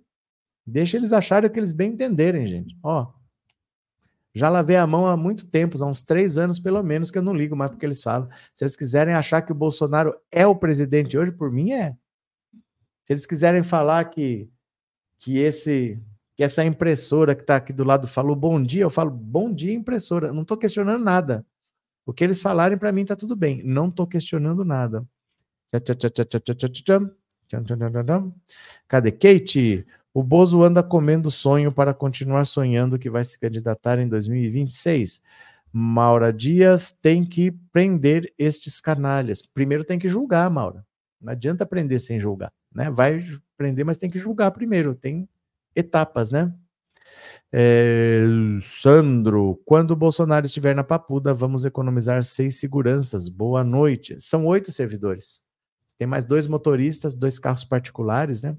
Deixa 0.67 0.97
eles 0.97 1.12
acharem 1.12 1.49
o 1.49 1.53
que 1.53 1.59
eles 1.59 1.73
bem 1.73 1.93
entenderem, 1.93 2.47
gente. 2.47 2.77
Ó, 2.83 3.12
já 4.37 4.51
lavei 4.51 4.77
a 4.77 4.87
mão 4.87 5.07
há 5.07 5.17
muito 5.17 5.49
tempo, 5.49 5.83
há 5.83 5.87
uns 5.87 6.03
três 6.03 6.37
anos 6.37 6.61
pelo 6.61 6.83
menos, 6.83 7.11
que 7.11 7.17
eu 7.17 7.23
não 7.23 7.33
ligo 7.33 7.57
mais 7.57 7.71
porque 7.71 7.87
eles 7.87 8.03
falam. 8.03 8.29
Se 8.53 8.64
eles 8.64 8.77
quiserem 8.77 9.14
achar 9.14 9.41
que 9.41 9.51
o 9.51 9.55
Bolsonaro 9.55 10.14
é 10.31 10.47
o 10.47 10.55
presidente 10.55 11.17
hoje, 11.17 11.33
por 11.33 11.51
mim 11.51 11.73
é. 11.73 11.97
Se 13.07 13.14
eles 13.14 13.25
quiserem 13.25 13.62
falar 13.62 14.05
que, 14.07 14.51
que 15.21 15.39
esse 15.39 15.99
que 16.37 16.45
essa 16.45 16.64
impressora 16.64 17.34
que 17.34 17.41
está 17.41 17.57
aqui 17.57 17.72
do 17.72 17.82
lado 17.82 18.07
falou 18.07 18.37
bom 18.37 18.62
dia, 18.62 18.82
eu 18.82 18.91
falo 18.91 19.11
bom 19.11 19.53
dia, 19.53 19.72
impressora. 19.72 20.32
Não 20.32 20.43
estou 20.43 20.57
questionando 20.57 21.03
nada. 21.03 21.45
O 22.05 22.12
que 22.12 22.22
eles 22.22 22.43
falarem 22.43 22.76
para 22.76 22.93
mim 22.93 23.03
está 23.03 23.16
tudo 23.16 23.34
bem. 23.34 23.62
Não 23.64 23.89
estou 23.89 24.07
questionando 24.07 24.64
nada. 24.64 25.05
Cadê 28.87 29.11
Kate? 29.11 29.87
O 30.12 30.22
Bozo 30.22 30.62
anda 30.62 30.82
comendo 30.82 31.30
sonho 31.30 31.72
para 31.72 31.93
continuar 31.93 32.45
sonhando 32.45 32.99
que 32.99 33.11
vai 33.11 33.24
se 33.24 33.39
candidatar 33.39 33.99
em 33.99 34.09
2026. 34.09 35.22
Maura 35.72 36.32
Dias 36.32 36.91
tem 36.91 37.24
que 37.24 37.51
prender 37.72 38.32
estes 38.39 38.80
canalhas. 38.80 39.43
Primeiro 39.43 39.84
tem 39.84 39.99
que 39.99 40.09
julgar, 40.09 40.49
Maura. 40.51 40.84
Não 41.20 41.32
adianta 41.32 41.66
prender 41.66 42.01
sem 42.01 42.18
julgar, 42.18 42.53
né? 42.74 42.91
Vai 42.91 43.26
prender, 43.57 43.84
mas 43.84 43.99
tem 43.99 44.09
que 44.09 44.18
julgar 44.18 44.51
primeiro. 44.53 44.95
Tem 44.95 45.28
etapas, 45.77 46.31
né? 46.31 46.53
É, 47.53 48.20
Sandro, 48.61 49.61
quando 49.64 49.93
o 49.93 49.97
Bolsonaro 49.97 50.47
estiver 50.47 50.74
na 50.74 50.83
papuda, 50.83 51.33
vamos 51.33 51.64
economizar 51.64 52.24
seis 52.24 52.57
seguranças. 52.59 53.29
Boa 53.29 53.62
noite. 53.62 54.16
São 54.20 54.45
oito 54.47 54.72
servidores. 54.72 55.41
Tem 55.97 56.07
mais 56.07 56.24
dois 56.24 56.47
motoristas, 56.47 57.14
dois 57.14 57.39
carros 57.39 57.64
particulares, 57.64 58.43
né? 58.43 58.57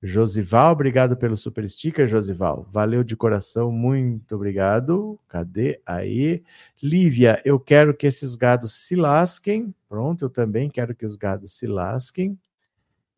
Josival, 0.00 0.74
obrigado 0.74 1.16
pelo 1.16 1.36
super 1.36 1.68
sticker, 1.68 2.06
Josival. 2.06 2.68
Valeu 2.72 3.02
de 3.02 3.16
coração, 3.16 3.72
muito 3.72 4.36
obrigado. 4.36 5.18
Cadê 5.26 5.80
aí? 5.84 6.44
Lívia, 6.80 7.42
eu 7.44 7.58
quero 7.58 7.92
que 7.92 8.06
esses 8.06 8.36
gados 8.36 8.74
se 8.74 8.94
lasquem. 8.94 9.74
Pronto, 9.88 10.26
eu 10.26 10.30
também 10.30 10.70
quero 10.70 10.94
que 10.94 11.04
os 11.04 11.16
gados 11.16 11.56
se 11.56 11.66
lasquem. 11.66 12.38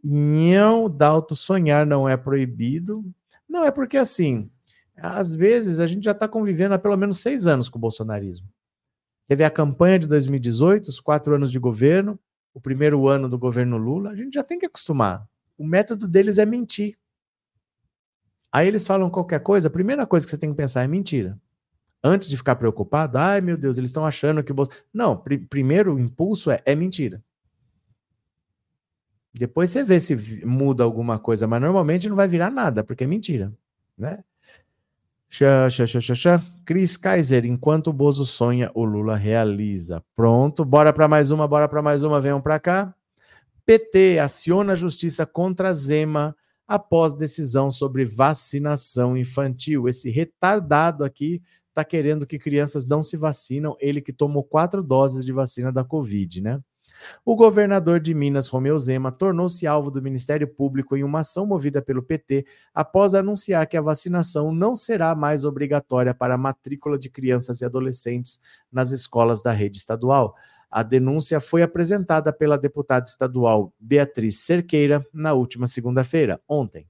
Não, 0.02 0.88
Dalto, 0.88 1.34
sonhar 1.34 1.86
não 1.86 2.08
é 2.08 2.16
proibido. 2.16 3.04
Não, 3.48 3.64
é 3.64 3.70
porque 3.70 3.96
assim, 3.96 4.50
às 4.96 5.34
vezes 5.34 5.78
a 5.78 5.86
gente 5.86 6.04
já 6.04 6.12
está 6.12 6.28
convivendo 6.28 6.74
há 6.74 6.78
pelo 6.78 6.96
menos 6.96 7.18
seis 7.18 7.46
anos 7.46 7.68
com 7.68 7.78
o 7.78 7.80
bolsonarismo. 7.80 8.48
Teve 9.26 9.44
a 9.44 9.50
campanha 9.50 9.98
de 9.98 10.08
2018, 10.08 10.88
os 10.88 11.00
quatro 11.00 11.34
anos 11.34 11.50
de 11.52 11.58
governo, 11.58 12.18
o 12.52 12.60
primeiro 12.60 13.06
ano 13.06 13.28
do 13.28 13.38
governo 13.38 13.76
Lula, 13.76 14.10
a 14.10 14.16
gente 14.16 14.34
já 14.34 14.42
tem 14.42 14.58
que 14.58 14.66
acostumar. 14.66 15.26
O 15.56 15.64
método 15.64 16.08
deles 16.08 16.38
é 16.38 16.44
mentir. 16.44 16.98
Aí 18.52 18.66
eles 18.66 18.86
falam 18.86 19.08
qualquer 19.08 19.40
coisa, 19.40 19.68
a 19.68 19.70
primeira 19.70 20.06
coisa 20.06 20.26
que 20.26 20.30
você 20.30 20.38
tem 20.38 20.50
que 20.50 20.56
pensar 20.56 20.82
é 20.82 20.88
mentira. 20.88 21.38
Antes 22.02 22.28
de 22.28 22.36
ficar 22.36 22.56
preocupado, 22.56 23.18
ai 23.18 23.40
meu 23.40 23.56
Deus, 23.56 23.78
eles 23.78 23.90
estão 23.90 24.04
achando 24.04 24.42
que 24.42 24.50
o 24.50 24.54
Bolsonaro. 24.54 24.84
Não, 24.92 25.16
pr 25.16 25.34
primeiro 25.48 25.98
impulso 25.98 26.50
é, 26.50 26.60
é 26.64 26.74
mentira. 26.74 27.22
Depois 29.32 29.70
você 29.70 29.84
vê 29.84 30.00
se 30.00 30.44
muda 30.44 30.82
alguma 30.82 31.18
coisa, 31.18 31.46
mas 31.46 31.60
normalmente 31.60 32.08
não 32.08 32.16
vai 32.16 32.26
virar 32.26 32.50
nada, 32.50 32.82
porque 32.82 33.04
é 33.04 33.06
mentira, 33.06 33.52
né? 33.96 34.22
Xá, 35.28 35.70
xá, 35.70 35.86
xá. 35.86 36.42
Cris 36.66 36.96
Kaiser, 36.96 37.46
enquanto 37.46 37.86
o 37.88 37.92
Bozo 37.92 38.26
sonha, 38.26 38.68
o 38.74 38.84
Lula 38.84 39.14
realiza. 39.14 40.02
Pronto, 40.16 40.64
bora 40.64 40.92
para 40.92 41.06
mais 41.06 41.30
uma, 41.30 41.46
bora 41.46 41.68
para 41.68 41.80
mais 41.80 42.02
uma, 42.02 42.20
venham 42.20 42.40
para 42.40 42.58
cá. 42.58 42.92
PT 43.64 44.18
aciona 44.18 44.72
a 44.72 44.76
justiça 44.76 45.24
contra 45.24 45.72
Zema 45.72 46.34
após 46.66 47.14
decisão 47.14 47.70
sobre 47.70 48.04
vacinação 48.04 49.16
infantil. 49.16 49.88
Esse 49.88 50.10
retardado 50.10 51.04
aqui 51.04 51.40
está 51.68 51.84
querendo 51.84 52.26
que 52.26 52.38
crianças 52.38 52.84
não 52.84 53.00
se 53.00 53.16
vacinam, 53.16 53.76
ele 53.78 54.00
que 54.00 54.12
tomou 54.12 54.42
quatro 54.42 54.82
doses 54.82 55.24
de 55.24 55.32
vacina 55.32 55.72
da 55.72 55.84
Covid, 55.84 56.40
né? 56.40 56.60
O 57.24 57.36
governador 57.36 58.00
de 58.00 58.14
Minas, 58.14 58.48
Romeu 58.48 58.78
Zema, 58.78 59.12
tornou-se 59.12 59.66
alvo 59.66 59.90
do 59.90 60.02
Ministério 60.02 60.48
Público 60.48 60.96
em 60.96 61.04
uma 61.04 61.20
ação 61.20 61.46
movida 61.46 61.80
pelo 61.82 62.02
PT 62.02 62.46
após 62.74 63.14
anunciar 63.14 63.66
que 63.66 63.76
a 63.76 63.82
vacinação 63.82 64.52
não 64.52 64.74
será 64.74 65.14
mais 65.14 65.44
obrigatória 65.44 66.14
para 66.14 66.34
a 66.34 66.38
matrícula 66.38 66.98
de 66.98 67.10
crianças 67.10 67.60
e 67.60 67.64
adolescentes 67.64 68.40
nas 68.72 68.90
escolas 68.90 69.42
da 69.42 69.52
rede 69.52 69.78
estadual. 69.78 70.34
A 70.70 70.82
denúncia 70.82 71.40
foi 71.40 71.62
apresentada 71.62 72.32
pela 72.32 72.56
deputada 72.56 73.04
estadual 73.04 73.72
Beatriz 73.78 74.38
Cerqueira 74.38 75.04
na 75.12 75.32
última 75.32 75.66
segunda-feira, 75.66 76.40
ontem. 76.48 76.86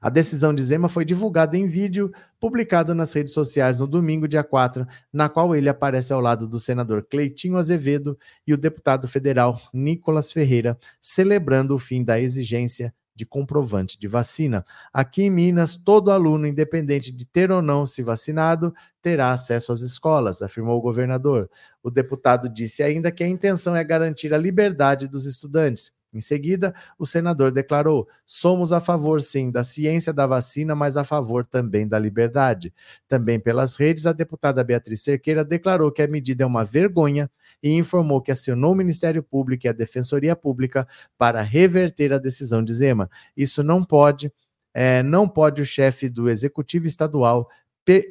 A 0.00 0.08
decisão 0.08 0.54
de 0.54 0.62
Zema 0.62 0.88
foi 0.88 1.04
divulgada 1.04 1.56
em 1.56 1.66
vídeo, 1.66 2.12
publicado 2.38 2.94
nas 2.94 3.12
redes 3.12 3.32
sociais 3.32 3.76
no 3.76 3.86
domingo, 3.86 4.26
dia 4.26 4.44
4, 4.44 4.86
na 5.12 5.28
qual 5.28 5.54
ele 5.54 5.68
aparece 5.68 6.12
ao 6.12 6.20
lado 6.20 6.48
do 6.48 6.58
senador 6.58 7.06
Cleitinho 7.08 7.56
Azevedo 7.56 8.18
e 8.46 8.54
o 8.54 8.58
deputado 8.58 9.06
federal 9.08 9.60
Nicolas 9.72 10.32
Ferreira, 10.32 10.78
celebrando 11.00 11.74
o 11.74 11.78
fim 11.78 12.02
da 12.02 12.20
exigência 12.20 12.94
de 13.14 13.26
comprovante 13.26 13.98
de 13.98 14.08
vacina. 14.08 14.64
Aqui 14.92 15.24
em 15.24 15.30
Minas, 15.30 15.76
todo 15.76 16.10
aluno, 16.10 16.46
independente 16.46 17.12
de 17.12 17.26
ter 17.26 17.50
ou 17.50 17.60
não 17.60 17.84
se 17.84 18.02
vacinado, 18.02 18.74
terá 19.02 19.32
acesso 19.32 19.72
às 19.72 19.82
escolas, 19.82 20.40
afirmou 20.40 20.78
o 20.78 20.80
governador. 20.80 21.50
O 21.82 21.90
deputado 21.90 22.48
disse 22.48 22.82
ainda 22.82 23.12
que 23.12 23.22
a 23.22 23.28
intenção 23.28 23.76
é 23.76 23.84
garantir 23.84 24.32
a 24.32 24.38
liberdade 24.38 25.06
dos 25.06 25.26
estudantes 25.26 25.92
em 26.12 26.20
seguida, 26.20 26.74
o 26.98 27.06
senador 27.06 27.52
declarou: 27.52 28.08
somos 28.26 28.72
a 28.72 28.80
favor, 28.80 29.20
sim, 29.20 29.50
da 29.50 29.62
ciência 29.62 30.12
da 30.12 30.26
vacina, 30.26 30.74
mas 30.74 30.96
a 30.96 31.04
favor 31.04 31.46
também 31.46 31.86
da 31.86 31.98
liberdade. 31.98 32.72
Também 33.06 33.38
pelas 33.38 33.76
redes, 33.76 34.06
a 34.06 34.12
deputada 34.12 34.64
Beatriz 34.64 35.02
Cerqueira 35.02 35.44
declarou 35.44 35.92
que 35.92 36.02
a 36.02 36.08
medida 36.08 36.42
é 36.42 36.46
uma 36.46 36.64
vergonha 36.64 37.30
e 37.62 37.70
informou 37.70 38.20
que 38.20 38.32
acionou 38.32 38.72
o 38.72 38.76
Ministério 38.76 39.22
Público 39.22 39.66
e 39.66 39.68
a 39.68 39.72
Defensoria 39.72 40.34
Pública 40.34 40.86
para 41.16 41.42
reverter 41.42 42.12
a 42.12 42.18
decisão 42.18 42.62
de 42.62 42.74
Zema. 42.74 43.08
Isso 43.36 43.62
não 43.62 43.84
pode, 43.84 44.32
é, 44.74 45.02
não 45.02 45.28
pode 45.28 45.62
o 45.62 45.66
chefe 45.66 46.08
do 46.08 46.28
Executivo 46.28 46.86
Estadual 46.86 47.48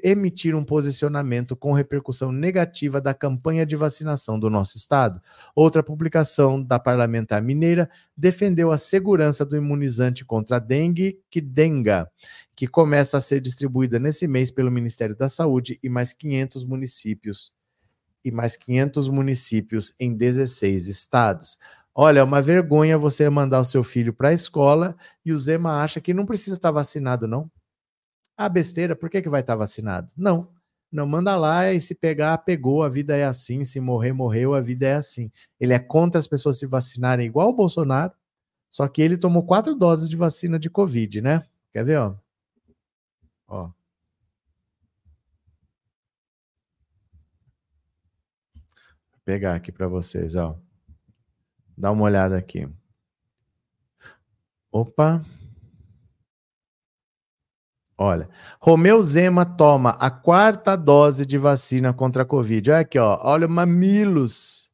emitir 0.04 0.56
um 0.56 0.64
posicionamento 0.64 1.56
com 1.56 1.74
repercussão 1.74 2.32
negativa 2.32 3.00
da 3.00 3.14
campanha 3.14 3.66
de 3.66 3.76
vacinação 3.76 4.40
do 4.40 4.50
nosso 4.50 4.78
estado. 4.78 5.22
Outra 5.56 5.84
publicação 5.84 6.62
da 6.62 6.80
parlamentar 6.80 7.42
mineira 7.42 7.90
defendeu 8.18 8.72
a 8.72 8.78
segurança 8.78 9.46
do 9.46 9.56
imunizante 9.56 10.26
contra 10.26 10.58
a 10.58 10.60
dengue, 10.60 11.20
que 11.30 11.40
denga, 11.40 12.10
que 12.56 12.68
começa 12.68 13.18
a 13.18 13.22
ser 13.22 13.40
distribuída 13.40 14.00
nesse 14.00 14.28
mês 14.28 14.52
pelo 14.52 14.72
Ministério 14.72 15.16
da 15.16 15.30
Saúde 15.30 15.80
e 15.84 15.88
mais 15.88 16.14
500 16.14 16.66
municípios 16.66 17.54
e 18.24 18.32
mais 18.32 18.58
500 18.58 19.08
municípios 19.08 19.94
em 20.00 20.14
16 20.14 20.88
estados. 20.88 21.58
Olha, 21.94 22.20
é 22.20 22.24
uma 22.24 22.42
vergonha 22.42 22.98
você 22.98 23.30
mandar 23.30 23.60
o 23.60 23.66
seu 23.66 23.84
filho 23.84 24.14
para 24.14 24.30
a 24.30 24.34
escola 24.34 24.96
e 25.26 25.32
o 25.32 25.38
Zema 25.38 25.82
acha 25.82 26.00
que 26.02 26.14
não 26.14 26.26
precisa 26.26 26.56
estar 26.56 26.72
vacinado, 26.72 27.28
não. 27.28 27.50
Ah, 28.42 28.48
besteira, 28.48 28.96
por 28.96 29.10
que, 29.10 29.22
que 29.22 29.28
vai 29.28 29.42
estar 29.42 29.58
vacinado? 29.58 30.14
Não. 30.16 30.48
Não 30.90 31.06
manda 31.06 31.36
lá 31.36 31.74
e 31.74 31.82
se 31.82 31.94
pegar, 31.94 32.38
pegou, 32.38 32.84
a 32.84 32.88
vida 32.88 33.14
é 33.14 33.26
assim, 33.26 33.66
se 33.66 33.82
morrer, 33.82 34.14
morreu, 34.14 34.54
a 34.56 34.62
vida 34.62 34.88
é 34.88 34.94
assim. 34.96 35.30
Ele 35.60 35.74
é 35.74 35.80
contra 35.80 36.18
as 36.18 36.26
pessoas 36.26 36.58
se 36.58 36.66
vacinarem 36.66 37.26
igual 37.26 37.50
o 37.50 37.54
Bolsonaro, 37.54 38.14
só 38.70 38.88
que 38.88 39.02
ele 39.02 39.18
tomou 39.18 39.46
quatro 39.46 39.76
doses 39.76 40.10
de 40.10 40.16
vacina 40.16 40.58
de 40.58 40.70
Covid, 40.70 41.22
né? 41.22 41.46
Quer 41.74 41.84
ver, 41.84 41.98
ó? 42.00 42.16
Ó. 43.46 43.64
Vou 43.66 43.74
pegar 49.26 49.56
aqui 49.56 49.70
para 49.70 49.90
vocês, 49.90 50.36
ó. 50.38 50.58
Dá 51.78 51.92
uma 51.92 52.06
olhada 52.06 52.38
aqui. 52.38 52.70
Opa. 54.72 55.26
Olha, 58.02 58.30
Romeu 58.62 59.02
Zema 59.02 59.46
toma 59.46 59.90
a 60.00 60.10
quarta 60.10 60.78
dose 60.78 61.26
de 61.26 61.38
vacina 61.38 61.94
contra 61.94 62.24
a 62.24 62.26
Covid. 62.26 62.72
Olha 62.72 62.80
aqui, 62.80 62.98
ó. 62.98 63.20
Olha, 63.22 63.46
mamilos. 63.46 64.72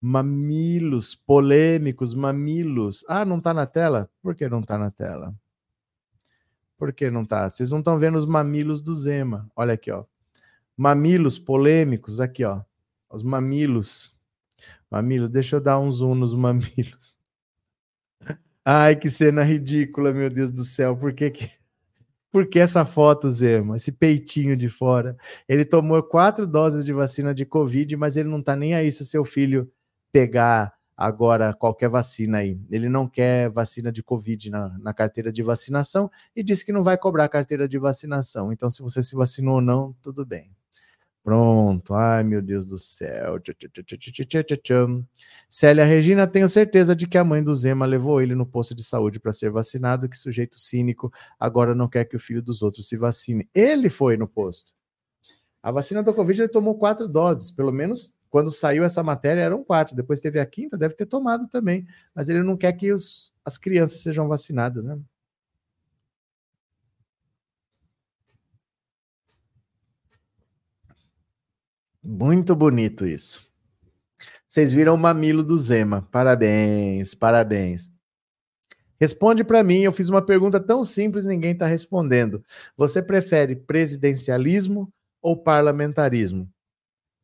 Mamilos 0.00 1.14
polêmicos, 1.14 2.14
mamilos. 2.14 3.04
Ah, 3.06 3.22
não 3.22 3.38
tá 3.38 3.52
na 3.52 3.66
tela? 3.66 4.08
Por 4.22 4.34
que 4.34 4.48
não 4.48 4.62
tá 4.62 4.78
na 4.78 4.90
tela? 4.90 5.34
Por 6.78 6.90
que 6.90 7.10
não 7.10 7.26
tá? 7.26 7.50
Vocês 7.50 7.70
não 7.70 7.80
estão 7.80 7.98
vendo 7.98 8.16
os 8.16 8.24
mamilos 8.24 8.80
do 8.80 8.94
Zema. 8.94 9.46
Olha 9.54 9.74
aqui, 9.74 9.90
ó. 9.90 10.04
Mamilos 10.74 11.38
polêmicos, 11.38 12.18
aqui, 12.18 12.46
ó. 12.46 12.62
Os 13.10 13.22
mamilos. 13.22 14.18
Mamilo, 14.90 15.28
deixa 15.28 15.56
eu 15.56 15.60
dar 15.60 15.78
um 15.78 15.92
zoom 15.92 16.14
nos 16.14 16.34
mamilos. 16.34 17.18
Ai, 18.64 18.96
que 18.96 19.10
cena 19.10 19.42
ridícula, 19.42 20.14
meu 20.14 20.30
Deus 20.30 20.50
do 20.50 20.64
céu. 20.64 20.96
Por 20.96 21.12
que 21.12 21.30
que... 21.30 21.63
Por 22.34 22.48
que 22.48 22.58
essa 22.58 22.84
foto, 22.84 23.30
Zema? 23.30 23.76
Esse 23.76 23.92
peitinho 23.92 24.56
de 24.56 24.68
fora. 24.68 25.16
Ele 25.48 25.64
tomou 25.64 26.02
quatro 26.02 26.48
doses 26.48 26.84
de 26.84 26.92
vacina 26.92 27.32
de 27.32 27.46
Covid, 27.46 27.96
mas 27.96 28.16
ele 28.16 28.28
não 28.28 28.42
tá 28.42 28.56
nem 28.56 28.74
aí 28.74 28.90
se 28.90 29.06
seu 29.06 29.24
filho 29.24 29.70
pegar 30.10 30.74
agora 30.96 31.54
qualquer 31.54 31.88
vacina 31.88 32.38
aí. 32.38 32.60
Ele 32.68 32.88
não 32.88 33.08
quer 33.08 33.48
vacina 33.50 33.92
de 33.92 34.02
Covid 34.02 34.50
na, 34.50 34.76
na 34.80 34.92
carteira 34.92 35.30
de 35.30 35.44
vacinação 35.44 36.10
e 36.34 36.42
disse 36.42 36.66
que 36.66 36.72
não 36.72 36.82
vai 36.82 36.98
cobrar 36.98 37.28
carteira 37.28 37.68
de 37.68 37.78
vacinação. 37.78 38.52
Então, 38.52 38.68
se 38.68 38.82
você 38.82 39.00
se 39.00 39.14
vacinou 39.14 39.54
ou 39.54 39.60
não, 39.60 39.94
tudo 40.02 40.26
bem. 40.26 40.50
Pronto. 41.24 41.94
Ai, 41.94 42.22
meu 42.22 42.42
Deus 42.42 42.66
do 42.66 42.78
céu. 42.78 43.40
Célia 45.48 45.82
Regina, 45.82 46.26
tenho 46.26 46.46
certeza 46.46 46.94
de 46.94 47.06
que 47.06 47.16
a 47.16 47.24
mãe 47.24 47.42
do 47.42 47.54
Zema 47.54 47.86
levou 47.86 48.20
ele 48.20 48.34
no 48.34 48.44
posto 48.44 48.74
de 48.74 48.84
saúde 48.84 49.18
para 49.18 49.32
ser 49.32 49.50
vacinado, 49.50 50.06
que 50.06 50.18
sujeito 50.18 50.58
cínico 50.58 51.10
agora 51.40 51.74
não 51.74 51.88
quer 51.88 52.04
que 52.04 52.14
o 52.14 52.20
filho 52.20 52.42
dos 52.42 52.60
outros 52.60 52.86
se 52.86 52.96
vacine. 52.98 53.48
Ele 53.54 53.88
foi 53.88 54.18
no 54.18 54.28
posto. 54.28 54.74
A 55.62 55.72
vacina 55.72 56.02
do 56.02 56.12
Covid 56.12 56.42
ele 56.42 56.48
tomou 56.48 56.78
quatro 56.78 57.08
doses, 57.08 57.50
pelo 57.50 57.72
menos 57.72 58.14
quando 58.28 58.50
saiu 58.50 58.84
essa 58.84 59.02
matéria 59.02 59.40
eram 59.40 59.64
quatro, 59.64 59.96
depois 59.96 60.20
teve 60.20 60.38
a 60.38 60.44
quinta, 60.44 60.76
deve 60.76 60.94
ter 60.94 61.06
tomado 61.06 61.48
também, 61.48 61.86
mas 62.14 62.28
ele 62.28 62.42
não 62.42 62.56
quer 62.56 62.72
que 62.74 62.92
os, 62.92 63.32
as 63.44 63.56
crianças 63.56 64.00
sejam 64.00 64.28
vacinadas, 64.28 64.84
né? 64.84 64.98
Muito 72.04 72.54
bonito 72.54 73.06
isso. 73.06 73.50
Vocês 74.46 74.70
viram 74.70 74.94
o 74.94 74.98
mamilo 74.98 75.42
do 75.42 75.56
Zema. 75.56 76.06
Parabéns, 76.12 77.14
parabéns. 77.14 77.90
Responde 79.00 79.42
para 79.42 79.64
mim, 79.64 79.80
eu 79.80 79.92
fiz 79.92 80.10
uma 80.10 80.20
pergunta 80.20 80.60
tão 80.60 80.84
simples, 80.84 81.24
ninguém 81.24 81.52
está 81.52 81.66
respondendo. 81.66 82.44
Você 82.76 83.02
prefere 83.02 83.56
presidencialismo 83.56 84.92
ou 85.22 85.42
parlamentarismo? 85.42 86.48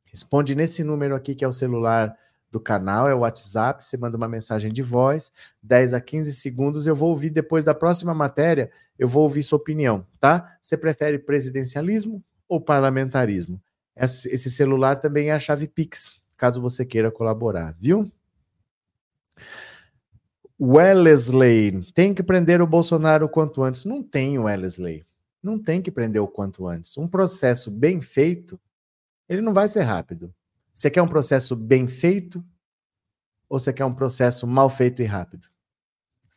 Responde 0.07 0.55
nesse 0.55 0.83
número 0.83 1.15
aqui 1.15 1.35
que 1.35 1.45
é 1.45 1.49
o 1.49 1.53
celular 1.53 2.17
do 2.51 2.59
canal, 2.59 3.07
é 3.07 3.15
o 3.15 3.19
WhatsApp, 3.19 3.85
você 3.85 3.99
manda 3.99 4.17
uma 4.17 4.27
mensagem 4.27 4.73
de 4.73 4.83
voz, 4.83 5.31
10 5.63 5.95
a 5.95 6.01
15 6.01 6.33
segundos, 6.33 6.87
eu 6.87 6.97
vou 6.97 7.11
ouvir 7.11 7.31
depois 7.31 7.65
da 7.65 7.75
próxima 7.75 8.15
matéria, 8.15 8.73
eu 8.99 9.07
vou 9.07 9.25
ouvir 9.25 9.43
sua 9.43 9.59
opinião, 9.59 10.07
tá? 10.19 10.57
Você 10.61 10.77
prefere 10.77 11.19
presidencialismo 11.19 12.25
ou 12.49 12.61
parlamentarismo? 12.61 13.63
Esse 13.97 14.51
celular 14.51 14.97
também 14.97 15.29
é 15.29 15.33
a 15.33 15.41
chave 15.41 15.69
Pix, 15.69 16.21
caso 16.37 16.61
você 16.61 16.85
queira 16.85 17.11
colaborar, 17.11 17.75
viu? 17.79 18.11
Wellesley, 20.61 21.91
tem 21.95 22.13
que 22.13 22.23
prender 22.23 22.61
o 22.61 22.67
Bolsonaro 22.67 23.27
o 23.27 23.29
quanto 23.29 23.63
antes. 23.63 23.85
Não 23.85 24.03
tem, 24.03 24.39
Wellesley. 24.39 25.05
Não 25.43 25.59
tem 25.59 25.81
que 25.81 25.91
prender 25.91 26.21
o 26.21 26.29
quanto 26.29 26.67
antes. 26.67 26.99
Um 26.99 27.09
processo 27.09 27.71
bem 27.71 28.03
feito, 28.03 28.61
ele 29.27 29.41
não 29.41 29.55
vai 29.55 29.69
ser 29.69 29.83
rápido. 29.83 30.35
Você 30.75 30.91
quer 30.91 31.01
um 31.01 31.09
processo 31.09 31.57
bem 31.57 31.89
feito 31.89 32.45
ou 33.49 33.59
você 33.59 33.73
quer 33.73 33.85
um 33.85 33.95
processo 33.95 34.47
mal 34.47 34.69
feito 34.69 35.01
e 35.01 35.07
rápido? 35.07 35.49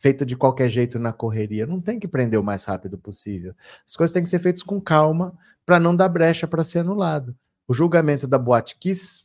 Feito 0.03 0.25
de 0.25 0.35
qualquer 0.35 0.67
jeito 0.67 0.99
na 0.99 1.13
correria. 1.13 1.65
Não 1.65 1.79
tem 1.79 1.97
que 1.97 2.09
prender 2.09 2.37
o 2.37 2.43
mais 2.43 2.65
rápido 2.65 2.97
possível. 2.97 3.55
As 3.87 3.95
coisas 3.95 4.13
têm 4.13 4.21
que 4.21 4.27
ser 4.27 4.39
feitas 4.39 4.61
com 4.61 4.81
calma 4.81 5.33
para 5.65 5.79
não 5.79 5.95
dar 5.95 6.09
brecha 6.09 6.45
para 6.45 6.61
ser 6.61 6.79
anulado. 6.79 7.33
O 7.65 7.73
julgamento 7.73 8.27
da 8.27 8.37
Boate 8.37 8.77
Kiss, 8.77 9.23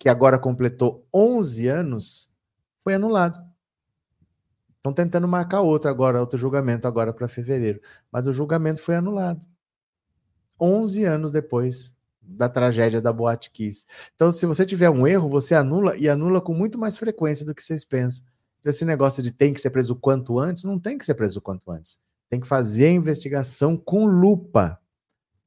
que 0.00 0.08
agora 0.08 0.40
completou 0.40 1.06
11 1.14 1.68
anos, 1.68 2.28
foi 2.78 2.94
anulado. 2.94 3.38
Estão 4.78 4.92
tentando 4.92 5.28
marcar 5.28 5.60
outro 5.60 5.88
agora, 5.88 6.18
outro 6.18 6.36
julgamento 6.36 6.88
agora 6.88 7.12
para 7.12 7.28
fevereiro, 7.28 7.80
mas 8.10 8.26
o 8.26 8.32
julgamento 8.32 8.82
foi 8.82 8.96
anulado. 8.96 9.40
11 10.60 11.04
anos 11.04 11.30
depois 11.30 11.94
da 12.20 12.48
tragédia 12.48 13.00
da 13.00 13.12
Boate 13.12 13.52
Kiss. 13.52 13.86
Então, 14.16 14.32
se 14.32 14.46
você 14.46 14.66
tiver 14.66 14.90
um 14.90 15.06
erro, 15.06 15.28
você 15.28 15.54
anula 15.54 15.96
e 15.96 16.08
anula 16.08 16.40
com 16.40 16.52
muito 16.52 16.76
mais 16.76 16.96
frequência 16.96 17.46
do 17.46 17.54
que 17.54 17.62
vocês 17.62 17.84
pensam. 17.84 18.26
Então, 18.62 18.70
esse 18.70 18.86
negócio 18.86 19.22
de 19.22 19.30
tem 19.30 19.52
que 19.52 19.60
ser 19.60 19.68
preso 19.68 19.94
quanto 19.94 20.38
antes, 20.38 20.64
não 20.64 20.78
tem 20.78 20.96
que 20.96 21.04
ser 21.04 21.14
preso 21.14 21.42
quanto 21.42 21.70
antes. 21.70 21.98
Tem 22.30 22.40
que 22.40 22.48
fazer 22.48 22.86
a 22.86 22.92
investigação 22.92 23.76
com 23.76 24.06
lupa 24.06 24.80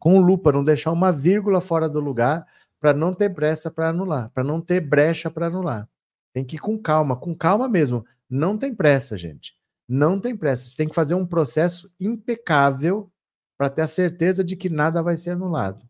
com 0.06 0.20
lupa, 0.20 0.52
não 0.52 0.64
deixar 0.64 0.92
uma 0.92 1.12
vírgula 1.12 1.60
fora 1.60 1.90
do 1.90 2.00
lugar 2.00 2.46
para 2.80 2.94
não 2.94 3.12
ter 3.12 3.34
pressa 3.34 3.72
para 3.72 3.90
anular, 3.90 4.30
para 4.30 4.44
não 4.44 4.62
ter 4.62 4.80
brecha 4.80 5.32
para 5.32 5.48
anular. 5.48 5.90
Tem 6.32 6.46
que 6.46 6.58
ir 6.58 6.60
com 6.60 6.78
calma, 6.78 7.16
com 7.16 7.34
calma 7.34 7.68
mesmo. 7.68 8.06
Não 8.30 8.56
tem 8.56 8.72
pressa, 8.76 9.18
gente. 9.18 9.56
Não 9.90 10.20
tem 10.20 10.38
pressa. 10.38 10.68
Você 10.68 10.78
tem 10.78 10.88
que 10.88 10.94
fazer 10.94 11.16
um 11.16 11.26
processo 11.26 11.92
impecável 12.00 13.12
para 13.58 13.68
ter 13.68 13.82
a 13.82 13.88
certeza 13.88 14.44
de 14.44 14.56
que 14.56 14.70
nada 14.70 15.02
vai 15.02 15.18
ser 15.18 15.32
anulado. 15.32 15.84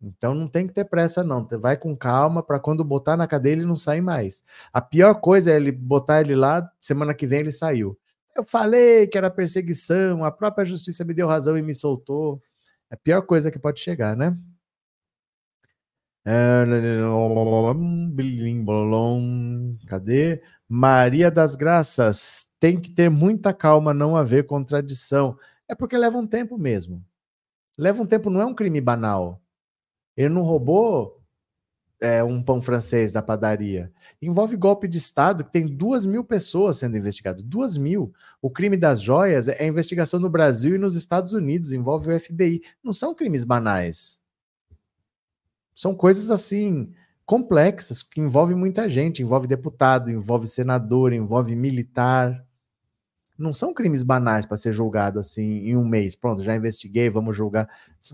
Então 0.00 0.34
não 0.34 0.46
tem 0.46 0.66
que 0.66 0.74
ter 0.74 0.84
pressa, 0.84 1.24
não. 1.24 1.46
Vai 1.60 1.76
com 1.76 1.96
calma 1.96 2.42
para 2.42 2.60
quando 2.60 2.84
botar 2.84 3.16
na 3.16 3.26
cadeia 3.26 3.54
ele 3.54 3.64
não 3.64 3.74
sair 3.74 4.00
mais. 4.00 4.42
A 4.72 4.80
pior 4.80 5.14
coisa 5.20 5.50
é 5.52 5.56
ele 5.56 5.72
botar 5.72 6.20
ele 6.20 6.34
lá, 6.34 6.70
semana 6.78 7.14
que 7.14 7.26
vem 7.26 7.40
ele 7.40 7.52
saiu. 7.52 7.98
Eu 8.36 8.44
falei 8.44 9.06
que 9.06 9.16
era 9.16 9.30
perseguição, 9.30 10.24
a 10.24 10.30
própria 10.30 10.66
justiça 10.66 11.04
me 11.04 11.14
deu 11.14 11.26
razão 11.26 11.56
e 11.56 11.62
me 11.62 11.74
soltou. 11.74 12.40
É 12.90 12.94
a 12.94 12.98
pior 12.98 13.22
coisa 13.22 13.50
que 13.50 13.58
pode 13.58 13.80
chegar, 13.80 14.16
né? 14.16 14.36
Cadê? 19.86 20.42
Maria 20.68 21.30
das 21.30 21.54
Graças. 21.54 22.48
Tem 22.58 22.80
que 22.80 22.90
ter 22.90 23.08
muita 23.08 23.54
calma, 23.54 23.94
não 23.94 24.16
haver 24.16 24.44
contradição. 24.44 25.38
É 25.68 25.74
porque 25.74 25.96
leva 25.96 26.18
um 26.18 26.26
tempo 26.26 26.58
mesmo. 26.58 27.04
Leva 27.78 28.02
um 28.02 28.06
tempo, 28.06 28.28
não 28.30 28.40
é 28.40 28.46
um 28.46 28.54
crime 28.54 28.80
banal. 28.80 29.40
Ele 30.16 30.30
não 30.30 30.42
roubou 30.42 31.16
é, 32.00 32.22
um 32.22 32.42
pão 32.42 32.60
francês 32.60 33.10
da 33.12 33.22
padaria. 33.22 33.92
Envolve 34.20 34.56
golpe 34.56 34.86
de 34.86 34.98
Estado, 34.98 35.44
que 35.44 35.52
tem 35.52 35.66
duas 35.66 36.04
mil 36.04 36.24
pessoas 36.24 36.78
sendo 36.78 36.96
investigadas. 36.96 37.42
Duas 37.42 37.76
mil. 37.76 38.12
O 38.40 38.50
crime 38.50 38.76
das 38.76 39.00
joias 39.00 39.48
é 39.48 39.66
investigação 39.66 40.20
no 40.20 40.30
Brasil 40.30 40.74
e 40.74 40.78
nos 40.78 40.94
Estados 40.94 41.32
Unidos, 41.32 41.72
envolve 41.72 42.12
o 42.12 42.20
FBI. 42.20 42.62
Não 42.82 42.92
são 42.92 43.14
crimes 43.14 43.44
banais. 43.44 44.18
São 45.74 45.94
coisas 45.94 46.30
assim 46.30 46.92
complexas, 47.24 48.02
que 48.02 48.20
envolvem 48.20 48.56
muita 48.56 48.88
gente, 48.88 49.20
envolve 49.20 49.48
deputado, 49.48 50.10
envolve 50.10 50.46
senador, 50.46 51.12
envolve 51.12 51.56
militar. 51.56 52.46
Não 53.36 53.52
são 53.52 53.74
crimes 53.74 54.02
banais 54.02 54.46
para 54.46 54.56
ser 54.56 54.72
julgado 54.72 55.18
assim 55.18 55.66
em 55.66 55.76
um 55.76 55.84
mês. 55.84 56.14
Pronto, 56.14 56.42
já 56.42 56.54
investiguei, 56.54 57.10
vamos 57.10 57.36
julgar. 57.36 57.68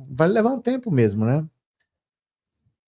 Vai 0.09 0.29
levar 0.29 0.51
um 0.51 0.61
tempo 0.61 0.91
mesmo, 0.91 1.25
né? 1.25 1.47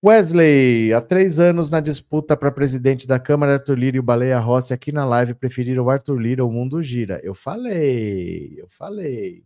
Wesley, 0.07 0.93
há 0.93 1.01
três 1.01 1.39
anos 1.39 1.71
na 1.71 1.81
disputa 1.81 2.37
para 2.37 2.53
presidente 2.53 3.07
da 3.07 3.19
Câmara, 3.19 3.55
Arthur 3.55 3.79
Lira 3.79 3.97
e 3.97 4.01
o 4.01 4.03
Baleia 4.03 4.39
Rossi 4.39 4.75
aqui 4.75 4.93
na 4.93 5.03
live 5.07 5.33
preferiram 5.33 5.85
o 5.85 5.89
Arthur 5.89 6.19
Lira, 6.19 6.45
o 6.45 6.53
mundo 6.53 6.83
gira. 6.83 7.19
Eu 7.25 7.35
falei, 7.35 8.55
eu 8.59 8.69
falei. 8.69 9.43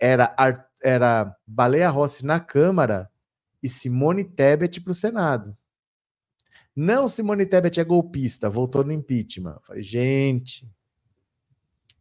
Era, 0.00 0.34
era 0.82 1.36
Baleia 1.46 1.90
Rossi 1.90 2.24
na 2.24 2.40
Câmara 2.40 3.10
e 3.62 3.68
Simone 3.68 4.24
Tebet 4.24 4.80
para 4.80 4.92
o 4.92 4.94
Senado. 4.94 5.54
Não, 6.74 7.06
Simone 7.06 7.44
Tebet 7.44 7.78
é 7.78 7.84
golpista, 7.84 8.48
voltou 8.48 8.84
no 8.84 8.92
impeachment. 8.92 9.58
Falei, 9.60 9.82
gente, 9.82 10.66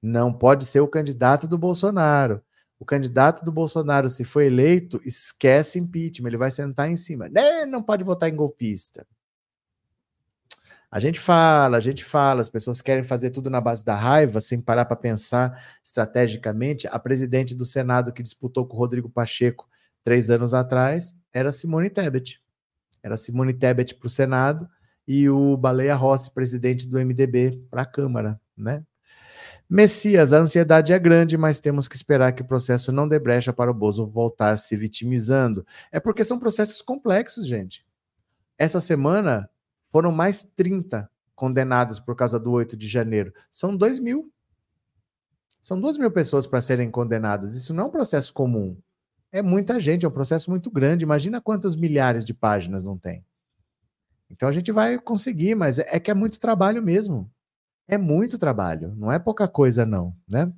não 0.02 0.32
pode 0.32 0.64
ser 0.64 0.80
o 0.80 0.88
candidato 0.88 1.50
do 1.50 1.58
Bolsonaro 1.58 2.42
o 2.84 2.86
candidato 2.86 3.46
do 3.46 3.52
Bolsonaro, 3.52 4.10
se 4.10 4.26
for 4.26 4.42
eleito, 4.42 5.00
esquece 5.06 5.80
impeachment, 5.80 6.28
ele 6.28 6.38
vai 6.38 6.52
sentar 6.52 6.92
em 6.92 6.98
cima. 6.98 7.30
Né? 7.30 7.66
Não 7.66 7.82
pode 7.82 8.04
votar 8.04 8.30
em 8.30 8.36
golpista. 8.36 9.08
A 10.92 11.00
gente 11.00 11.18
fala, 11.18 11.78
a 11.78 11.80
gente 11.80 12.04
fala, 12.04 12.42
as 12.42 12.50
pessoas 12.50 12.82
querem 12.82 13.02
fazer 13.02 13.30
tudo 13.30 13.50
na 13.50 13.62
base 13.62 13.86
da 13.86 13.96
raiva, 13.96 14.42
sem 14.42 14.60
parar 14.60 14.84
para 14.84 14.98
pensar 14.98 15.66
estrategicamente. 15.82 16.86
A 16.86 17.00
presidente 17.00 17.56
do 17.56 17.66
Senado 17.66 18.12
que 18.12 18.22
disputou 18.22 18.68
com 18.68 18.76
o 18.76 18.80
Rodrigo 18.80 19.10
Pacheco 19.10 19.66
três 20.04 20.30
anos 20.30 20.54
atrás 20.54 21.16
era 21.32 21.54
Simone 21.54 21.90
Tebet. 21.90 22.42
Era 23.02 23.16
Simone 23.16 23.54
Tebet 23.54 23.96
para 23.96 24.08
o 24.08 24.10
Senado 24.10 24.70
e 25.08 25.30
o 25.30 25.56
Baleia 25.56 25.96
Rossi, 25.96 26.30
presidente 26.34 26.86
do 26.86 27.00
MDB, 27.00 27.66
para 27.72 27.84
a 27.84 27.86
Câmara, 27.86 28.40
né? 28.58 28.84
Messias, 29.74 30.34
a 30.34 30.38
ansiedade 30.38 30.94
é 30.94 31.00
grande, 31.00 31.36
mas 31.36 31.60
temos 31.60 31.88
que 31.88 31.96
esperar 31.96 32.32
que 32.34 32.44
o 32.44 32.46
processo 32.46 32.92
não 32.92 33.08
dê 33.08 33.18
brecha 33.18 33.52
para 33.52 33.72
o 33.72 33.74
Bozo 33.74 34.06
voltar 34.06 34.60
se 34.60 34.78
vitimizando. 34.78 35.66
É 35.92 36.00
porque 36.00 36.24
são 36.24 36.38
processos 36.38 36.80
complexos, 36.80 37.48
gente. 37.48 37.84
Essa 38.56 38.80
semana 38.80 39.50
foram 39.90 40.12
mais 40.12 40.44
30 40.44 41.10
condenados 41.34 42.00
por 42.00 42.16
causa 42.16 42.40
do 42.40 42.52
8 42.52 42.78
de 42.78 42.88
janeiro. 42.88 43.34
São 43.50 43.76
2 43.76 43.98
mil. 43.98 44.32
São 45.60 45.82
2 45.82 45.98
mil 45.98 46.12
pessoas 46.12 46.46
para 46.46 46.62
serem 46.62 46.92
condenadas. 46.92 47.56
Isso 47.56 47.74
não 47.74 47.86
é 47.86 47.88
um 47.88 47.92
processo 47.92 48.32
comum. 48.32 48.78
É 49.32 49.42
muita 49.42 49.80
gente, 49.80 50.06
é 50.06 50.08
um 50.08 50.12
processo 50.12 50.52
muito 50.52 50.70
grande. 50.70 51.04
Imagina 51.04 51.42
quantas 51.42 51.76
milhares 51.76 52.24
de 52.24 52.32
páginas 52.36 52.86
não 52.86 52.96
tem. 52.96 53.26
Então 54.30 54.48
a 54.48 54.52
gente 54.52 54.72
vai 54.72 55.00
conseguir, 55.00 55.56
mas 55.56 55.80
é 55.80 56.00
que 56.00 56.12
é 56.12 56.14
muito 56.14 56.40
trabalho 56.40 56.84
mesmo. 56.84 57.28
É 57.88 57.98
muito 57.98 58.38
trabalho, 58.38 58.94
não 58.96 59.12
é 59.12 59.20
pouca 59.20 59.48
coisa, 59.48 59.86
não, 59.86 60.16
né? 60.30 60.52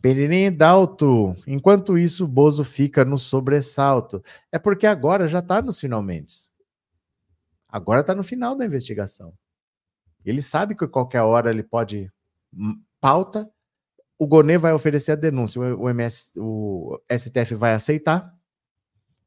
Peririm 0.00 0.52
Dalto, 0.52 1.34
enquanto 1.46 1.98
isso, 1.98 2.24
o 2.24 2.28
Bozo 2.28 2.62
fica 2.62 3.04
no 3.04 3.18
sobressalto. 3.18 4.22
É 4.52 4.58
porque 4.58 4.86
agora 4.86 5.26
já 5.26 5.40
está 5.40 5.60
nos 5.60 5.80
finalmente. 5.80 6.48
Agora 7.68 8.02
está 8.02 8.14
no 8.14 8.22
final 8.22 8.54
da 8.54 8.64
investigação. 8.64 9.34
Ele 10.24 10.40
sabe 10.40 10.76
que 10.76 10.86
qualquer 10.86 11.22
hora 11.22 11.50
ele 11.50 11.62
pode 11.62 12.10
hum, 12.54 12.80
pauta. 13.00 13.50
O 14.18 14.26
Gonê 14.26 14.56
vai 14.56 14.72
oferecer 14.72 15.12
a 15.12 15.16
denúncia, 15.16 15.60
o, 15.60 15.90
MS, 15.90 16.30
o 16.36 17.00
STF 17.10 17.54
vai 17.54 17.74
aceitar. 17.74 18.32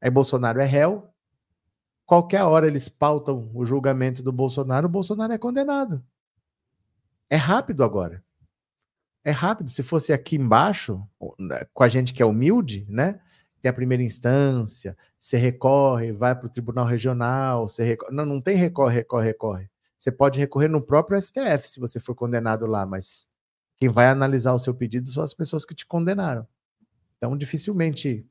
Aí 0.00 0.10
Bolsonaro 0.10 0.60
é 0.60 0.64
réu, 0.64 1.09
qualquer 2.10 2.42
hora 2.42 2.66
eles 2.66 2.88
pautam 2.88 3.48
o 3.54 3.64
julgamento 3.64 4.20
do 4.20 4.32
Bolsonaro, 4.32 4.88
o 4.88 4.90
Bolsonaro 4.90 5.32
é 5.32 5.38
condenado. 5.38 6.04
É 7.30 7.36
rápido 7.36 7.84
agora. 7.84 8.20
É 9.22 9.30
rápido. 9.30 9.70
Se 9.70 9.80
fosse 9.84 10.12
aqui 10.12 10.34
embaixo, 10.34 11.00
né, 11.38 11.68
com 11.72 11.84
a 11.84 11.88
gente 11.88 12.12
que 12.12 12.20
é 12.20 12.26
humilde, 12.26 12.84
né? 12.88 13.20
Tem 13.62 13.70
a 13.70 13.72
primeira 13.72 14.02
instância, 14.02 14.98
você 15.16 15.36
recorre, 15.36 16.10
vai 16.10 16.34
para 16.34 16.46
o 16.46 16.48
Tribunal 16.48 16.84
Regional, 16.84 17.68
você 17.68 17.84
recorre. 17.84 18.12
Não, 18.12 18.26
não 18.26 18.40
tem 18.40 18.56
recorre, 18.56 18.96
recorre, 18.96 19.26
recorre. 19.26 19.70
Você 19.96 20.10
pode 20.10 20.36
recorrer 20.36 20.66
no 20.66 20.82
próprio 20.82 21.20
STF 21.22 21.68
se 21.68 21.78
você 21.78 22.00
for 22.00 22.16
condenado 22.16 22.66
lá, 22.66 22.84
mas 22.84 23.28
quem 23.76 23.88
vai 23.88 24.08
analisar 24.08 24.52
o 24.52 24.58
seu 24.58 24.74
pedido 24.74 25.08
são 25.08 25.22
as 25.22 25.32
pessoas 25.32 25.64
que 25.64 25.76
te 25.76 25.86
condenaram. 25.86 26.44
Então, 27.18 27.36
dificilmente 27.36 28.26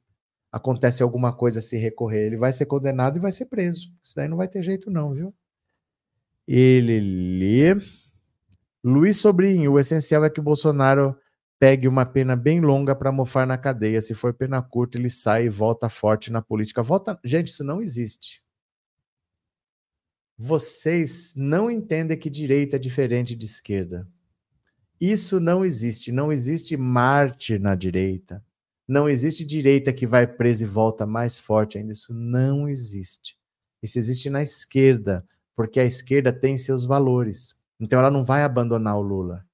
acontece 0.51 1.03
alguma 1.03 1.31
coisa 1.31 1.61
se 1.61 1.77
recorrer, 1.77 2.27
ele 2.27 2.37
vai 2.37 2.51
ser 2.51 2.65
condenado 2.65 3.17
e 3.17 3.21
vai 3.21 3.31
ser 3.31 3.45
preso. 3.45 3.93
Isso 4.03 4.15
daí 4.15 4.27
não 4.27 4.37
vai 4.37 4.47
ter 4.47 4.61
jeito 4.63 4.89
não, 4.89 5.13
viu? 5.13 5.33
Ele 6.47 6.99
lê. 6.99 7.81
Luiz 8.83 9.17
Sobrinho, 9.17 9.73
o 9.73 9.79
essencial 9.79 10.25
é 10.25 10.29
que 10.29 10.39
o 10.39 10.43
Bolsonaro 10.43 11.15
pegue 11.59 11.87
uma 11.87 12.05
pena 12.05 12.35
bem 12.35 12.61
longa 12.61 12.95
para 12.95 13.11
mofar 13.11 13.45
na 13.45 13.57
cadeia. 13.57 14.01
Se 14.01 14.15
for 14.15 14.33
pena 14.33 14.61
curta, 14.61 14.97
ele 14.97 15.09
sai 15.09 15.45
e 15.45 15.49
volta 15.49 15.89
forte 15.89 16.31
na 16.31 16.41
política. 16.41 16.81
Volta, 16.81 17.19
gente, 17.23 17.49
isso 17.49 17.63
não 17.63 17.81
existe. 17.81 18.41
Vocês 20.37 21.33
não 21.35 21.69
entendem 21.69 22.17
que 22.17 22.29
direita 22.29 22.77
é 22.77 22.79
diferente 22.79 23.35
de 23.35 23.45
esquerda. 23.45 24.07
Isso 24.99 25.39
não 25.39 25.65
existe. 25.65 26.13
Não 26.13 26.31
existe 26.31 26.77
Marte 26.77 27.59
na 27.59 27.75
direita. 27.75 28.43
Não 28.89 29.07
existe 29.07 29.45
direita 29.45 29.93
que 29.93 30.07
vai 30.07 30.25
presa 30.25 30.63
e 30.63 30.67
volta 30.67 31.05
mais 31.05 31.37
forte 31.37 31.77
ainda. 31.77 31.93
Isso 31.93 32.11
não 32.11 32.67
existe. 32.67 33.37
Isso 33.83 33.99
existe 33.99 34.31
na 34.31 34.41
esquerda, 34.41 35.23
porque 35.55 35.79
a 35.79 35.85
esquerda 35.85 36.33
tem 36.33 36.57
seus 36.57 36.85
valores. 36.85 37.55
Então 37.79 37.99
ela 37.99 38.09
não 38.09 38.23
vai 38.23 38.41
abandonar 38.41 38.97
o 38.97 39.01
Lula. 39.03 39.45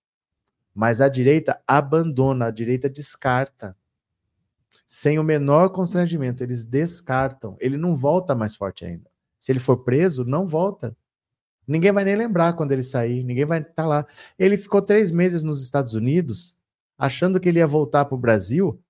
Mas 0.74 1.02
a 1.02 1.10
direita 1.10 1.62
abandona, 1.68 2.46
a 2.46 2.50
direita 2.50 2.90
descarta. 2.90 3.76
Sem 4.88 5.20
o 5.20 5.24
menor 5.24 5.68
constrangimento, 5.68 6.42
eles 6.42 6.64
descartam. 6.64 7.58
Ele 7.60 7.76
não 7.76 7.94
volta 7.94 8.34
mais 8.36 8.56
forte 8.56 8.86
ainda. 8.86 9.12
Se 9.38 9.52
ele 9.52 9.60
for 9.60 9.84
preso, 9.84 10.24
não 10.24 10.48
volta. 10.48 10.96
Ninguém 11.68 11.92
vai 11.92 12.06
nem 12.06 12.16
lembrar 12.16 12.54
quando 12.54 12.72
ele 12.72 12.84
sair, 12.84 13.22
ninguém 13.22 13.44
vai 13.44 13.60
estar 13.60 13.74
tá 13.74 13.86
lá. 13.86 14.08
Ele 14.40 14.58
ficou 14.58 14.82
três 14.82 15.12
meses 15.12 15.44
nos 15.44 15.62
Estados 15.62 15.94
Unidos, 15.94 16.58
achando 16.98 17.38
que 17.38 17.50
ele 17.50 17.60
ia 17.60 17.68
voltar 17.68 18.06
para 18.06 18.16
o 18.16 18.18
Brasil, 18.18 18.82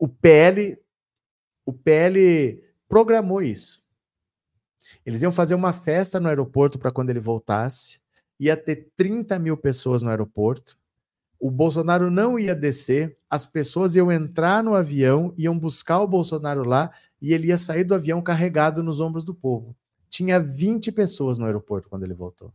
o 0.00 0.08
PL, 0.08 0.78
o 1.66 1.74
PL 1.74 2.64
programou 2.88 3.42
isso. 3.42 3.84
Eles 5.04 5.20
iam 5.20 5.30
fazer 5.30 5.54
uma 5.54 5.74
festa 5.74 6.18
no 6.18 6.28
aeroporto 6.28 6.78
para 6.78 6.90
quando 6.90 7.10
ele 7.10 7.20
voltasse, 7.20 8.00
ia 8.38 8.56
ter 8.56 8.90
30 8.96 9.38
mil 9.38 9.58
pessoas 9.58 10.00
no 10.00 10.08
aeroporto. 10.08 10.78
O 11.38 11.50
Bolsonaro 11.50 12.10
não 12.10 12.38
ia 12.38 12.54
descer, 12.54 13.18
as 13.28 13.44
pessoas 13.44 13.94
iam 13.94 14.10
entrar 14.10 14.64
no 14.64 14.74
avião, 14.74 15.34
iam 15.36 15.58
buscar 15.58 16.00
o 16.00 16.08
Bolsonaro 16.08 16.64
lá 16.64 16.90
e 17.20 17.34
ele 17.34 17.48
ia 17.48 17.58
sair 17.58 17.84
do 17.84 17.94
avião 17.94 18.22
carregado 18.22 18.82
nos 18.82 19.00
ombros 19.00 19.22
do 19.22 19.34
povo. 19.34 19.76
Tinha 20.08 20.40
20 20.40 20.90
pessoas 20.92 21.36
no 21.36 21.44
aeroporto 21.44 21.88
quando 21.88 22.04
ele 22.04 22.14
voltou. 22.14 22.52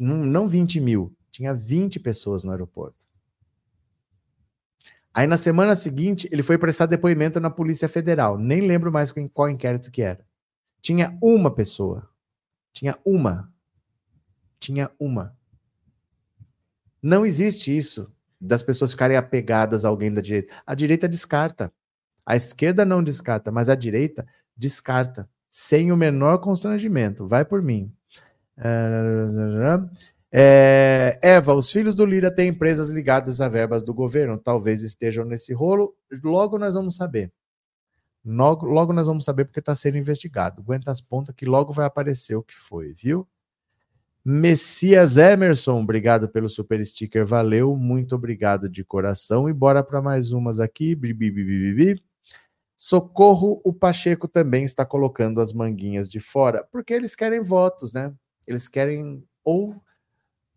Não, 0.00 0.16
não 0.16 0.48
20 0.48 0.80
mil, 0.80 1.14
tinha 1.30 1.52
20 1.52 2.00
pessoas 2.00 2.42
no 2.42 2.50
aeroporto. 2.50 3.11
Aí 5.14 5.26
na 5.26 5.36
semana 5.36 5.76
seguinte, 5.76 6.28
ele 6.32 6.42
foi 6.42 6.56
prestar 6.56 6.86
depoimento 6.86 7.38
na 7.38 7.50
Polícia 7.50 7.88
Federal. 7.88 8.38
Nem 8.38 8.62
lembro 8.62 8.90
mais 8.90 9.12
qual 9.32 9.48
inquérito 9.48 9.90
que 9.90 10.02
era. 10.02 10.24
Tinha 10.80 11.14
uma 11.22 11.54
pessoa. 11.54 12.08
Tinha 12.72 12.98
uma. 13.04 13.52
Tinha 14.58 14.90
uma. 14.98 15.36
Não 17.02 17.26
existe 17.26 17.76
isso 17.76 18.14
das 18.40 18.62
pessoas 18.62 18.92
ficarem 18.92 19.16
apegadas 19.16 19.84
a 19.84 19.88
alguém 19.88 20.12
da 20.12 20.20
direita. 20.20 20.54
A 20.66 20.74
direita 20.74 21.08
descarta. 21.08 21.72
A 22.24 22.34
esquerda 22.34 22.84
não 22.84 23.02
descarta, 23.02 23.52
mas 23.52 23.68
a 23.68 23.74
direita 23.74 24.26
descarta. 24.56 25.28
Sem 25.50 25.92
o 25.92 25.96
menor 25.96 26.38
constrangimento. 26.38 27.26
Vai 27.26 27.44
por 27.44 27.60
mim. 27.60 27.92
Uh, 28.56 29.88
é, 30.34 31.18
Eva, 31.20 31.52
os 31.52 31.70
filhos 31.70 31.94
do 31.94 32.06
Lira 32.06 32.34
têm 32.34 32.48
empresas 32.48 32.88
ligadas 32.88 33.40
a 33.42 33.50
verbas 33.50 33.82
do 33.82 33.92
governo, 33.92 34.38
talvez 34.38 34.82
estejam 34.82 35.26
nesse 35.26 35.52
rolo. 35.52 35.94
Logo 36.24 36.58
nós 36.58 36.72
vamos 36.72 36.96
saber. 36.96 37.30
Logo, 38.24 38.66
logo 38.66 38.92
nós 38.94 39.06
vamos 39.06 39.24
saber 39.24 39.44
porque 39.44 39.60
está 39.60 39.74
sendo 39.74 39.98
investigado. 39.98 40.62
Aguenta 40.62 40.90
as 40.90 41.02
pontas 41.02 41.34
que 41.34 41.44
logo 41.44 41.72
vai 41.72 41.84
aparecer 41.84 42.34
o 42.34 42.42
que 42.42 42.54
foi, 42.54 42.94
viu? 42.94 43.28
Messias 44.24 45.16
Emerson, 45.16 45.82
obrigado 45.82 46.28
pelo 46.28 46.48
super 46.48 46.84
sticker, 46.86 47.26
valeu, 47.26 47.76
muito 47.76 48.14
obrigado 48.14 48.68
de 48.68 48.84
coração. 48.84 49.48
E 49.48 49.52
bora 49.52 49.82
para 49.82 50.00
mais 50.00 50.32
umas 50.32 50.60
aqui. 50.60 50.96
Socorro, 52.76 53.60
o 53.64 53.72
Pacheco 53.72 54.26
também 54.26 54.64
está 54.64 54.86
colocando 54.86 55.40
as 55.40 55.52
manguinhas 55.52 56.08
de 56.08 56.20
fora, 56.20 56.66
porque 56.70 56.94
eles 56.94 57.14
querem 57.14 57.42
votos, 57.42 57.92
né? 57.92 58.14
Eles 58.46 58.66
querem 58.68 59.24
ou 59.44 59.74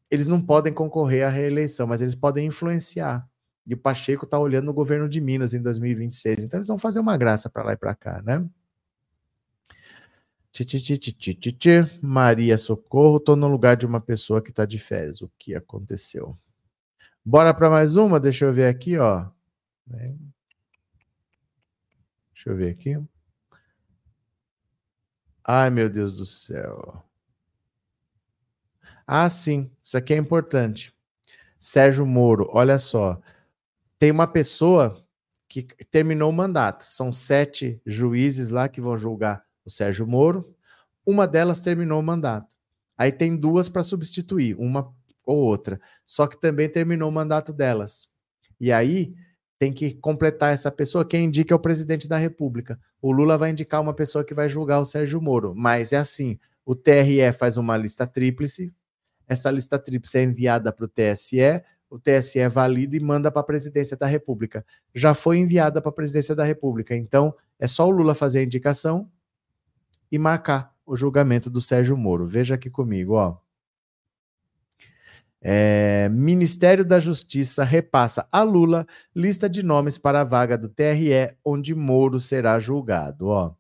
eles 0.10 0.28
não 0.28 0.42
podem 0.42 0.74
concorrer 0.74 1.26
à 1.26 1.30
reeleição, 1.30 1.88
mas 1.88 2.02
eles 2.02 2.16
podem 2.16 2.48
influenciar. 2.48 3.28
E 3.66 3.74
o 3.74 3.78
Pacheco 3.78 4.26
está 4.26 4.38
olhando 4.38 4.70
o 4.70 4.74
governo 4.74 5.10
de 5.10 5.20
Minas 5.20 5.54
em 5.54 5.62
2026. 5.62 6.44
Então 6.44 6.60
eles 6.60 6.68
vão 6.68 6.78
fazer 6.78 7.00
uma 7.00 7.18
graça 7.18 7.50
para 7.50 7.64
lá 7.64 7.74
e 7.74 7.78
para 7.78 7.96
cá, 7.96 8.22
né? 8.22 8.48
Maria 12.02 12.58
Socorro, 12.58 13.20
tô 13.20 13.36
no 13.36 13.48
lugar 13.48 13.76
de 13.76 13.86
uma 13.86 14.00
pessoa 14.00 14.42
que 14.42 14.54
tá 14.54 14.66
de 14.66 14.80
férias. 14.80 15.22
O 15.22 15.30
que 15.38 15.54
aconteceu? 15.54 16.38
Bora 17.26 17.54
para 17.54 17.70
mais 17.70 17.96
uma? 17.96 18.20
Deixa 18.20 18.46
eu 18.46 18.54
ver 18.54 18.68
aqui, 18.68 18.98
ó. 18.98 19.28
Deixa 22.34 22.50
eu 22.50 22.56
ver 22.56 22.70
aqui. 22.72 22.98
Ai, 25.44 25.70
meu 25.70 25.90
Deus 25.90 26.14
do 26.14 26.26
céu. 26.26 27.05
Ah, 29.08 29.30
sim, 29.30 29.70
isso 29.84 29.98
aqui 29.98 30.14
é 30.14 30.18
importante. 30.18 30.94
Sérgio 31.60 32.06
Moro, 32.06 32.50
olha 32.52 32.80
só. 32.80 33.20
Tem 34.00 34.12
uma 34.12 34.28
pessoa 34.28 35.06
que 35.48 35.64
terminou 35.90 36.30
o 36.30 36.34
mandato. 36.34 36.84
São 36.84 37.12
sete 37.12 37.82
juízes 37.86 38.50
lá 38.50 38.68
que 38.68 38.82
vão 38.82 38.98
julgar 38.98 39.44
o 39.64 39.70
Sérgio 39.70 40.08
Moro. 40.08 40.56
Uma 41.06 41.28
delas 41.28 41.62
terminou 41.62 42.00
o 42.00 42.04
mandato. 42.04 42.56
Aí 42.98 43.12
tem 43.12 43.36
duas 43.36 43.70
para 43.70 43.84
substituir, 43.84 44.56
uma 44.58 44.94
ou 45.26 45.38
outra. 45.38 45.80
Só 46.06 46.28
que 46.28 46.40
também 46.40 46.70
terminou 46.70 47.10
o 47.10 47.12
mandato 47.14 47.54
delas. 47.54 48.10
E 48.60 48.72
aí 48.72 49.14
tem 49.60 49.72
que 49.72 49.94
completar 49.96 50.54
essa 50.54 50.72
pessoa. 50.72 51.06
Quem 51.06 51.26
indica 51.26 51.54
é 51.54 51.56
o 51.56 51.60
presidente 51.60 52.08
da 52.08 52.18
República. 52.18 52.80
O 53.02 53.12
Lula 53.12 53.38
vai 53.38 53.52
indicar 53.52 53.82
uma 53.82 53.94
pessoa 53.94 54.24
que 54.24 54.34
vai 54.34 54.50
julgar 54.50 54.80
o 54.80 54.86
Sérgio 54.86 55.22
Moro. 55.22 55.54
Mas 55.56 55.94
é 55.94 55.98
assim: 55.98 56.40
o 56.66 56.76
TRE 56.76 57.32
faz 57.34 57.58
uma 57.58 57.78
lista 57.78 58.08
tríplice, 58.08 58.74
essa 59.28 59.50
lista 59.52 59.80
tríplice 59.80 60.18
é 60.18 60.24
enviada 60.24 60.72
para 60.72 60.86
o 60.86 60.88
TSE, 60.88 61.64
o 61.90 62.00
TSE 62.00 62.48
valida 62.50 62.96
e 62.96 63.00
manda 63.00 63.32
para 63.32 63.42
a 63.42 63.46
presidência 63.46 63.96
da 63.96 64.06
República. 64.06 64.66
Já 64.94 65.14
foi 65.14 65.38
enviada 65.38 65.82
para 65.82 65.90
a 65.90 65.94
presidência 65.94 66.36
da 66.36 66.44
República. 66.44 66.96
Então, 66.96 67.34
é 67.60 67.68
só 67.68 67.88
o 67.88 67.92
Lula 67.92 68.14
fazer 68.16 68.40
a 68.40 68.44
indicação 68.44 69.10
e 70.12 70.18
marcar 70.18 70.74
o 70.86 70.96
julgamento 70.96 71.50
do 71.50 71.62
Sérgio 71.62 71.98
Moro. 71.98 72.28
Veja 72.28 72.56
aqui 72.56 72.70
comigo, 72.70 73.14
ó. 73.14 73.38
É, 75.48 76.10
Ministério 76.10 76.84
da 76.84 77.00
Justiça 77.00 77.64
repassa 77.64 78.28
a 78.32 78.42
Lula 78.42 78.88
lista 79.16 79.48
de 79.48 79.62
nomes 79.62 79.96
para 79.96 80.22
a 80.22 80.24
vaga 80.24 80.58
do 80.58 80.68
TRE, 80.68 81.38
onde 81.46 81.76
Moro 81.76 82.20
será 82.20 82.58
julgado. 82.58 83.28
Ó. 83.28 83.54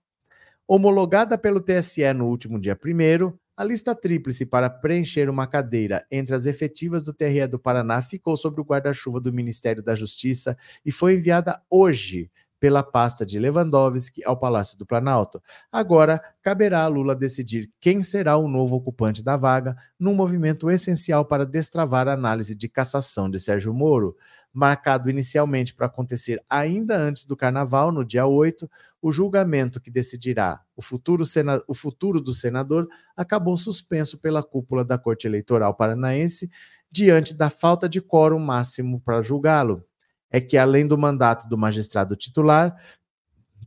Homologada 0.67 1.37
pelo 1.37 1.61
TSE 1.61 2.11
no 2.11 2.25
último 2.25 2.59
dia 2.59 2.75
1 2.75 3.37
a 3.57 3.63
lista 3.63 3.95
tríplice 3.95 4.45
para 4.45 4.69
preencher 4.69 5.29
uma 5.29 5.47
cadeira 5.47 6.05
entre 6.11 6.35
as 6.35 6.45
efetivas 6.45 7.03
do 7.03 7.13
TRE 7.13 7.47
do 7.47 7.57
Paraná 7.57 8.01
ficou 8.01 8.35
sob 8.35 8.59
o 8.59 8.65
guarda-chuva 8.65 9.21
do 9.21 9.31
Ministério 9.31 9.81
da 9.81 9.95
Justiça 9.95 10.57
e 10.85 10.91
foi 10.91 11.15
enviada 11.15 11.61
hoje 11.69 12.29
pela 12.65 12.81
pasta 12.81 13.23
de 13.23 13.37
Lewandowski 13.37 14.25
ao 14.25 14.35
Palácio 14.35 14.75
do 14.75 14.87
Planalto. 14.87 15.39
Agora, 15.71 16.19
caberá 16.41 16.81
a 16.81 16.87
Lula 16.87 17.15
decidir 17.15 17.71
quem 17.79 18.01
será 18.01 18.37
o 18.37 18.47
novo 18.47 18.75
ocupante 18.75 19.23
da 19.23 19.37
vaga, 19.37 19.75
num 19.99 20.15
movimento 20.15 20.67
essencial 20.71 21.23
para 21.25 21.45
destravar 21.45 22.07
a 22.07 22.13
análise 22.13 22.55
de 22.55 22.67
cassação 22.67 23.29
de 23.29 23.39
Sérgio 23.39 23.71
Moro. 23.71 24.17
Marcado 24.51 25.11
inicialmente 25.11 25.75
para 25.75 25.85
acontecer 25.85 26.43
ainda 26.49 26.97
antes 26.97 27.27
do 27.27 27.37
carnaval, 27.37 27.91
no 27.91 28.03
dia 28.03 28.25
8, 28.25 28.67
o 28.99 29.11
julgamento 29.11 29.79
que 29.79 29.91
decidirá 29.91 30.59
o 30.75 30.81
futuro, 30.81 31.23
sena... 31.23 31.61
o 31.67 31.75
futuro 31.75 32.19
do 32.19 32.33
senador 32.33 32.87
acabou 33.15 33.55
suspenso 33.55 34.17
pela 34.17 34.41
cúpula 34.41 34.83
da 34.83 34.97
Corte 34.97 35.27
Eleitoral 35.27 35.75
Paranaense 35.75 36.49
diante 36.89 37.35
da 37.35 37.51
falta 37.51 37.87
de 37.87 38.01
quórum 38.01 38.39
máximo 38.39 38.99
para 39.01 39.21
julgá-lo 39.21 39.85
é 40.29 40.41
que, 40.41 40.57
além 40.57 40.85
do 40.85 40.97
mandato 40.97 41.47
do 41.47 41.57
magistrado 41.57 42.15
titular, 42.15 42.75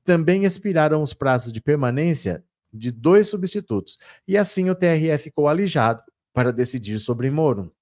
também 0.04 0.44
expiraram 0.44 1.02
os 1.02 1.12
prazos 1.12 1.52
de 1.52 1.60
permanência 1.60 2.44
de 2.72 2.90
dois 2.90 3.26
substitutos, 3.26 3.98
e 4.26 4.36
assim 4.36 4.68
o 4.70 4.74
TRE 4.74 5.16
ficou 5.18 5.48
alijado 5.48 6.02
para 6.32 6.52
decidir 6.52 6.98
sobre 6.98 7.30
Moro. 7.30 7.72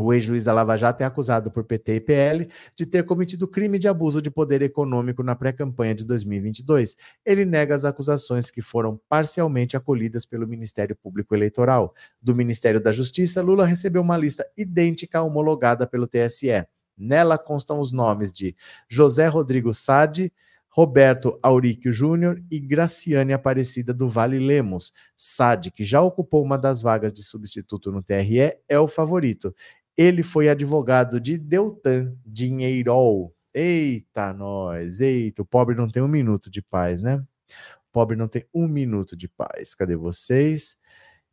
O 0.00 0.14
ex-juiz 0.14 0.44
da 0.44 0.52
Lava 0.52 0.76
Jato 0.76 1.02
é 1.02 1.04
acusado 1.04 1.50
por 1.50 1.62
PT 1.64 1.96
e 1.96 2.00
PL 2.00 2.48
de 2.74 2.86
ter 2.86 3.04
cometido 3.04 3.46
crime 3.46 3.78
de 3.78 3.86
abuso 3.86 4.22
de 4.22 4.30
poder 4.30 4.62
econômico 4.62 5.22
na 5.22 5.34
pré-campanha 5.34 5.94
de 5.94 6.06
2022. 6.06 6.96
Ele 7.24 7.44
nega 7.44 7.74
as 7.74 7.84
acusações 7.84 8.50
que 8.50 8.62
foram 8.62 8.98
parcialmente 9.10 9.76
acolhidas 9.76 10.24
pelo 10.24 10.48
Ministério 10.48 10.96
Público 10.96 11.34
Eleitoral. 11.34 11.94
Do 12.20 12.34
Ministério 12.34 12.80
da 12.80 12.92
Justiça, 12.92 13.42
Lula 13.42 13.66
recebeu 13.66 14.00
uma 14.00 14.16
lista 14.16 14.42
idêntica 14.56 15.20
homologada 15.20 15.86
pelo 15.86 16.06
TSE. 16.06 16.66
Nela 17.00 17.38
constam 17.38 17.80
os 17.80 17.90
nomes 17.90 18.32
de 18.32 18.54
José 18.88 19.26
Rodrigo 19.26 19.72
Sade, 19.72 20.32
Roberto 20.68 21.38
Auríquio 21.42 21.92
Júnior 21.92 22.42
e 22.50 22.60
Graciane 22.60 23.32
Aparecida 23.32 23.92
do 23.92 24.08
Vale 24.08 24.38
Lemos. 24.38 24.92
Sade, 25.16 25.70
que 25.70 25.82
já 25.82 26.00
ocupou 26.00 26.44
uma 26.44 26.56
das 26.56 26.80
vagas 26.80 27.12
de 27.12 27.22
substituto 27.22 27.90
no 27.90 28.02
TRE, 28.02 28.56
é 28.68 28.78
o 28.78 28.86
favorito. 28.86 29.54
Ele 29.96 30.22
foi 30.22 30.48
advogado 30.48 31.20
de 31.20 31.36
Deltan 31.36 32.16
Dinheirol. 32.24 33.34
Eita, 33.52 34.32
nós! 34.32 35.00
Eita, 35.00 35.42
o 35.42 35.44
pobre 35.44 35.74
não 35.74 35.88
tem 35.88 36.02
um 36.02 36.08
minuto 36.08 36.48
de 36.48 36.62
paz, 36.62 37.02
né? 37.02 37.16
O 37.16 37.92
pobre 37.92 38.16
não 38.16 38.28
tem 38.28 38.46
um 38.54 38.68
minuto 38.68 39.16
de 39.16 39.26
paz. 39.26 39.74
Cadê 39.74 39.96
vocês? 39.96 40.79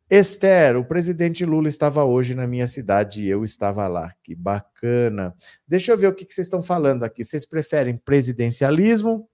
Esther, 0.09 0.77
o 0.77 0.85
presidente 0.85 1.45
Lula 1.45 1.67
estava 1.67 2.05
hoje 2.05 2.33
na 2.33 2.47
minha 2.47 2.65
cidade 2.65 3.23
e 3.23 3.27
eu 3.27 3.43
estava 3.43 3.87
lá. 3.89 4.13
Que 4.23 4.33
bacana. 4.33 5.35
Deixa 5.67 5.91
eu 5.91 5.97
ver 5.97 6.07
o 6.07 6.13
que, 6.13 6.23
vocês 6.23 6.47
estão 6.47 6.61
falando 6.61 7.03
aqui. 7.03 7.25
Vocês 7.25 7.45
preferem 7.45 7.97
presidencialismo 7.97 9.29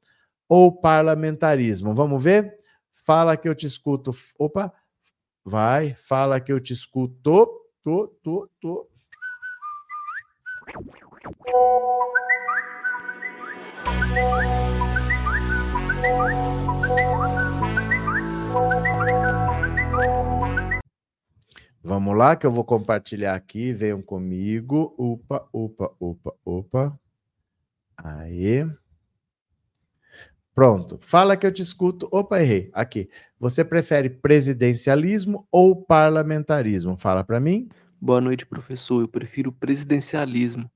ou 0.49 0.71
parlamentarismo? 0.71 1.93
Vamos 1.93 2.23
ver? 2.23 2.55
Fala 2.89 3.37
que 3.37 3.47
eu 3.47 3.53
te 3.53 3.67
escuto. 3.67 4.09
Opa, 4.39 4.73
vai. 5.45 5.93
Fala 5.93 6.39
que 6.39 6.51
eu 6.51 6.59
te 6.59 6.73
escuto. 6.73 7.15
Tô, 7.83 8.07
tô, 8.23 8.49
tô. 8.59 8.89
Vamos 21.85 22.17
lá, 22.17 22.33
que 22.37 22.45
eu 22.45 22.51
vou 22.51 22.63
compartilhar 22.63 23.35
aqui. 23.35 23.73
Venham 23.73 24.01
comigo. 24.01 24.95
Opa, 24.97 25.45
opa, 25.51 25.93
opa, 25.99 26.33
opa. 26.45 26.99
Aí. 27.97 28.65
Pronto. 30.55 30.97
Fala 31.01 31.35
que 31.35 31.45
eu 31.45 31.51
te 31.51 31.61
escuto. 31.61 32.07
Opa, 32.09 32.41
errei. 32.41 32.69
Aqui. 32.73 33.09
Você 33.37 33.65
prefere 33.65 34.09
presidencialismo 34.09 35.45
ou 35.51 35.75
parlamentarismo? 35.75 36.97
Fala 36.97 37.21
para 37.21 37.37
mim. 37.41 37.67
Boa 37.99 38.21
noite, 38.21 38.45
professor. 38.45 39.01
Eu 39.01 39.07
prefiro 39.09 39.51
presidencialismo. 39.51 40.71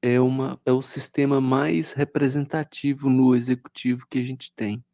É, 0.00 0.20
uma, 0.20 0.60
é 0.64 0.70
o 0.70 0.82
sistema 0.82 1.40
mais 1.40 1.90
representativo 1.92 3.10
no 3.10 3.34
executivo 3.34 4.06
que 4.08 4.20
a 4.20 4.22
gente 4.22 4.52
tem. 4.54 4.84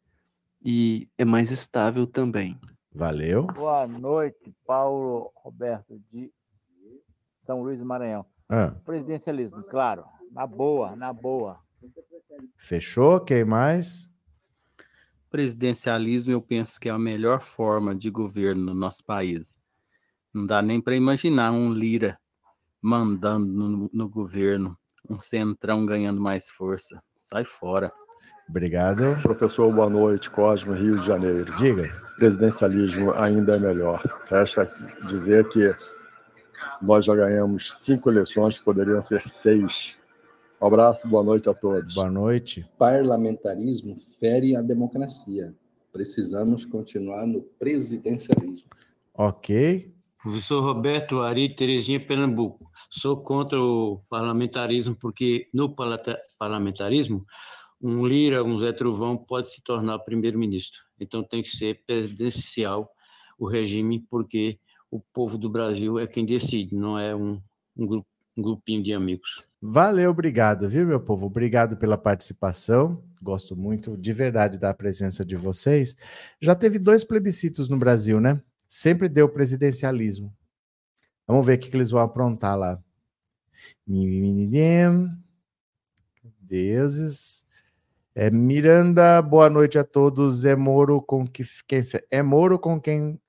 E 0.63 1.07
é 1.15 1.23
mais 1.23 1.51
estável 1.51 2.07
também. 2.07 2.59
Valeu. 2.93 3.43
Boa 3.47 3.87
noite, 3.87 4.53
Paulo 4.65 5.31
Roberto, 5.35 5.97
de 6.11 6.31
São 7.45 7.61
Luís 7.61 7.79
do 7.79 7.85
Maranhão. 7.85 8.25
Ah. 8.49 8.75
Presidencialismo, 8.83 9.63
claro. 9.63 10.03
Na 10.31 10.45
boa, 10.45 10.95
na 10.95 11.13
boa. 11.13 11.59
Fechou? 12.57 13.19
Quem 13.21 13.45
mais? 13.45 14.09
Presidencialismo, 15.29 16.33
eu 16.33 16.41
penso 16.41 16.79
que 16.79 16.89
é 16.89 16.91
a 16.91 16.99
melhor 16.99 17.39
forma 17.39 17.95
de 17.95 18.09
governo 18.09 18.65
no 18.65 18.73
nosso 18.73 19.03
país. 19.05 19.57
Não 20.33 20.45
dá 20.45 20.61
nem 20.61 20.81
para 20.81 20.95
imaginar 20.95 21.51
um 21.51 21.71
Lira 21.71 22.19
mandando 22.81 23.45
no, 23.45 23.89
no 23.93 24.09
governo, 24.09 24.77
um 25.09 25.19
centrão 25.19 25.85
ganhando 25.85 26.19
mais 26.19 26.49
força. 26.49 27.01
Sai 27.15 27.45
fora. 27.45 27.93
Obrigado. 28.51 29.17
Professor, 29.21 29.73
boa 29.73 29.89
noite. 29.89 30.29
Cosmo, 30.29 30.73
Rio 30.73 30.99
de 30.99 31.05
Janeiro. 31.05 31.55
Diga. 31.55 31.89
Presidencialismo 32.17 33.13
ainda 33.13 33.55
é 33.55 33.59
melhor. 33.59 34.03
Resta 34.29 34.63
dizer 35.07 35.47
que 35.47 35.73
nós 36.81 37.05
já 37.05 37.15
ganhamos 37.15 37.73
cinco 37.81 38.11
eleições, 38.11 38.59
poderiam 38.59 39.01
ser 39.01 39.25
seis. 39.25 39.95
Um 40.61 40.67
abraço, 40.67 41.07
boa 41.07 41.23
noite 41.23 41.47
a 41.47 41.53
todos. 41.53 41.95
Boa 41.95 42.11
noite. 42.11 42.65
Parlamentarismo 42.77 43.95
fere 44.19 44.53
a 44.57 44.61
democracia. 44.61 45.49
Precisamos 45.93 46.65
continuar 46.65 47.25
no 47.25 47.41
presidencialismo. 47.57 48.67
Ok. 49.13 49.93
Professor 50.21 50.61
Roberto 50.61 51.21
Ari, 51.21 51.55
Terezinha, 51.55 52.05
Pernambuco. 52.05 52.69
Sou 52.89 53.15
contra 53.15 53.57
o 53.57 54.01
parlamentarismo, 54.09 54.93
porque 54.93 55.47
no 55.53 55.73
parlamentarismo 56.37 57.25
um 57.81 58.05
Lira, 58.05 58.43
um 58.43 58.59
Zé 58.59 58.71
Trovão 58.71 59.17
pode 59.17 59.49
se 59.49 59.63
tornar 59.63 59.99
primeiro-ministro. 59.99 60.81
Então 60.99 61.23
tem 61.23 61.41
que 61.41 61.49
ser 61.49 61.83
presidencial 61.85 62.91
o 63.37 63.47
regime, 63.47 64.05
porque 64.09 64.59
o 64.91 64.99
povo 64.99 65.37
do 65.37 65.49
Brasil 65.49 65.97
é 65.97 66.05
quem 66.05 66.25
decide, 66.25 66.75
não 66.75 66.99
é 66.99 67.15
um, 67.15 67.41
um, 67.75 67.87
grupo, 67.87 68.07
um 68.37 68.41
grupinho 68.41 68.83
de 68.83 68.93
amigos. 68.93 69.43
Valeu, 69.59 70.11
obrigado, 70.11 70.67
viu, 70.67 70.85
meu 70.85 70.99
povo? 70.99 71.27
Obrigado 71.27 71.77
pela 71.77 71.97
participação. 71.97 73.03
gosto 73.21 73.55
muito 73.55 73.97
de 73.97 74.11
verdade 74.11 74.59
da 74.59 74.73
presença 74.73 75.23
de 75.23 75.35
vocês. 75.35 75.95
Já 76.39 76.55
teve 76.55 76.77
dois 76.79 77.03
plebiscitos 77.03 77.69
no 77.69 77.77
Brasil, 77.77 78.19
né? 78.19 78.41
Sempre 78.67 79.07
deu 79.07 79.29
presidencialismo. 79.29 80.33
Vamos 81.27 81.45
ver 81.45 81.57
o 81.57 81.59
que, 81.59 81.75
eles 81.75 81.91
vão 81.91 82.01
aprontar 82.01 82.57
lá. 82.57 82.81
Deuses. 86.39 87.45
É, 88.13 88.29
Miranda, 88.29 89.21
boa 89.21 89.49
noite 89.49 89.79
a 89.79 89.83
todos. 89.83 90.43
É 90.43 90.55
Moro 90.55 91.01
com 91.01 91.25
que 91.25 91.43
quem 91.67 91.83
é 92.09 92.21
Moro 92.21 92.59
com 92.59 92.79
quem 92.79 93.19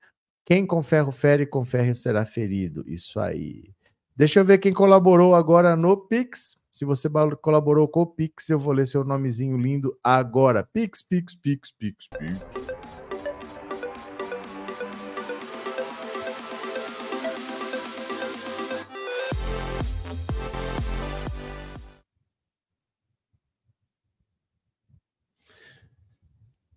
quem 0.45 0.65
com 0.65 0.83
ferro 0.83 1.11
fere, 1.11 1.45
com 1.45 1.63
ferro 1.63 1.95
será 1.95 2.25
ferido. 2.25 2.83
Isso 2.85 3.19
aí. 3.19 3.73
Deixa 4.15 4.41
eu 4.41 4.45
ver 4.45 4.57
quem 4.57 4.73
colaborou 4.73 5.33
agora 5.33 5.75
no 5.75 5.95
Pix. 5.95 6.57
Se 6.71 6.85
você 6.85 7.09
colaborou 7.41 7.87
com 7.87 8.01
o 8.01 8.07
Pix, 8.07 8.49
eu 8.49 8.59
vou 8.59 8.73
ler 8.73 8.85
seu 8.85 9.03
nomezinho 9.03 9.57
lindo 9.57 9.97
agora. 10.03 10.67
Pix, 10.73 11.01
Pix, 11.01 11.35
Pix, 11.35 11.71
Pix, 11.71 12.07
Pix. 12.07 12.62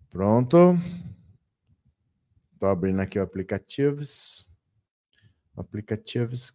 Pronto. 0.09 0.77
Estou 2.53 2.69
abrindo 2.69 3.01
aqui 3.01 3.19
o 3.19 3.23
aplicativos. 3.23 4.47
Aplicativos. 5.55 6.53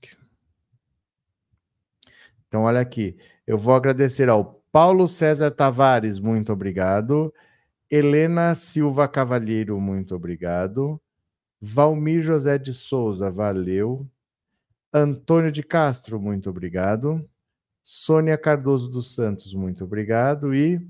Então, 2.46 2.62
olha 2.62 2.80
aqui. 2.80 3.16
Eu 3.46 3.57
vou 3.57 3.74
agradecer 3.74 4.28
ao 4.28 4.62
Paulo 4.72 5.07
César 5.07 5.50
Tavares, 5.50 6.18
muito 6.18 6.53
obrigado. 6.53 7.32
Helena 7.90 8.55
Silva 8.55 9.07
Cavalheiro, 9.07 9.78
muito 9.80 10.14
obrigado. 10.14 11.00
Valmir 11.61 12.22
José 12.22 12.59
de 12.59 12.72
Souza, 12.72 13.30
valeu. 13.30 14.09
Antônio 14.92 15.53
de 15.53 15.62
Castro, 15.62 16.20
muito 16.20 16.50
obrigado. 16.50 17.28
Sônia 17.82 18.38
Cardoso 18.38 18.90
dos 18.90 19.14
Santos, 19.14 19.55
muito 19.55 19.84
obrigado. 19.84 20.55
E 20.55 20.80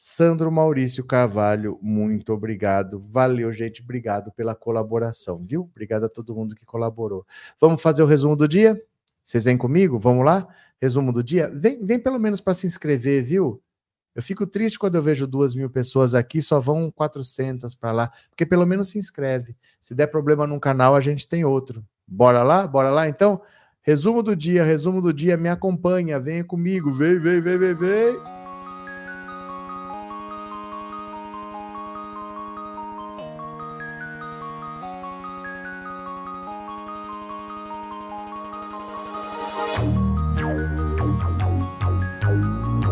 Sandro 0.00 0.52
Maurício 0.52 1.04
Carvalho, 1.04 1.76
muito 1.82 2.32
obrigado. 2.32 3.00
Valeu, 3.00 3.52
gente. 3.52 3.82
Obrigado 3.82 4.30
pela 4.30 4.54
colaboração, 4.54 5.42
viu? 5.44 5.62
Obrigado 5.62 6.04
a 6.04 6.08
todo 6.08 6.36
mundo 6.36 6.54
que 6.54 6.64
colaborou. 6.64 7.26
Vamos 7.60 7.82
fazer 7.82 8.04
o 8.04 8.06
resumo 8.06 8.36
do 8.36 8.46
dia? 8.46 8.80
Vocês 9.24 9.44
vêm 9.44 9.56
comigo? 9.58 9.98
Vamos 9.98 10.24
lá? 10.24 10.46
Resumo 10.80 11.12
do 11.12 11.22
dia? 11.22 11.50
Vem, 11.52 11.84
vem 11.84 11.98
pelo 11.98 12.20
menos 12.20 12.40
para 12.40 12.54
se 12.54 12.64
inscrever, 12.64 13.24
viu? 13.24 13.60
Eu 14.14 14.22
fico 14.22 14.46
triste 14.46 14.78
quando 14.78 14.94
eu 14.94 15.02
vejo 15.02 15.26
duas 15.26 15.56
mil 15.56 15.68
pessoas 15.68 16.14
aqui, 16.14 16.40
só 16.40 16.60
vão 16.60 16.92
400 16.92 17.74
para 17.74 17.90
lá, 17.90 18.12
porque 18.30 18.46
pelo 18.46 18.64
menos 18.64 18.90
se 18.90 18.98
inscreve. 18.98 19.56
Se 19.80 19.96
der 19.96 20.06
problema 20.06 20.46
num 20.46 20.60
canal, 20.60 20.94
a 20.94 21.00
gente 21.00 21.28
tem 21.28 21.44
outro. 21.44 21.84
Bora 22.06 22.44
lá? 22.44 22.68
Bora 22.68 22.90
lá 22.90 23.08
então? 23.08 23.42
Resumo 23.82 24.22
do 24.22 24.36
dia, 24.36 24.62
resumo 24.62 25.02
do 25.02 25.12
dia, 25.12 25.36
me 25.36 25.48
acompanha, 25.48 26.20
venha 26.20 26.44
comigo, 26.44 26.92
vem, 26.92 27.18
vem, 27.18 27.40
vem, 27.40 27.58
vem, 27.58 27.74
vem. 27.74 28.37